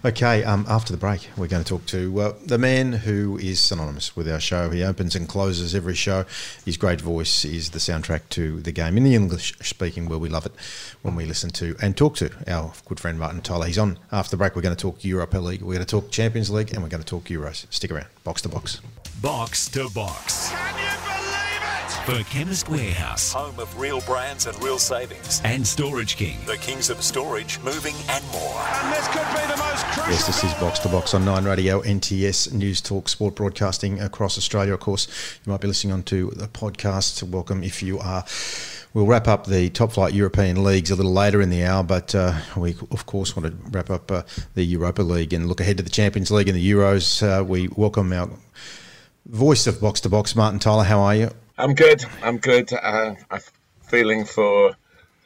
[0.04, 3.60] Okay, um, after the break, we're going to talk to uh, the man who is
[3.60, 4.70] synonymous with our show.
[4.70, 6.24] He opens and closes every show.
[6.64, 10.22] His great voice is the soundtrack to the game in the English speaking world.
[10.22, 10.52] we love it
[11.02, 13.66] when we listen to and talk to our good friend Martin Tyler.
[13.66, 14.56] He's on after the break.
[14.56, 17.02] We're going to talk Europa League, we're going to talk Champions League, and we're going
[17.02, 17.66] to talk Euros.
[17.70, 18.06] Stick around.
[18.24, 18.80] Box to box.
[19.20, 20.52] Box to box
[22.08, 26.88] for Chemist Warehouse, home of real brands and real savings, and Storage King, the kings
[26.88, 28.40] of storage, moving and more.
[28.40, 30.12] And this could be the most crucial.
[30.12, 34.38] Yes, this is Box to Box on Nine Radio, NTS News Talk Sport Broadcasting across
[34.38, 34.72] Australia.
[34.72, 35.06] Of course,
[35.44, 37.22] you might be listening on to the podcast.
[37.24, 38.24] Welcome if you are.
[38.94, 42.14] We'll wrap up the top flight European leagues a little later in the hour, but
[42.14, 44.22] uh, we, of course, want to wrap up uh,
[44.54, 47.22] the Europa League and look ahead to the Champions League and the Euros.
[47.22, 48.30] Uh, we welcome our
[49.26, 50.84] voice of Box to Box, Martin Tyler.
[50.84, 51.30] How are you?
[51.60, 52.04] I'm good.
[52.22, 52.72] I'm good.
[52.72, 53.40] Uh, I'm
[53.82, 54.76] feeling for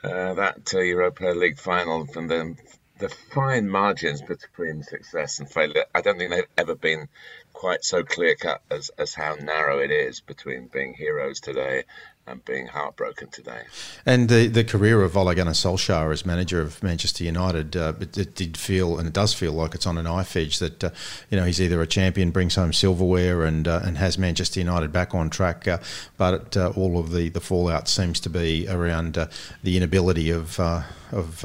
[0.03, 2.57] uh, that uh, Europa League final and then
[2.99, 5.85] the fine margins between success and failure.
[5.95, 7.09] I don't think they've ever been
[7.53, 11.85] quite so clear cut as, as how narrow it is between being heroes today
[12.27, 13.63] and being heartbroken today.
[14.07, 18.17] And the the career of Ole Gunnar Solskjaer as manager of Manchester United, uh, it,
[18.17, 20.59] it, did feel and it does feel like it's on a knife edge.
[20.59, 20.91] That uh,
[21.31, 24.93] you know he's either a champion, brings home silverware, and uh, and has Manchester United
[24.93, 25.79] back on track, uh,
[26.17, 29.27] but uh, all of the the fallout seems to be around uh,
[29.63, 31.45] the inability of of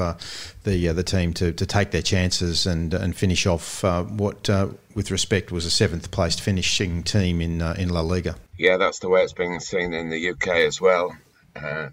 [0.68, 4.50] the the team to, to take their chances and and finish off what,
[4.94, 9.10] with respect, was a seventh placed finishing team in in La Liga yeah, that's the
[9.10, 11.16] way it's been seen in the UK as well.
[11.56, 11.90] Uh,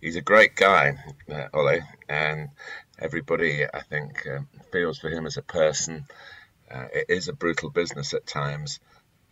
[0.00, 0.96] he's a great guy,
[1.30, 2.50] uh, Ole, and
[2.98, 6.06] everybody, I think, uh, feels for him as a person.
[6.70, 8.78] Uh, it is a brutal business at times.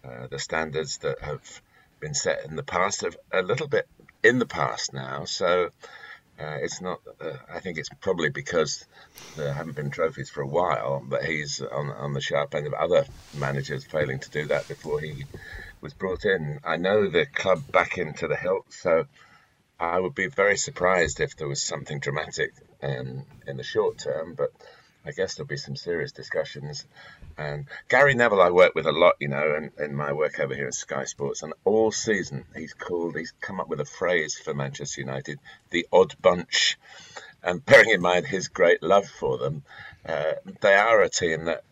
[0.04, 1.62] Uh, the standards that have
[2.00, 3.86] been set in the past have a little bit
[4.24, 5.70] in the past now, so
[6.38, 7.00] uh, it's not.
[7.52, 8.84] I think it's probably because
[9.36, 12.74] there haven't been trophies for a while, but he's on on the sharp end of
[12.74, 15.24] other managers failing to do that before he
[15.80, 16.60] was brought in.
[16.64, 19.06] I know the club back into the hilt, so
[19.78, 22.52] I would be very surprised if there was something dramatic
[22.82, 24.50] um, in the short term, but
[25.04, 26.86] I guess there'll be some serious discussions.
[27.36, 30.54] And Gary Neville, I work with a lot, you know, in, in my work over
[30.54, 34.38] here at Sky Sports, and all season he's called, he's come up with a phrase
[34.38, 35.38] for Manchester United,
[35.70, 36.78] the odd bunch.
[37.42, 39.64] And bearing in mind his great love for them,
[40.06, 41.64] uh, they are a team that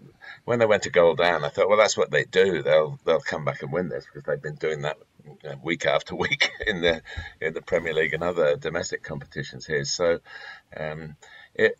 [0.44, 2.62] when they went to goal down, I thought, well, that's what they do.
[2.62, 4.98] They'll they'll come back and win this because they've been doing that
[5.62, 7.02] week after week in the
[7.40, 9.84] in the Premier League and other domestic competitions here.
[9.84, 10.20] So
[10.76, 11.16] um,
[11.60, 11.78] it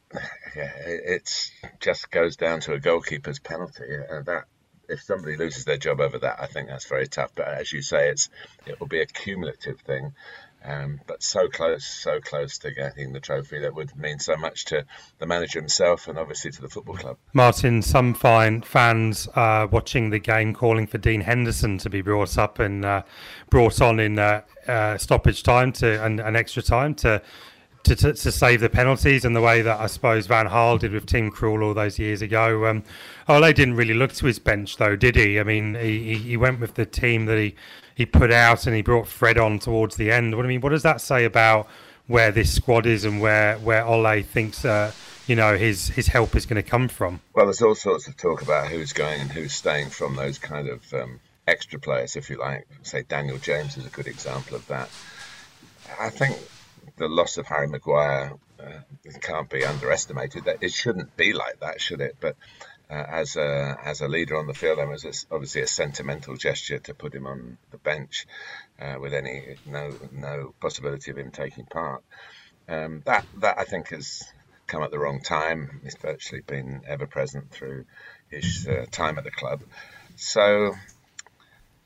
[0.55, 1.51] yeah, it
[1.81, 4.45] just goes down to a goalkeeper's penalty, and that
[4.89, 7.33] if somebody loses their job over that, I think that's very tough.
[7.35, 8.29] But as you say, it's
[8.67, 10.13] it will be a cumulative thing.
[10.63, 14.67] Um, but so close, so close to getting the trophy that would mean so much
[14.67, 14.85] to
[15.19, 17.17] the manager himself and obviously to the football club.
[17.33, 22.37] Martin, some fine fans uh, watching the game calling for Dean Henderson to be brought
[22.37, 23.05] up and uh,
[23.49, 27.23] brought on in uh, uh stoppage time to and, and extra time to
[27.85, 30.93] to, to, to, save the penalties and the way that I suppose Van Gaal did
[30.93, 32.67] with Tim Krul all those years ago.
[32.67, 32.85] Um,
[33.29, 35.41] Ole didn't really look to his bench though, did he?
[35.41, 37.55] I mean, he, he went with the team that he,
[37.95, 40.37] he put out and he brought Fred on towards the end.
[40.37, 41.69] What I mean, what does that say about
[42.07, 44.93] where this squad is and where where Ole thinks uh,
[45.27, 47.21] you know his his help is going to come from?
[47.35, 50.69] Well, there's all sorts of talk about who's going and who's staying from those kind
[50.69, 52.67] of um, extra players, if you like.
[52.83, 54.89] Say Daniel James is a good example of that.
[55.99, 56.37] I think
[57.01, 58.81] the loss of Harry Maguire uh,
[59.23, 60.45] can't be underestimated.
[60.45, 62.17] That it shouldn't be like that, should it?
[62.21, 62.37] But
[62.91, 66.79] uh, as a as a leader on the field, it was obviously a sentimental gesture
[66.79, 68.27] to put him on the bench
[68.79, 72.05] uh, with any no no possibility of him taking part.
[72.69, 74.23] Um, that that I think has
[74.67, 75.81] come at the wrong time.
[75.83, 77.87] He's virtually been ever present through
[78.29, 79.63] his uh, time at the club.
[80.17, 80.75] So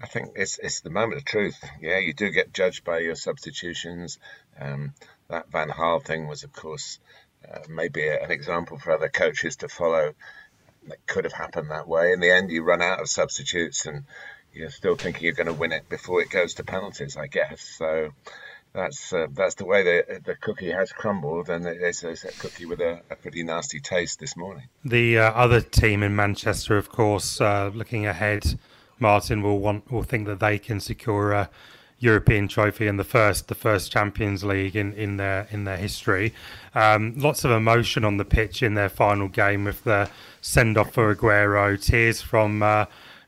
[0.05, 1.57] I think it's it's the moment of truth.
[1.81, 4.19] Yeah, you do get judged by your substitutions.
[4.61, 4.95] Um,
[5.29, 6.99] that Van Gaal thing was, of course,
[7.51, 10.15] uh, maybe an example for other coaches to follow.
[10.87, 12.13] That could have happened that way.
[12.13, 14.05] In the end, you run out of substitutes, and
[14.53, 17.17] you're still thinking you're going to win it before it goes to penalties.
[17.17, 18.11] I guess so.
[18.75, 22.67] That's uh, that's the way the the cookie has crumbled, and it's, it's a cookie
[22.67, 24.65] with a, a, pretty nasty taste this morning.
[24.85, 28.59] The uh, other team in Manchester, of course, uh, looking ahead,
[28.99, 31.51] Martin will want will think that they can secure a
[32.05, 36.35] European trophy and the first the first Champions League in, in their in their history.
[36.75, 40.11] Um, lots of emotion on the pitch in their final game with the
[40.43, 42.85] send off for Aguero, tears from uh,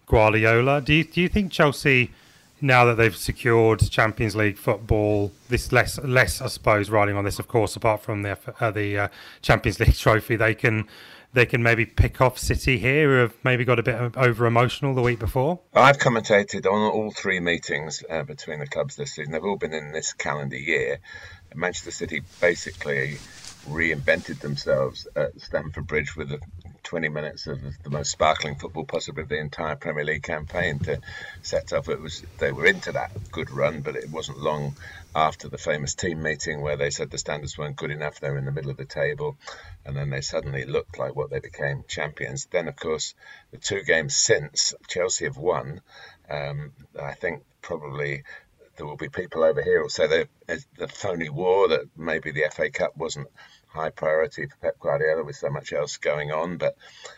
[0.06, 0.82] Guardiola.
[0.82, 2.12] Do you, do you think Chelsea?
[2.58, 7.38] now that they've secured Champions League football, this less less I suppose riding on this,
[7.38, 9.08] of course, apart from the uh, the uh,
[9.42, 10.88] Champions League trophy, they can
[11.36, 14.94] they can maybe pick off City here, who have maybe got a bit over emotional
[14.94, 15.60] the week before?
[15.74, 19.32] I've commentated on all three meetings uh, between the clubs this season.
[19.32, 20.98] They've all been in this calendar year.
[21.54, 23.18] Manchester City basically
[23.68, 26.40] reinvented themselves at Stamford Bridge with the
[26.84, 31.00] 20 minutes of the most sparkling football possibly of the entire Premier League campaign to
[31.42, 31.88] set up.
[31.88, 34.74] It was they were into that good run, but it wasn't long
[35.16, 38.20] after the famous team meeting where they said the standards weren't good enough.
[38.20, 39.38] They were in the middle of the table,
[39.86, 42.44] and then they suddenly looked like what they became champions.
[42.44, 43.14] Then, of course,
[43.50, 45.80] the two games since Chelsea have won.
[46.28, 48.24] Um, I think probably
[48.76, 50.28] there will be people over here who say that
[50.76, 53.28] the phony war that maybe the FA Cup wasn't
[53.68, 56.58] high priority for Pep Guardiola with so much else going on.
[56.58, 56.76] But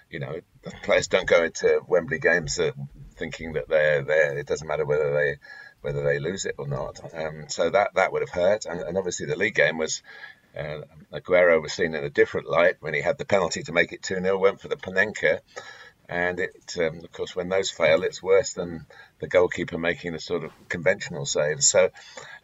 [0.09, 0.41] you know,
[0.85, 2.71] players don't go into Wembley games uh,
[3.17, 4.39] thinking that they're there.
[4.39, 5.39] It doesn't matter whether they
[5.81, 7.01] whether they lose it or not.
[7.15, 8.67] Um, so that that would have hurt.
[8.67, 10.03] And, and obviously, the league game was.
[10.59, 10.81] Uh,
[11.13, 14.03] Aguero was seen in a different light when he had the penalty to make it
[14.03, 15.41] 2 0, went for the Panenka,
[16.09, 18.87] and it, um, of course, when those fail, it's worse than
[19.21, 21.67] the goalkeeper making the sort of conventional saves.
[21.67, 21.91] So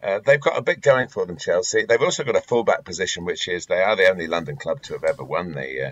[0.02, 1.86] uh, they've got a bit going for them, Chelsea.
[1.86, 4.92] They've also got a fullback position, which is they are the only London club to
[4.92, 5.90] have ever won the, uh,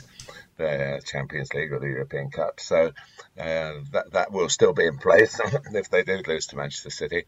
[0.57, 2.61] the Champions League or the European Cup.
[2.61, 2.93] So
[3.39, 5.41] uh, that that will still be in place
[5.73, 7.25] if they do lose to Manchester City.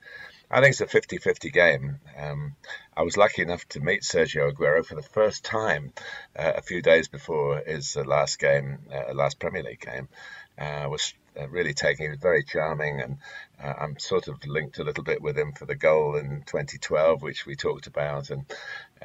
[0.50, 2.00] I think it's a 50 50 game.
[2.16, 2.54] Um,
[2.96, 5.92] I was lucky enough to meet Sergio Aguero for the first time
[6.38, 10.08] uh, a few days before his uh, last game, uh, last Premier League game.
[10.56, 13.18] Uh, was uh, really taking it very charming, and
[13.60, 17.22] uh, I'm sort of linked a little bit with him for the goal in 2012,
[17.22, 18.44] which we talked about, and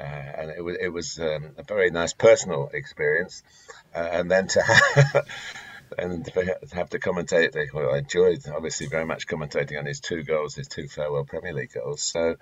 [0.00, 3.42] and it was it was um, a very nice personal experience,
[3.94, 5.26] and then to have
[5.98, 7.72] and to have to commentate.
[7.72, 11.52] Well, I enjoyed obviously very much commentating on his two goals, his two farewell Premier
[11.52, 12.02] League goals.
[12.02, 12.36] So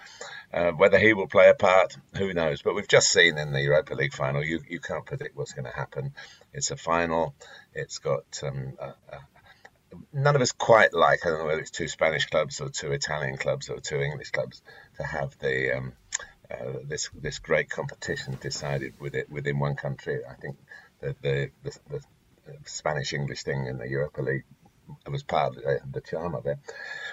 [0.52, 2.62] uh, whether he will play a part, who knows?
[2.62, 5.70] But we've just seen in the Europa League final, you you can't predict what's going
[5.70, 6.12] to happen.
[6.52, 7.34] It's a final.
[7.74, 9.20] It's got um, a, a,
[10.12, 11.24] none of us quite like.
[11.24, 14.30] I don't know whether it's two Spanish clubs or two Italian clubs or two English
[14.30, 14.62] clubs
[14.96, 15.92] to have the um,
[16.50, 20.20] uh, this this great competition decided with it within one country.
[20.28, 20.56] I think
[21.00, 22.00] the the, the, the
[22.64, 24.44] Spanish English thing in the Europa League
[25.10, 26.58] was part of the, the charm of it.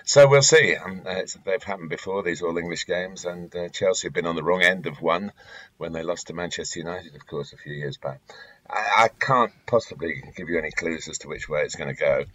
[0.03, 0.75] So we'll see.
[0.75, 4.35] Um, uh, they've happened before, these all English games, and uh, Chelsea have been on
[4.35, 5.31] the wrong end of one
[5.77, 8.21] when they lost to Manchester United, of course, a few years back.
[8.69, 11.99] I, I can't possibly give you any clues as to which way it's going to
[11.99, 12.25] go.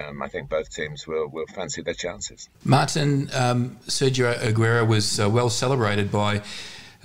[0.00, 2.48] Um, I think both teams will, will fancy their chances.
[2.64, 6.42] Martin, um, Sergio Aguero was uh, well celebrated by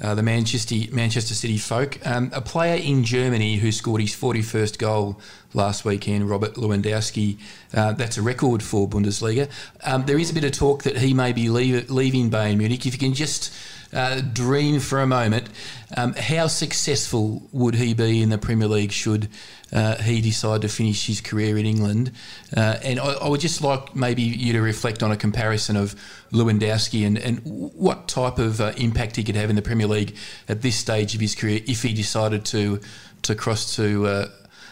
[0.02, 2.06] uh, the Manchester Manchester City folk.
[2.06, 5.20] Um, a player in Germany who scored his 41st goal
[5.54, 7.38] last weekend, Robert Lewandowski.
[7.74, 9.50] Uh, that's a record for Bundesliga.
[9.84, 12.86] Um, there is a bit of talk that he may be leave, leaving Bayern Munich.
[12.86, 13.54] If you can just
[13.94, 15.48] uh, dream for a moment,
[15.96, 19.30] um, how successful would he be in the Premier League should
[19.72, 22.12] uh, he decided to finish his career in England?
[22.56, 25.96] Uh, and I, I, would just like maybe you to reflect on a comparison of
[26.32, 30.16] Lewandowski and, and what type of uh, impact he could have in the Premier League
[30.48, 32.80] at this stage of his career if he decided to
[33.24, 34.30] to cross to uh,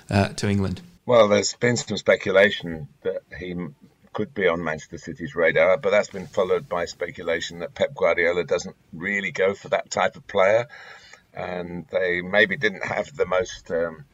[0.09, 0.81] uh, to England.
[1.05, 3.55] Well, there's been some speculation that he
[4.13, 8.43] could be on Manchester City's radar, but that's been followed by speculation that Pep Guardiola
[8.43, 10.67] doesn't really go for that type of player,
[11.33, 14.05] and they maybe didn't have the most um,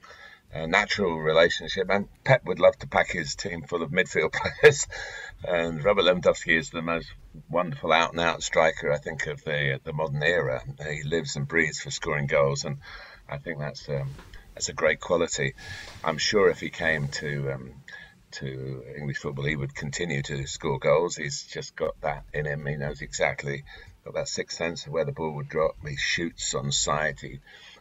[0.53, 1.89] uh, natural relationship.
[1.89, 4.87] And Pep would love to pack his team full of midfield players,
[5.43, 7.07] and Robert Lewandowski is the most
[7.49, 10.63] wonderful out and out striker I think of the the modern era.
[10.89, 12.77] He lives and breathes for scoring goals, and
[13.27, 14.09] I think that's um,
[14.53, 15.53] that's a great quality.
[16.03, 17.73] I'm sure if he came to um,
[18.31, 21.15] to English football, he would continue to score goals.
[21.15, 22.65] He's just got that in him.
[22.65, 23.63] He knows exactly
[24.05, 25.75] got that sixth sense of where the ball would drop.
[25.87, 27.19] He shoots on sight.
[27.21, 27.39] He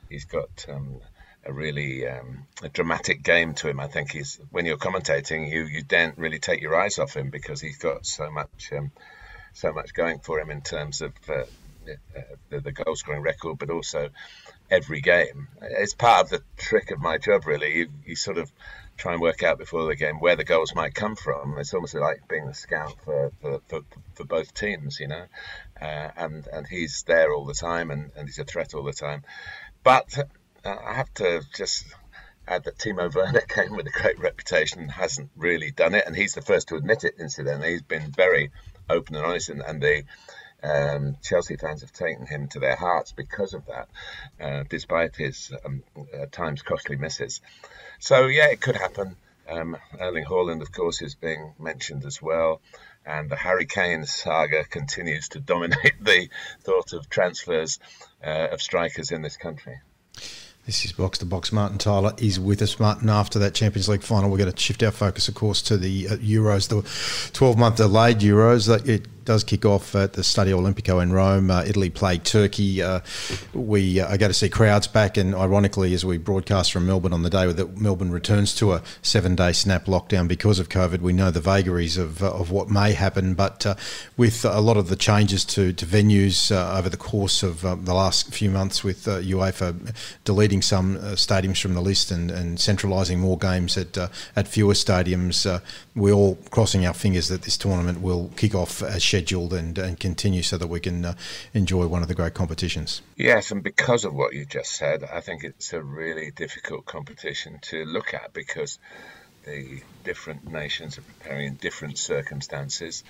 [0.08, 1.00] he's got um,
[1.44, 3.80] a really um, a dramatic game to him.
[3.80, 7.30] I think he's when you're commentating, you you don't really take your eyes off him
[7.30, 8.90] because he's got so much um,
[9.52, 11.44] so much going for him in terms of uh,
[11.88, 12.20] uh,
[12.50, 14.10] the, the goal scoring record, but also
[14.70, 15.48] every game.
[15.62, 17.76] It's part of the trick of my job, really.
[17.76, 18.50] You, you sort of
[18.96, 21.56] try and work out before the game where the goals might come from.
[21.58, 23.80] It's almost like being a scout for, for, for,
[24.14, 25.24] for both teams, you know.
[25.80, 28.92] Uh, and and he's there all the time, and, and he's a threat all the
[28.92, 29.22] time.
[29.82, 30.12] But
[30.68, 31.86] I have to just
[32.46, 36.16] add that Timo Werner came with a great reputation and hasn't really done it, and
[36.16, 37.14] he's the first to admit it.
[37.18, 38.50] Incidentally, he's been very
[38.88, 40.04] open and honest, and, and the
[40.62, 43.88] um, Chelsea fans have taken him to their hearts because of that,
[44.40, 47.40] uh, despite his um, at times costly misses.
[47.98, 49.16] So yeah, it could happen.
[49.48, 52.60] Um, Erling Haaland, of course, is being mentioned as well,
[53.06, 56.28] and the Harry Kane saga continues to dominate the
[56.62, 57.78] thought of transfers
[58.24, 59.80] uh, of strikers in this country.
[60.68, 61.50] This is Box to Box.
[61.50, 62.78] Martin Tyler is with us.
[62.78, 65.78] Martin, after that Champions League final, we're going to shift our focus, of course, to
[65.78, 68.68] the uh, Euros, the 12 month delayed Euros.
[68.86, 71.50] It does kick off at the Stadio Olimpico in Rome.
[71.50, 72.82] Uh, Italy play Turkey.
[72.82, 73.00] Uh,
[73.52, 77.12] we uh, are going to see crowds back, and ironically, as we broadcast from Melbourne
[77.12, 81.12] on the day that Melbourne returns to a seven-day snap lockdown because of COVID, we
[81.12, 83.34] know the vagaries of, uh, of what may happen.
[83.34, 83.74] But uh,
[84.16, 87.92] with a lot of the changes to, to venues uh, over the course of the
[87.92, 93.36] last few months, with UEFA deleting some stadiums from the list and, and centralising more
[93.36, 93.98] games at
[94.34, 95.60] at fewer stadiums,
[95.98, 99.98] we're all crossing our fingers that this tournament will kick off as scheduled and, and
[99.98, 101.14] continue so that we can uh,
[101.52, 103.02] enjoy one of the great competitions.
[103.16, 107.58] Yes, and because of what you just said, I think it's a really difficult competition
[107.62, 108.78] to look at because
[109.44, 113.02] the different nations are preparing in different circumstances.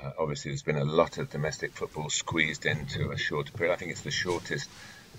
[0.00, 3.72] Uh, obviously, there's been a lot of domestic football squeezed into a shorter period.
[3.72, 4.68] I think it's the shortest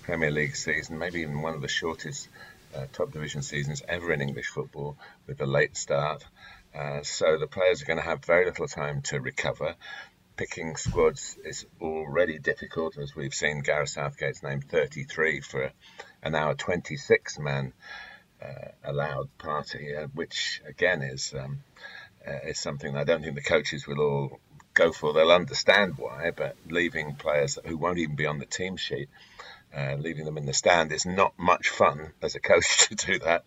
[0.04, 2.30] Premier League season, maybe even one of the shortest
[2.76, 4.96] uh, top division seasons ever in English football,
[5.28, 6.24] with a late start.
[6.74, 9.76] Uh, so the players are going to have very little time to recover
[10.40, 15.70] picking squads is already difficult, as we've seen Gareth Southgate's named 33 for
[16.24, 17.74] an hour 26 man
[18.42, 21.60] uh, allowed party, uh, which again is um,
[22.26, 24.40] uh, is something I don't think the coaches will all
[24.74, 25.12] go for.
[25.12, 29.10] They'll understand why, but leaving players who won't even be on the team sheet
[29.76, 33.20] uh, leaving them in the stand is not much fun as a coach to do
[33.20, 33.44] that.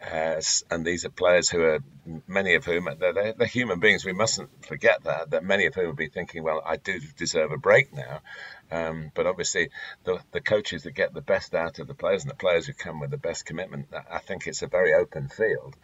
[0.00, 0.40] Uh,
[0.70, 1.80] and these are players who are,
[2.28, 4.04] many of whom, they're, they're, they're, human beings.
[4.04, 7.50] We mustn't forget that, that many of whom will be thinking, well, I do deserve
[7.50, 8.20] a break now.
[8.70, 9.70] Um, but obviously,
[10.04, 12.72] the, the coaches that get the best out of the players and the players who
[12.72, 15.76] come with the best commitment, I think it's a very open field.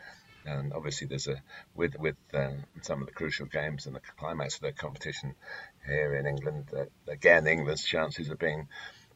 [0.45, 1.41] And obviously, there's a
[1.75, 5.37] with with um, some of the crucial games and the climax of the competition
[5.87, 6.69] here in England.
[6.77, 8.67] Uh, again, England's chances of being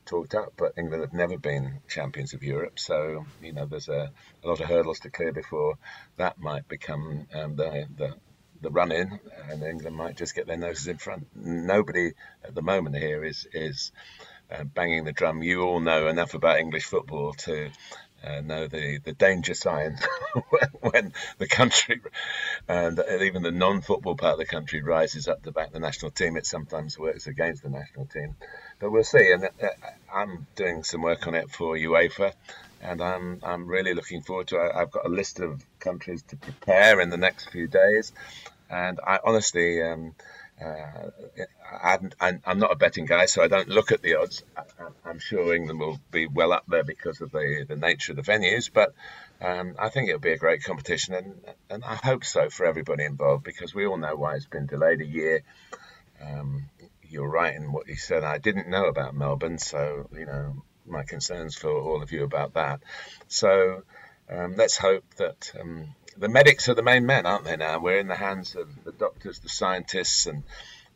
[0.07, 2.79] talked up, but England have never been champions of Europe.
[2.79, 4.11] So, you know, there's a,
[4.43, 5.79] a lot of hurdles to clear before
[6.17, 8.15] that might become um, the, the,
[8.63, 11.27] the run in, and England might just get their noses in front.
[11.35, 12.13] Nobody
[12.45, 13.93] at the moment here is, is
[14.51, 15.43] uh, banging the drum.
[15.43, 17.71] You all know enough about English football to
[18.25, 20.01] uh, know the, the danger signs
[20.81, 22.01] when, the country
[22.69, 26.37] and even the non-football part of the country rises up to back the national team.
[26.37, 28.37] It sometimes works against the national team,
[28.79, 29.33] but we'll see.
[29.33, 29.68] And uh,
[30.12, 32.33] I'm doing some work on it for UEFA,
[32.83, 34.72] and I'm I'm really looking forward to it.
[34.74, 38.12] I've got a list of countries to prepare in the next few days,
[38.70, 39.83] and I honestly.
[39.83, 40.14] Um,
[40.59, 41.11] uh,
[41.83, 44.43] I'm, I'm not a betting guy, so I don't look at the odds.
[45.05, 48.22] I'm sure England will be well up there because of the, the nature of the
[48.22, 48.95] venues, but
[49.43, 51.35] um, I think it'll be a great competition, and,
[51.68, 55.03] and I hope so for everybody involved because we all know why it's been delayed
[55.03, 55.43] a year.
[56.22, 56.70] Um,
[57.11, 58.25] you're right in what you said.
[58.25, 62.55] I didn't know about Melbourne, so you know my concerns for all of you about
[62.55, 62.81] that.
[63.29, 63.83] So
[64.31, 67.57] um, let's hope that um, the medics are the main men, aren't they?
[67.57, 70.45] Now we're in the hands of the doctors, the scientists, and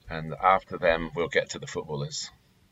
[0.08, 2.30] and after them we'll get to the footballers.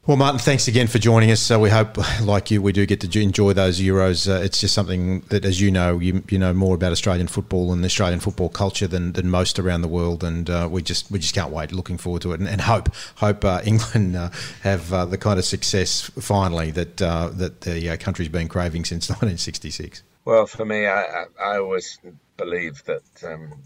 [0.09, 1.39] Well, Martin, thanks again for joining us.
[1.39, 4.27] So we hope, like you, we do get to enjoy those Euros.
[4.27, 7.75] Uh, it's just something that, as you know, you, you know more about Australian football
[7.75, 11.11] and the Australian football culture than, than most around the world, and uh, we just
[11.11, 11.73] we just can't wait.
[11.73, 14.31] Looking forward to it, and, and hope hope uh, England uh,
[14.63, 19.11] have uh, the kind of success finally that uh, that the country's been craving since
[19.11, 20.03] 1966.
[20.25, 21.99] Well, for me, I, I always
[22.39, 23.63] believe that um,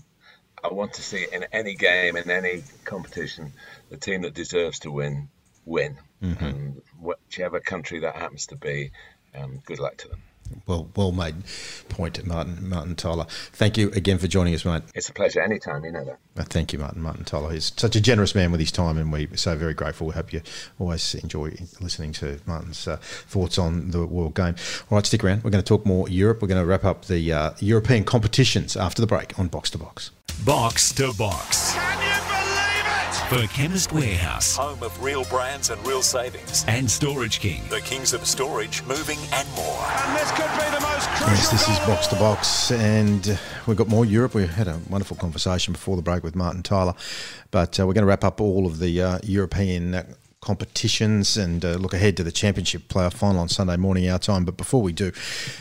[0.64, 3.52] I want to see in any game, in any competition,
[3.90, 5.28] the team that deserves to win,
[5.64, 5.98] win.
[6.22, 6.44] Mm-hmm.
[6.44, 8.92] And whichever country that happens to be,
[9.34, 10.22] um, good luck to them.
[10.66, 11.36] Well, well made
[11.88, 13.26] point, Martin Martin Tyler.
[13.52, 14.82] Thank you again for joining us, mate.
[14.94, 16.18] It's a pleasure anytime, you know that.
[16.36, 17.52] Uh, thank you, Martin Martin Tyler.
[17.52, 20.08] He's such a generous man with his time, and we're so very grateful.
[20.08, 20.42] We hope you
[20.78, 24.54] always enjoy listening to Martin's uh, thoughts on the World Game.
[24.90, 25.44] All right, stick around.
[25.44, 26.42] We're going to talk more Europe.
[26.42, 29.78] We're going to wrap up the uh, European competitions after the break on Box to
[29.78, 30.10] Box.
[30.44, 31.76] Box to Box.
[33.28, 36.64] For Chemist Warehouse Home of real brands and real savings.
[36.68, 37.62] and Storage King.
[37.70, 39.84] The kings of storage, moving and more.
[39.86, 43.36] And this could be the most crucial Yes, this is Box to Box, and uh,
[43.66, 44.34] we've got more Europe.
[44.34, 46.94] We had a wonderful conversation before the break with Martin Tyler,
[47.50, 50.04] but uh, we're going to wrap up all of the uh, European uh,
[50.42, 54.44] competitions and uh, look ahead to the Championship playoff final on Sunday morning our time.
[54.44, 55.12] But before we do,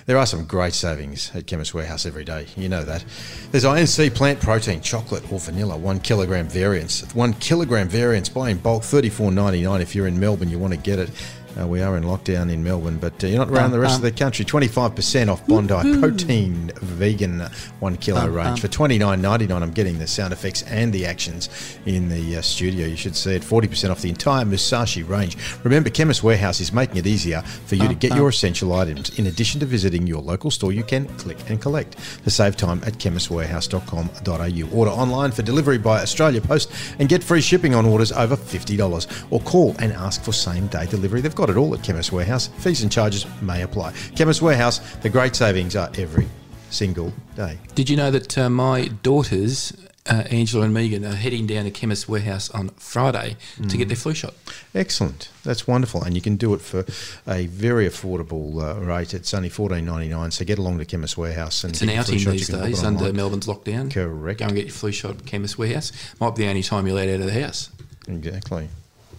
[0.08, 2.48] there are some great savings at Chemist Warehouse every day.
[2.58, 3.06] You know that.
[3.52, 7.04] There's INC plant protein, chocolate or vanilla, one kilogram variants.
[7.14, 9.82] One kilogram variants, buy in bulk, thirty four ninety nine.
[9.82, 11.12] If you're in Melbourne, you want to get it.
[11.60, 14.02] Uh, we are in lockdown in Melbourne, but uh, you're not around the rest of
[14.02, 14.46] the country.
[14.46, 17.42] 25% off Bondi Protein Vegan
[17.80, 18.48] 1 kilo Bum, range.
[18.48, 18.58] bum.
[18.58, 21.50] For twenty nine ninety nine, I'm getting the sound effects and the actions
[21.86, 22.88] in the uh, studio.
[22.88, 23.42] You should see it.
[23.42, 25.38] 40% off the entire Musashi range.
[25.64, 29.18] Remember, Chemist Warehouse is making it easier for you to get your essential items.
[29.20, 32.82] In addition to visiting your local store, you can click and collect to save time
[32.86, 34.78] at chemistwarehouse.com.au.
[34.78, 39.26] Order online for delivery by Australia Post and get free shipping on orders over $50.
[39.32, 41.22] Or call and ask for same day delivery.
[41.22, 42.48] They've got it all at Chemist Warehouse.
[42.60, 43.94] Fees and charges may apply.
[44.16, 46.28] Chemist Warehouse, the great savings are every
[46.70, 47.58] single day.
[47.76, 49.74] Did you know that uh, my daughters,
[50.10, 53.36] uh, Angela and Megan, are heading down to Chemist Warehouse on Friday
[53.68, 54.34] to get their flu shot?
[54.74, 55.30] Excellent.
[55.44, 56.02] That's wonderful.
[56.04, 56.86] And you can do it for
[57.28, 59.14] a very affordable uh, rate.
[59.14, 60.32] It's only fourteen ninety nine.
[60.32, 62.32] So get along to Chemist Warehouse and It's an get your flu outing shot.
[62.32, 63.14] these You can book days under.
[63.14, 63.92] Melbourne's lockdown.
[63.92, 64.40] Correct.
[64.40, 65.92] Go and get your flu shot at Chemist Warehouse.
[66.20, 67.70] Might be the only time you're allowed out of the house.
[68.08, 68.70] Exactly.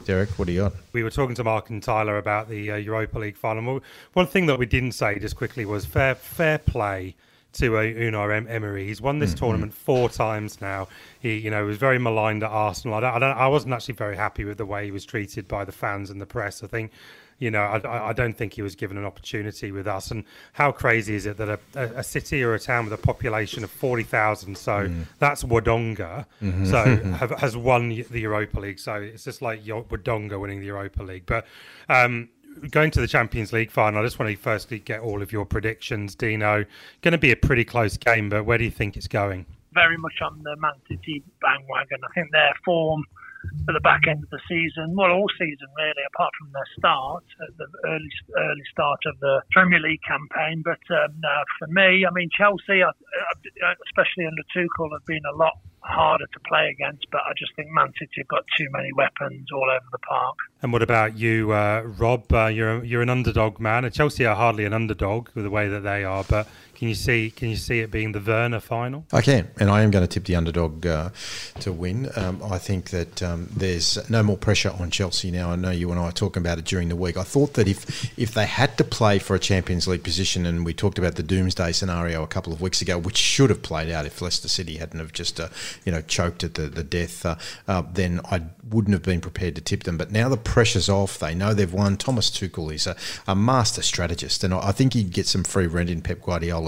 [0.05, 0.73] Derek, what do you got?
[0.93, 3.63] We were talking to Martin Tyler about the uh, Europa League final.
[3.65, 3.83] Well,
[4.15, 7.15] One thing that we didn't say just quickly was fair fair play
[7.55, 8.87] to uh, Unai Emery.
[8.87, 9.45] He's won this Mm-hmm.
[9.45, 10.89] tournament four times now.
[11.21, 12.97] He, you know, was very maligned at Arsenal.
[12.97, 15.47] I, don't, I, don't, I wasn't actually very happy with the way he was treated
[15.49, 16.63] by the fans and the press.
[16.63, 16.93] I think,
[17.43, 20.11] you know, I, I- I don't think he was given an opportunity with us.
[20.13, 23.03] And how crazy is it that a, a, a city or a town with a
[23.03, 25.07] population of forty thousand, so Mm.
[25.19, 26.67] that's Wodonga, Mhm.
[26.71, 26.81] so
[27.21, 28.79] have, has won the Europa League.
[28.79, 31.27] So it's just like Yo- Wodonga winning the Europa League.
[31.27, 31.45] But
[31.89, 32.29] um,
[32.71, 35.45] going to the Champions League final, I just want to firstly get all of your
[35.45, 36.65] predictions, Dino.
[37.01, 39.47] Going to be a pretty close game, but where do you think it's going?
[39.75, 41.99] very much on the Man City bandwagon.
[42.05, 43.03] I think their form
[43.69, 47.25] at the back end of the season, well, all season really, apart from their start
[47.43, 50.63] at the early early start of the Premier League campaign.
[50.65, 51.15] But um,
[51.59, 56.69] for me, I mean, Chelsea, especially under Tuchel, have been a lot harder to play
[56.71, 57.07] against.
[57.11, 60.37] But I just think Man City have got too many weapons all over the park.
[60.63, 62.33] And what about you, uh, Rob?
[62.33, 63.89] Uh, you're you're an underdog man.
[63.91, 66.49] Chelsea are hardly an underdog with the way that they are, but
[66.83, 69.07] can you see can you see it being the Werner final?
[69.13, 71.11] I can, and I am going to tip the underdog uh,
[71.61, 72.11] to win.
[72.17, 75.53] Um, I think that um, there's no more pressure on Chelsea now.
[75.53, 77.17] I know you and I were talking about it during the week.
[77.17, 80.67] I thought that if if they had to play for a Champions League position, and
[80.67, 83.89] we talked about the doomsday scenario a couple of weeks ago, which should have played
[83.89, 85.51] out if Leicester City hadn't have just uh,
[85.85, 87.37] you know choked at the the death, uh,
[87.69, 89.99] uh, then I wouldn't have been prepared to tip them.
[89.99, 91.17] But now the pressure's off.
[91.17, 91.97] They know they've won.
[91.97, 92.97] Thomas Tuchel is a,
[93.29, 96.21] a master strategist, and I think he'd get some free rent in Pep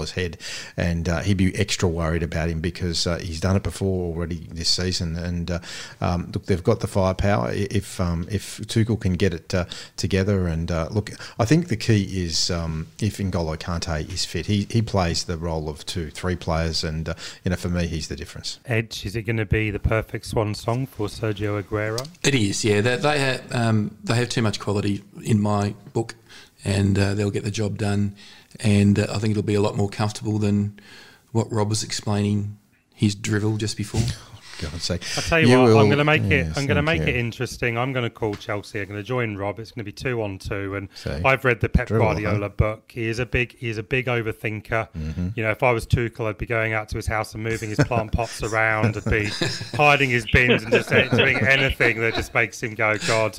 [0.05, 0.37] Guardiola's head,
[0.77, 4.47] and uh, he'd be extra worried about him because uh, he's done it before already
[4.51, 5.15] this season.
[5.15, 5.59] And uh,
[6.01, 7.51] um, look, they've got the firepower.
[7.53, 9.65] If um, if Tuchel can get it uh,
[9.97, 14.45] together, and uh, look, I think the key is um, if N'Golo Kante is fit,
[14.45, 17.87] he he plays the role of two, three players, and uh, you know for me
[17.87, 18.59] he's the difference.
[18.65, 22.07] Edge, is it going to be the perfect swan song for Sergio Aguero?
[22.23, 22.81] It is, yeah.
[22.81, 26.15] They, they have um, they have too much quality in my book,
[26.63, 28.15] and uh, they'll get the job done.
[28.61, 30.79] And uh, I think it'll be a lot more comfortable than
[31.31, 32.57] what Rob was explaining
[32.93, 34.01] his drivel just before.
[34.61, 35.03] God's sake!
[35.17, 36.57] I tell you, You what, will- I'm going to make yes, it.
[36.57, 37.77] I'm going to thank make it interesting.
[37.77, 38.79] I'm going to call Chelsea.
[38.79, 39.59] I'm going to join Rob.
[39.59, 40.75] It's going to be two on two.
[40.75, 41.09] And See?
[41.25, 42.13] I've read the Pep Dribble, huh?
[42.13, 42.89] Guardiola book.
[42.89, 43.57] He is a big.
[43.57, 44.87] He is a big overthinker.
[44.97, 45.35] Mhm.
[45.35, 47.67] You know, if I was Tuchel, I'd be going out to his house and moving
[47.67, 48.95] his plant pots around.
[48.95, 49.25] I'd be
[49.75, 53.37] hiding his bins and just doing anything that just makes him go, God.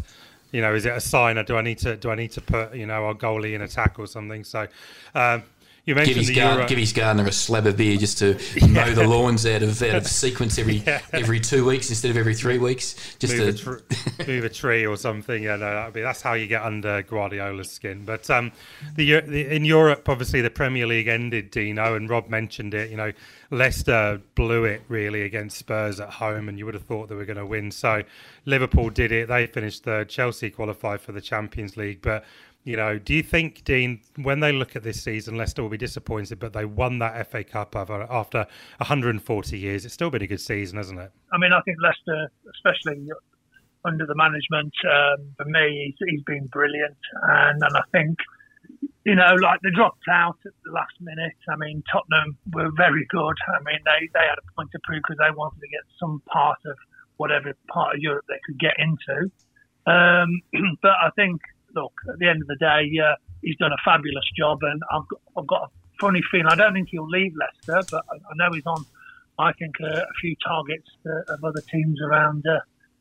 [0.56, 2.40] You know, is it a sign or do I need to do I need to
[2.40, 4.42] put you know our goalie in attack or something?
[4.42, 4.66] So,
[5.14, 5.42] um,
[5.84, 6.66] you Give mentioned his, gar- Euro.
[6.68, 8.34] give his gardener a slab of beer just to
[8.68, 11.00] mow the lawns out of out of sequence every Yeah.
[11.12, 13.16] every two weeks instead of every three weeks.
[13.20, 15.42] Just move, to, a tr- move a tree or something.
[15.42, 18.04] Yeah, no, that'd be, that's how you get under Guardiola's skin.
[18.04, 18.50] But um,
[18.96, 21.50] the, the in Europe, obviously, the Premier League ended.
[21.52, 22.90] Dino and Rob mentioned it.
[22.90, 23.12] You know,
[23.50, 27.24] Leicester blew it really against Spurs at home, and you would have thought they were
[27.24, 27.70] going to win.
[27.70, 28.02] So
[28.44, 29.28] Liverpool did it.
[29.28, 30.08] They finished third.
[30.08, 32.24] Chelsea qualified for the Champions League, but
[32.66, 35.76] You know, do you think, Dean, when they look at this season, Leicester will be
[35.78, 38.38] disappointed, but they won that FA Cup after, after
[38.78, 39.84] 140 years?
[39.84, 41.12] It's still been a good season, hasn't it?
[41.32, 43.06] I mean, I think Leicester, especially
[43.84, 46.96] under the management, um, for me, he's, he's been brilliant.
[47.22, 48.18] And, and I think,
[49.06, 51.38] you know, like they dropped out at the last minute.
[51.48, 53.36] I mean, Tottenham were very good.
[53.54, 56.20] I mean, they, they had a point to prove because they wanted to get some
[56.26, 56.76] part of
[57.16, 59.30] whatever part of Europe they could get into.
[59.86, 60.42] Um,
[60.82, 61.40] but I think,
[61.72, 65.06] look, at the end of the day, uh, he's done a fabulous job, and I've
[65.06, 65.70] got, I've got a
[66.00, 66.50] funny feeling.
[66.50, 68.84] I don't think he'll leave Leicester, but I, I know he's on.
[69.38, 72.58] I think uh, a few targets uh, of other teams around uh,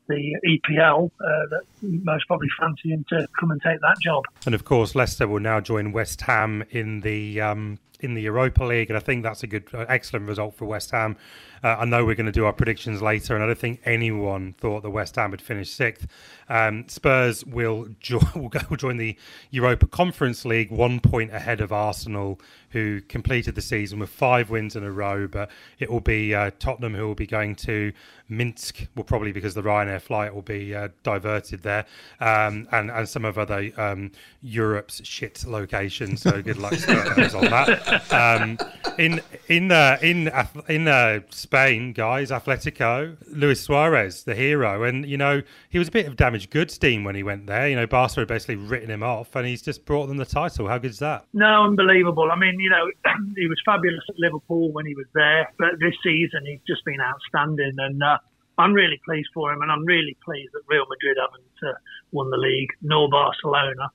[0.08, 4.24] the EPL uh, that most probably fancy him to come and take that job.
[4.44, 8.64] And of course, Leicester will now join West Ham in the um, in the Europa
[8.64, 11.16] League, and I think that's a good, uh, excellent result for West Ham.
[11.62, 14.54] Uh, I know we're going to do our predictions later, and I don't think anyone
[14.58, 16.06] thought that West Ham would finish sixth.
[16.48, 19.16] Um, Spurs will, jo- will go join the
[19.50, 24.76] Europa Conference League, one point ahead of Arsenal, who completed the season with five wins
[24.76, 25.26] in a row.
[25.26, 27.92] But it will be uh, Tottenham who will be going to
[28.28, 31.86] Minsk, well, probably because the Ryanair flight will be uh, diverted there,
[32.20, 34.10] um, and and some of other um,
[34.42, 36.22] Europe's shit locations.
[36.22, 38.02] So good luck Spurs on that.
[38.16, 38.58] Um,
[38.98, 40.30] in in uh, in
[40.68, 45.92] in uh, Spain, guys, Atletico, Luis Suarez, the hero, and you know he was a
[45.92, 47.68] bit of damaged goods team when he went there.
[47.68, 50.66] You know, Barca had basically written him off, and he's just brought them the title.
[50.66, 51.24] How good is that?
[51.32, 52.32] No, unbelievable.
[52.32, 52.90] I mean, you know,
[53.36, 57.00] he was fabulous at Liverpool when he was there, but this season he's just been
[57.00, 58.18] outstanding, and uh,
[58.58, 61.78] I'm really pleased for him, and I'm really pleased that Real Madrid haven't uh,
[62.10, 63.92] won the league, nor Barcelona.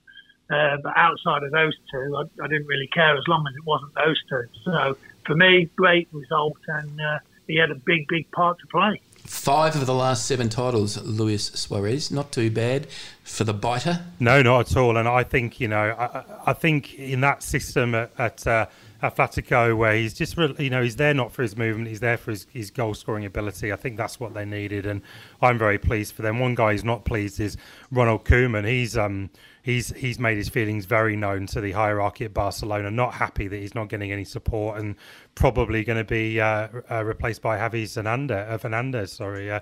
[0.49, 3.65] Uh, but outside of those two, I, I, didn't really care as long as it
[3.65, 4.44] wasn't those two.
[4.65, 7.19] So for me, great result, and uh,
[7.52, 9.02] he had a big, big part to play.
[9.18, 12.10] Five of the last seven titles, Luis Suarez.
[12.10, 12.88] Not too bad
[13.23, 14.03] for the biter.
[14.19, 14.98] No, not at all.
[14.98, 18.65] And I think you know, I, I think in that system at, at uh,
[19.03, 22.32] Atletico, where he's just you know he's there not for his movement, he's there for
[22.32, 23.72] his, his goal scoring ability.
[23.72, 25.02] I think that's what they needed, and
[25.41, 26.40] I'm very pleased for them.
[26.40, 27.57] One guy who's not pleased is
[27.91, 28.68] Ronald Koeman.
[28.68, 29.30] He's um
[29.62, 32.92] he's he's made his feelings very known to the hierarchy at Barcelona.
[32.92, 34.96] Not happy that he's not getting any support, and
[35.36, 38.48] probably going to be uh, uh, replaced by Javi Fernandez.
[38.50, 39.52] Uh, Hernandez, sorry.
[39.52, 39.60] Uh,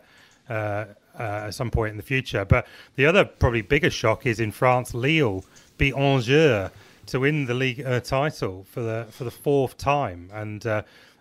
[0.50, 0.86] uh,
[1.20, 2.44] uh, at some point in the future.
[2.46, 2.66] But
[2.96, 5.44] the other probably bigger shock is in France, Lille
[5.78, 6.72] beat Angers
[7.08, 10.66] to win the league title for the for the fourth time, and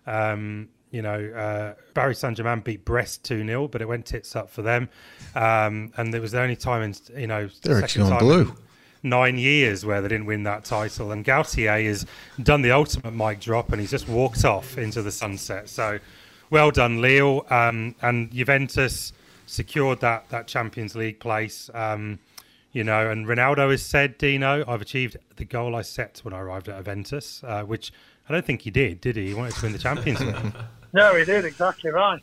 [0.06, 4.34] um, you know, uh, Paris Saint Germain beat Brest 2 0, but it went tits
[4.34, 4.88] up for them.
[5.34, 8.56] Um, and it was the only time in, you know, they're actually on blue
[9.08, 11.12] nine years where they didn't win that title.
[11.12, 12.06] And Galtier has
[12.42, 15.68] done the ultimate mic drop and he's just walked off into the sunset.
[15.68, 15.98] So
[16.50, 17.46] well done, Lille.
[17.50, 19.12] Um, and Juventus
[19.46, 21.70] secured that, that Champions League place.
[21.74, 22.18] Um,
[22.72, 26.40] you know, and Ronaldo has said, Dino, I've achieved the goal I set when I
[26.40, 27.92] arrived at Juventus, uh, which
[28.28, 29.28] I don't think he did, did he?
[29.28, 30.54] He wanted to win the Champions League.
[30.92, 32.22] no, he did, exactly right.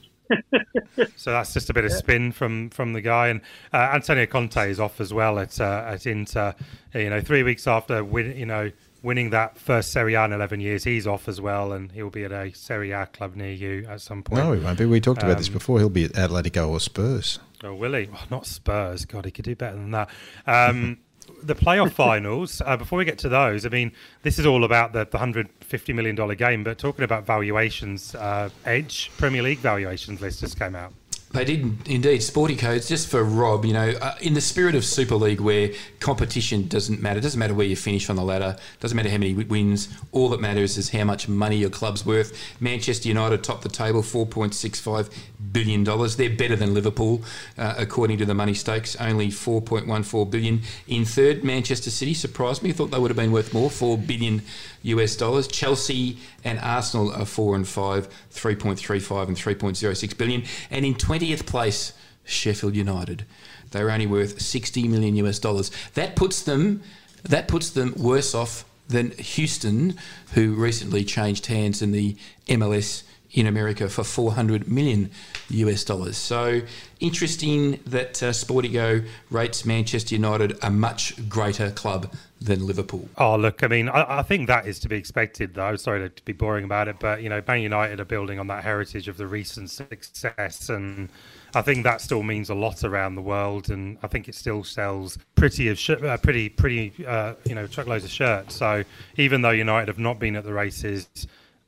[1.15, 3.41] So that's just a bit of spin from from the guy, and
[3.73, 6.56] uh, Antonio Conte is off as well at uh, at Inter.
[6.93, 8.72] You know, three weeks after win, you know
[9.06, 12.23] winning that first Serie A in 11 years, he's off as well, and he'll be
[12.23, 14.43] at a Serie A club near you at some point.
[14.43, 14.85] No, he won't be.
[14.85, 15.77] We talked about um, this before.
[15.80, 17.39] He'll be at Atletico or Spurs.
[17.64, 18.10] Oh, will he?
[18.31, 19.06] Not Spurs.
[19.06, 20.10] God, he could do better than that.
[20.47, 20.97] Um,
[21.41, 23.91] the playoff finals, uh, before we get to those, I mean,
[24.23, 29.11] this is all about the, the $150 million game, but talking about valuations, uh, Edge
[29.18, 30.93] Premier League valuations list just came out.
[31.31, 32.23] They did indeed.
[32.23, 35.72] Sporty codes, just for Rob, you know, uh, in the spirit of Super League where
[35.99, 39.34] competition doesn't matter, doesn't matter where you finish on the ladder, doesn't matter how many
[39.34, 42.38] wins, all that matters is how much money your club's worth.
[42.61, 45.11] Manchester United top the table, $4.65
[45.52, 45.84] billion.
[45.84, 47.22] They're better than Liverpool,
[47.57, 50.61] uh, according to the money stakes, only 4.14 billion.
[50.88, 52.69] In third, Manchester City surprised me.
[52.69, 54.41] I thought they would have been worth more, 4 billion
[54.84, 55.47] US dollars.
[55.47, 60.43] Chelsea and Arsenal are 4 and 5, 3.35 and 3.06 billion.
[60.69, 61.93] And in 20th place,
[62.25, 63.25] Sheffield United.
[63.71, 65.71] They're only worth 60 million US dollars.
[65.93, 66.81] That puts them
[67.23, 69.95] that puts them worse off than Houston,
[70.33, 72.15] who recently changed hands in the
[72.47, 73.01] MLS
[73.35, 75.11] in America for 400 million
[75.49, 76.17] US dollars.
[76.17, 76.61] So
[76.99, 83.09] interesting that uh, Sportico rates Manchester United a much greater club than Liverpool.
[83.17, 85.75] Oh, look, I mean, I, I, think that is to be expected, though.
[85.75, 88.63] Sorry to be boring about it, but, you know, Man United are building on that
[88.63, 90.69] heritage of the recent success.
[90.69, 91.09] And
[91.53, 93.69] I think that still means a lot around the world.
[93.69, 97.67] And I think it still sells pretty, of sh- uh, pretty, pretty, uh, you know,
[97.67, 98.55] truckloads of shirts.
[98.55, 98.83] So
[99.17, 101.07] even though United have not been at the races,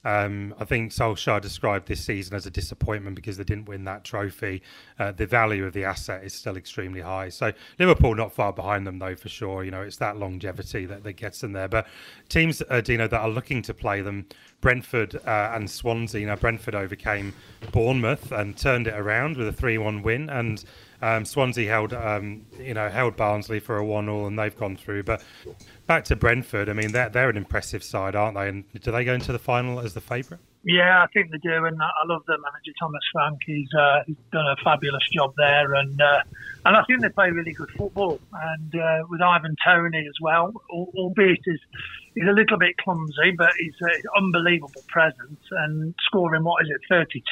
[0.05, 4.03] Um, I think Solskjaer described this season as a disappointment because they didn't win that
[4.03, 4.61] trophy.
[4.97, 7.29] Uh, the value of the asset is still extremely high.
[7.29, 9.63] So Liverpool not far behind them though for sure.
[9.63, 11.67] You know it's that longevity that, that gets them there.
[11.67, 11.87] But
[12.29, 14.27] teams, uh, Dino, that are looking to play them,
[14.61, 16.25] Brentford uh, and Swansea.
[16.25, 17.33] Now Brentford overcame
[17.71, 20.63] Bournemouth and turned it around with a three-one win and.
[21.01, 25.03] Um, Swansea held, um, you know, held Barnsley for a one-all, and they've gone through.
[25.03, 25.23] But
[25.85, 28.49] back to Brentford, I mean, they're they're an impressive side, aren't they?
[28.49, 30.41] And do they go into the final as the favourite?
[30.63, 33.39] Yeah, I think they do, and I love the manager Thomas Frank.
[33.45, 36.21] He's, uh, he's done a fabulous job there, and uh,
[36.65, 38.19] and I think they play really good football.
[38.33, 41.59] And uh, with Ivan Toney as well, albeit he's,
[42.15, 46.81] he's a little bit clumsy, but he's an unbelievable presence and scoring what is it,
[46.89, 47.23] thirty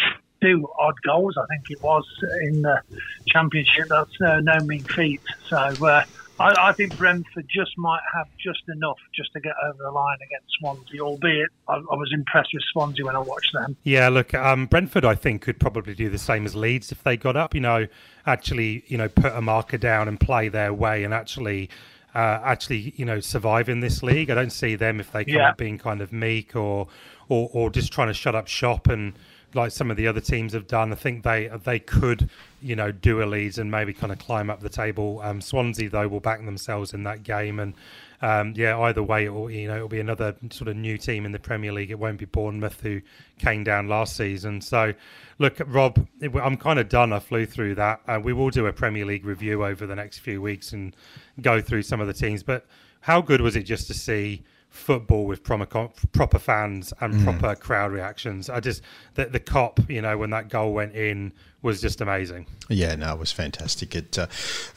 [0.45, 2.05] two odd goals, I think it was
[2.43, 2.81] in the
[3.27, 3.88] championship.
[3.89, 5.22] That's uh, no mean feat.
[5.49, 6.03] So uh,
[6.39, 10.17] I, I, think Brentford just might have just enough just to get over the line
[10.26, 11.01] against Swansea.
[11.01, 13.76] Albeit I, I was impressed with Swansea when I watched them.
[13.84, 17.17] Yeah, look, um, Brentford I think could probably do the same as Leeds if they
[17.17, 17.55] got up.
[17.55, 17.88] You know,
[18.26, 21.69] actually, you know, put a marker down and play their way and actually.
[22.13, 24.30] Uh, actually, you know, survive in this league.
[24.30, 25.49] I don't see them if they come yeah.
[25.49, 26.88] up being kind of meek or,
[27.27, 29.19] or, or just trying to shut up shop and
[29.56, 30.91] like some of the other teams have done.
[30.91, 32.30] I think they they could,
[32.61, 35.22] you know, do a Leeds and maybe kind of climb up the table.
[35.23, 37.73] Um, Swansea though will back themselves in that game, and
[38.22, 41.32] um, yeah, either way, it'll, you know, it'll be another sort of new team in
[41.32, 41.91] the Premier League.
[41.91, 43.02] It won't be Bournemouth who
[43.40, 44.61] came down last season.
[44.61, 44.94] So,
[45.38, 47.14] look, Rob, I'm kind of done.
[47.14, 48.02] I flew through that.
[48.07, 50.95] Uh, we will do a Premier League review over the next few weeks and
[51.41, 52.41] go through some of the teams.
[52.41, 52.65] But
[53.02, 54.44] how good was it just to see?
[54.76, 57.23] Football with proper, proper fans and mm.
[57.23, 58.49] proper crowd reactions.
[58.49, 58.81] I just
[59.15, 61.34] the, the Kop, you know, when that goal went in
[61.65, 62.45] was just amazing.
[62.69, 63.95] Yeah, no, it was fantastic.
[63.95, 64.27] It uh,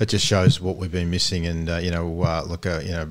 [0.00, 2.90] it just shows what we've been missing, and uh, you know, uh, look, uh, you
[2.90, 3.08] know,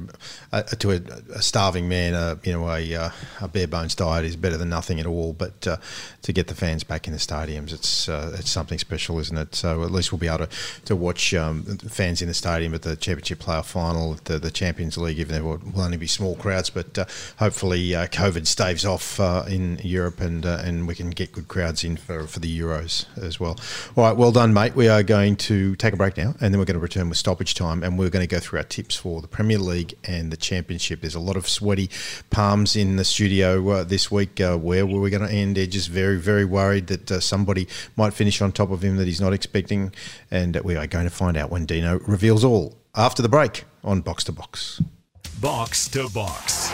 [0.52, 0.96] uh, to a,
[1.34, 5.00] a, starving man, uh, you know, a, a bare bones diet is better than nothing
[5.00, 5.34] at all.
[5.34, 9.56] But to get the fans back in the stadiums, it's it's something special, isn't it?
[9.56, 10.50] So at least we'll be able to
[10.86, 14.98] to watch um, fans in the stadium at the Championship Playoff Final, the the Champions
[14.98, 16.72] League, even though it will only be small crowds.
[16.72, 16.98] But
[17.38, 22.26] hopefully, COVID staves off in Europe, and and we can get good crowds in for
[22.26, 23.58] for the Euros as well.
[23.96, 24.76] All right, well done, mate.
[24.76, 27.18] We are going to take a break now, and then we're going to return with
[27.18, 30.32] stoppage time, and we're going to go through our tips for the Premier League and
[30.32, 31.02] the Championship.
[31.02, 31.90] There's a lot of sweaty
[32.30, 34.40] palms in the studio uh, this week.
[34.42, 35.58] Uh, where were we going to end?
[35.58, 39.22] Edge very, very worried that uh, somebody might finish on top of him that he's
[39.22, 39.94] not expecting,
[40.32, 44.02] and we are going to find out when Dino reveals all after the break on
[44.02, 44.82] Box to Box.
[45.40, 46.72] Box to Box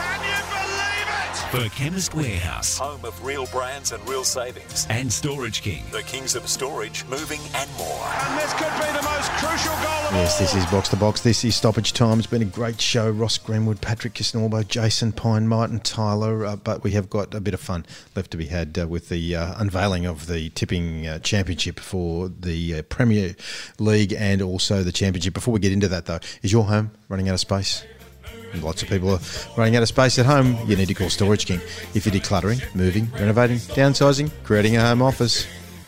[1.54, 6.34] for Chemist Warehouse, home of real brands and real savings, and Storage King, the kings
[6.34, 8.02] of storage, moving, and more.
[8.26, 11.22] And this could be the most crucial goal of Yes, this is Box to Box.
[11.22, 12.18] This is Stoppage Time.
[12.18, 13.08] It's been a great show.
[13.08, 16.44] Ross Greenwood, Patrick Kisnorbo, Jason Pine, Martin Tyler.
[16.44, 17.86] Uh, but we have got a bit of fun
[18.16, 22.30] left to be had uh, with the uh, unveiling of the tipping uh, championship for
[22.30, 23.36] the uh, Premier
[23.78, 25.36] League and also the championship.
[25.36, 27.84] Before we get into that, though, is your home running out of space?
[28.62, 29.20] Lots of people are
[29.58, 30.58] running out of space at home.
[30.68, 31.62] You need to call Storage King.
[31.94, 35.48] If you're decluttering, moving, renovating, downsizing, creating a home office,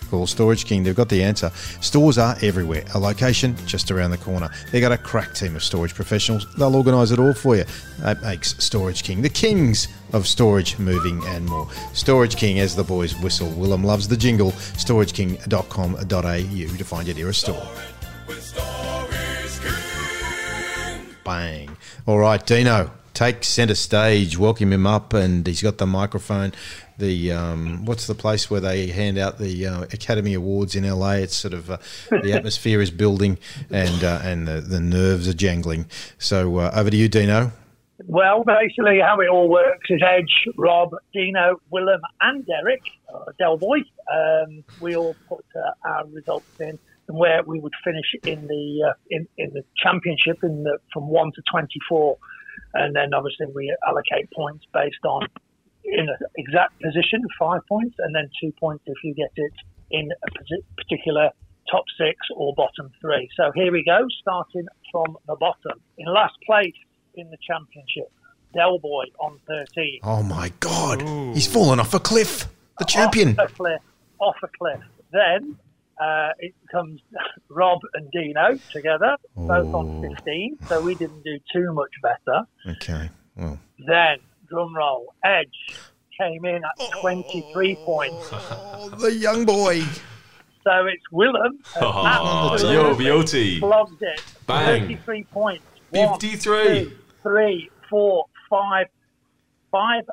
[0.09, 0.83] call Storage King.
[0.83, 1.51] They've got the answer.
[1.81, 2.83] Stores are everywhere.
[2.93, 4.49] A location just around the corner.
[4.71, 6.45] They've got a crack team of storage professionals.
[6.55, 7.65] They'll organise it all for you.
[7.99, 11.67] That makes Storage King the kings of storage, moving, and more.
[11.93, 13.49] Storage King, as the boys whistle.
[13.51, 14.51] Willem loves the jingle.
[14.51, 17.67] StorageKing.com.au to find your nearest store.
[21.23, 21.75] Bang.
[22.07, 24.37] All right, Dino, take centre stage.
[24.37, 26.53] Welcome him up, and he's got the microphone.
[26.99, 31.13] The um, what's the place where they hand out the uh, Academy Awards in LA?
[31.13, 31.77] It's sort of uh,
[32.11, 33.39] the atmosphere is building,
[33.71, 35.87] and uh, and the, the nerves are jangling.
[36.19, 37.51] So uh, over to you, Dino.
[38.05, 43.57] Well, basically, how it all works is Edge, Rob, Dino, Willem, and Derek, uh, Del
[43.57, 43.79] Boy.
[44.13, 46.77] Um, we all put uh, our results in
[47.07, 51.07] and where we would finish in the uh, in, in the championship in the from
[51.07, 52.17] one to twenty four,
[52.73, 55.27] and then obviously we allocate points based on
[55.83, 59.53] in an exact position, five points, and then two points if you get it
[59.91, 60.31] in a
[60.77, 61.29] particular
[61.69, 63.29] top six or bottom three.
[63.37, 65.79] So here we go, starting from the bottom.
[65.97, 66.73] In last place
[67.15, 68.11] in the championship,
[68.53, 69.99] Del Boy on 13.
[70.03, 71.33] Oh my God, Ooh.
[71.33, 72.47] he's fallen off a cliff.
[72.79, 73.39] The champion.
[73.39, 73.81] Off a cliff.
[74.19, 74.81] Off a cliff.
[75.11, 75.57] Then
[76.01, 77.01] uh, it comes
[77.49, 82.43] Rob and Dino together, both on 15, so we didn't do too much better.
[82.67, 83.09] Okay.
[83.35, 83.59] Well.
[83.79, 84.17] Then,
[84.47, 85.77] drum roll, Edge
[86.17, 88.29] came in at 23 oh, points.
[89.01, 89.81] the young boy.
[90.63, 91.59] So it's Willem.
[91.79, 93.59] Oh, yo, beauty.
[93.59, 94.21] Flogged it.
[94.47, 94.81] Bang.
[94.81, 95.63] 33 points.
[95.91, 96.05] 53.
[96.05, 98.87] One, two, three, four, five,
[99.71, 100.03] five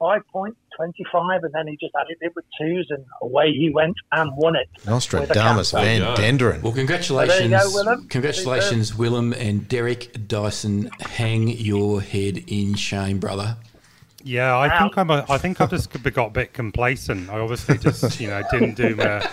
[0.00, 3.70] five point twenty five, and then he just added it with twos, and away he
[3.72, 4.68] went and won it.
[4.86, 6.22] Nostradamus With a Van camper.
[6.22, 6.62] Denderen.
[6.62, 8.08] Well, There congratulations, you go, Willem.
[8.08, 10.90] congratulations, Willem and Derek Dyson.
[11.00, 13.56] Hang your head in shame, brother.
[14.24, 15.10] Yeah, I think I'm.
[15.10, 17.30] A, I think I've just got a bit complacent.
[17.30, 19.26] I obviously just you know didn't do my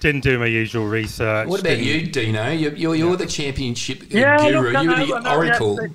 [0.00, 1.48] didn't do my usual research.
[1.48, 2.50] What about you, Dino?
[2.50, 4.70] You're, you're, you're the championship Yeah, guru.
[4.72, 5.78] look, you're know, the I know, oracle.
[5.80, 5.90] yes,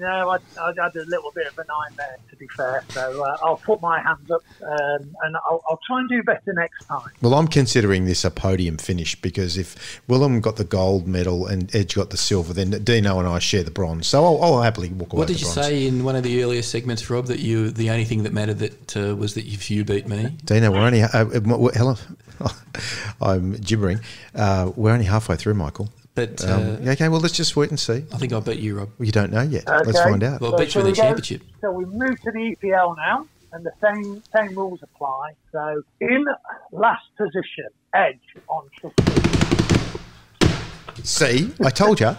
[0.00, 2.82] No, I, I had a little bit of a nightmare, to be fair.
[2.88, 6.54] So uh, I'll put my hands up um, and I'll, I'll try and do better
[6.54, 7.10] next time.
[7.20, 11.74] Well, I'm considering this a podium finish because if Willem got the gold medal and
[11.76, 14.06] Edge got the silver, then Dino and I share the bronze.
[14.06, 15.66] So I'll, I'll happily walk away What with did you bronze.
[15.66, 17.26] say in one of the earlier segments, Rob?
[17.26, 20.34] That you the only thing that mattered that uh, was that if you beat me.
[20.46, 21.02] Dino, we're only.
[21.02, 21.96] Uh, uh, Helen,
[23.20, 24.00] I'm gibbering.
[24.34, 25.90] Uh, we're only halfway through, Michael.
[26.20, 28.04] But, um, uh, okay, well, let's just wait and see.
[28.12, 28.90] I think I bet you, Rob.
[28.98, 29.66] Well, you don't know yet.
[29.66, 29.86] Okay.
[29.86, 30.42] Let's find out.
[30.42, 31.42] Well, I bet you in the we go- championship.
[31.62, 35.32] So we move to the EPL now, and the same same rules apply.
[35.50, 36.26] So in
[36.72, 39.30] last position, Edge on 15.
[41.04, 42.14] See, I told you,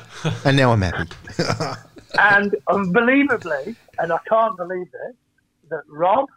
[0.45, 1.11] and now I'm happy.
[2.17, 5.15] and unbelievably, and I can't believe this,
[5.69, 6.27] that Rob,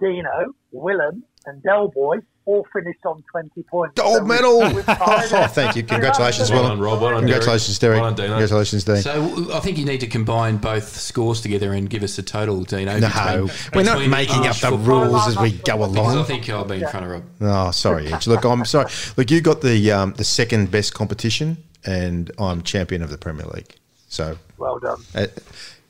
[0.00, 3.94] Dino, Willem, and Del Boy all finished on 20 points.
[4.00, 4.58] Gold So medal!
[4.62, 5.82] we've- we've tied oh, thank you.
[5.82, 7.00] Congratulations, Well done, Rob.
[7.00, 7.96] Well done, Congratulations, Derek.
[7.96, 8.02] Derek.
[8.02, 8.34] Well done, Dino.
[8.34, 8.96] Congratulations, Dean.
[8.96, 12.62] So I think you need to combine both scores together and give us a total,
[12.64, 12.98] Dino.
[12.98, 13.08] No,
[13.46, 14.78] between- we're not making up the football-
[15.08, 16.18] rules as we go along.
[16.18, 17.22] I think I'll be in front of Rob.
[17.40, 18.26] Oh, sorry, Edge.
[18.26, 18.90] Look, I'm sorry.
[19.16, 23.46] Look, you got the um, the second best competition, and I'm champion of the Premier
[23.46, 23.76] League.
[24.08, 25.00] So, Well done.
[25.14, 25.26] uh,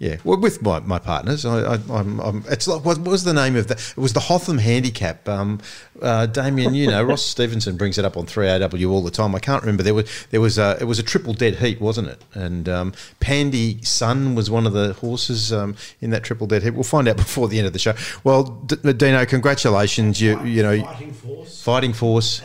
[0.02, 2.44] yeah, well, with my, my partners, I, I, I'm, I'm.
[2.50, 3.74] It's like what, was the name of the?
[3.74, 5.28] It was the Hotham Handicap.
[5.28, 5.60] Um,
[6.02, 9.32] uh, Damien, you know, Ross Stevenson brings it up on three AW all the time.
[9.32, 9.84] I can't remember.
[9.84, 12.20] There was there was a it was a triple dead heat, wasn't it?
[12.34, 16.70] And um, Pandie Sun was one of the horses um, in that triple dead heat.
[16.70, 17.94] We'll find out before the end of the show.
[18.24, 20.20] Well, D- Dino, congratulations.
[20.20, 21.62] You you know, Fighting Force.
[21.62, 22.42] Fighting Force.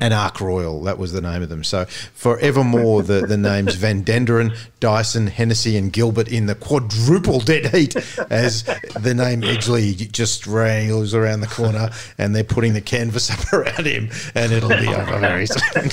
[0.00, 1.64] And Ark Royal, that was the name of them.
[1.64, 7.74] So forevermore, the, the names Van Denderen, Dyson, Hennessey, and Gilbert in the quadruple dead
[7.74, 7.96] heat
[8.30, 8.62] as
[8.98, 13.86] the name Edgley just rails around the corner and they're putting the canvas up around
[13.86, 15.90] him and it'll be over very soon.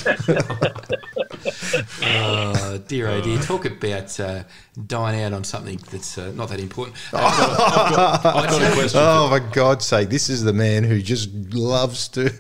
[2.04, 3.40] Oh, dear, oh dear.
[3.40, 4.44] Talk about uh,
[4.88, 6.96] dying out on something that's uh, not that important.
[7.14, 9.00] I've got, I've got- I've got a question.
[9.04, 12.34] oh, for God's sake, this is the man who just loves to,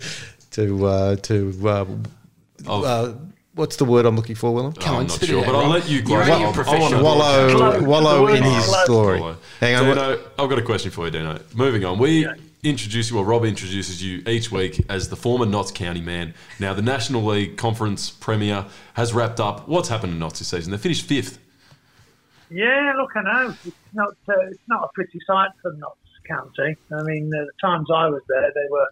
[0.55, 1.85] to, uh, to, uh,
[2.67, 3.13] uh,
[3.55, 4.73] what's the word I'm looking for, Willem?
[4.73, 6.53] Come I'm on, not spit sure, but I'll let you You're only a I- I
[6.53, 7.03] professional.
[7.03, 7.81] wanna- Wallow, Close.
[7.83, 8.87] wallow The in his close.
[8.87, 9.19] glory.
[9.19, 9.37] Follow.
[9.59, 9.85] Hang on.
[9.85, 11.39] Dino, I've got a question for you, Dino.
[11.53, 11.99] Moving on.
[11.99, 12.25] We
[12.63, 16.33] introduce you, or Rob introduces you each week as the former Notts County man.
[16.59, 19.67] Now, the National League Conference Premier has wrapped up.
[19.67, 20.71] What's happened to Notts this season?
[20.71, 21.37] They finished fifth.
[22.49, 26.75] Yeah, look, I know it's not uh, it's not a pretty sight for Notts County.
[26.97, 28.87] I mean, uh, the times I was there, they were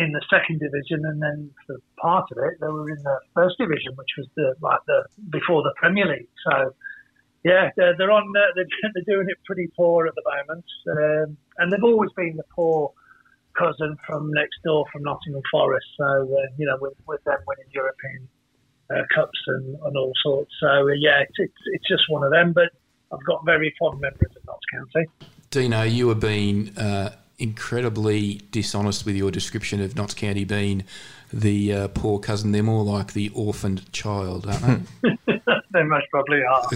[0.00, 3.56] in the second division, and then for part of it, they were in the first
[3.58, 6.32] division, which was the like the before the Premier League.
[6.46, 6.74] So,
[7.44, 8.32] yeah, they're, they're on.
[8.32, 8.64] They're,
[8.94, 10.66] they're doing it pretty poor at the moment,
[10.96, 12.92] um, and they've always been the poor
[13.58, 15.86] cousin from next door from Nottingham Forest.
[15.98, 18.28] So, uh, you know, with, with them winning European
[18.90, 20.52] uh, cups and, and all sorts.
[20.60, 22.52] So uh, yeah, it's, it's it's just one of them.
[22.52, 22.70] But
[23.12, 25.06] I've got very fond memories of Notts County.
[25.50, 27.10] Dino, you have been uh,
[27.40, 30.84] incredibly dishonest with your description of Notts County being
[31.32, 32.52] the uh, poor cousin.
[32.52, 35.18] They're more like the orphaned child, aren't they?
[35.72, 36.68] they most probably are.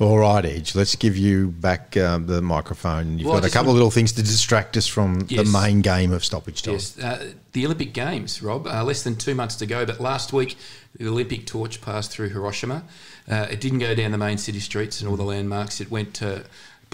[0.00, 0.74] All right, Edge.
[0.74, 3.18] Let's give you back um, the microphone.
[3.18, 5.46] You've Well, got a couple of little things to distract us from Yes.
[5.46, 6.74] the main game of stoppage time.
[6.74, 8.66] Yes, uh, the Olympic Games, Rob.
[8.66, 10.56] Uh, less than two months to go, but last week
[10.98, 12.82] the Olympic torch passed through Hiroshima.
[13.30, 15.80] Uh, it didn't go down the main city streets and all the landmarks.
[15.80, 16.40] It went uh,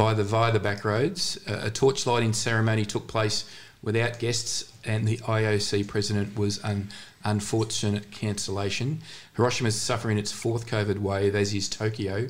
[0.01, 1.39] by the via the back roads.
[1.47, 3.45] Uh, a torch lighting ceremony took place
[3.83, 6.89] without guests, and the IOC president was an
[7.23, 9.01] unfortunate cancellation.
[9.37, 12.29] Hiroshima is suffering its fourth COVID wave, as is Tokyo,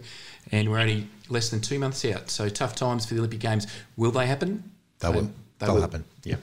[0.50, 2.28] and we're only less than two months out.
[2.28, 3.68] So tough times for the Olympic Games.
[3.96, 4.64] Will they happen?
[4.98, 5.22] They will.
[5.60, 5.80] They They'll will.
[5.82, 6.04] happen.
[6.24, 6.36] Yeah.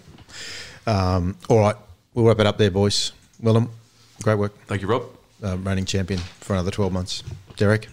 [0.86, 1.76] Um, all right.
[2.14, 3.12] We'll wrap it up there, boys.
[3.42, 3.70] Willem,
[4.24, 4.54] great work.
[4.66, 5.04] Thank you, Rob.
[5.44, 7.22] Uh, reigning champion for another 12 months.
[7.58, 7.86] Derek,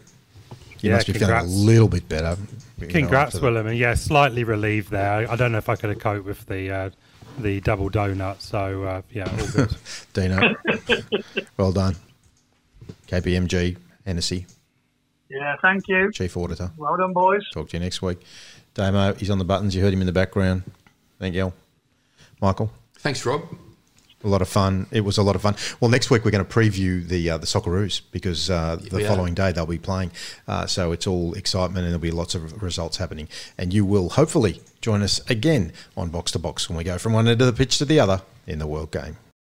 [0.80, 1.46] you Yeah, must be congrats.
[1.46, 2.36] feeling a little bit better.
[2.78, 5.10] You know, Congrats, after the- Willem, and yeah, slightly relieved there.
[5.10, 6.90] I, I don't know if I could have coped with the uh,
[7.38, 8.40] the double donut.
[8.40, 9.76] So uh, yeah, all good.
[10.12, 10.54] Dino,
[11.56, 11.96] well done.
[13.08, 13.76] KPMG,
[14.06, 14.46] Hennessey,
[15.28, 16.10] Yeah, thank you.
[16.12, 16.72] Chief Auditor.
[16.76, 17.42] Well done, boys.
[17.52, 18.18] Talk to you next week.
[18.74, 19.74] Damo, he's on the buttons.
[19.76, 20.62] You heard him in the background.
[21.20, 21.52] Thank you.
[22.40, 23.42] Michael, Thanks, Rob.
[24.24, 24.86] A lot of fun.
[24.90, 25.54] It was a lot of fun.
[25.80, 29.08] Well, next week we're going to preview the uh, the Socceroos because uh, the are.
[29.08, 30.10] following day they'll be playing.
[30.48, 33.28] Uh, so it's all excitement and there'll be lots of results happening.
[33.58, 37.12] And you will hopefully join us again on Box to Box when we go from
[37.12, 39.18] one end of the pitch to the other in the World Game.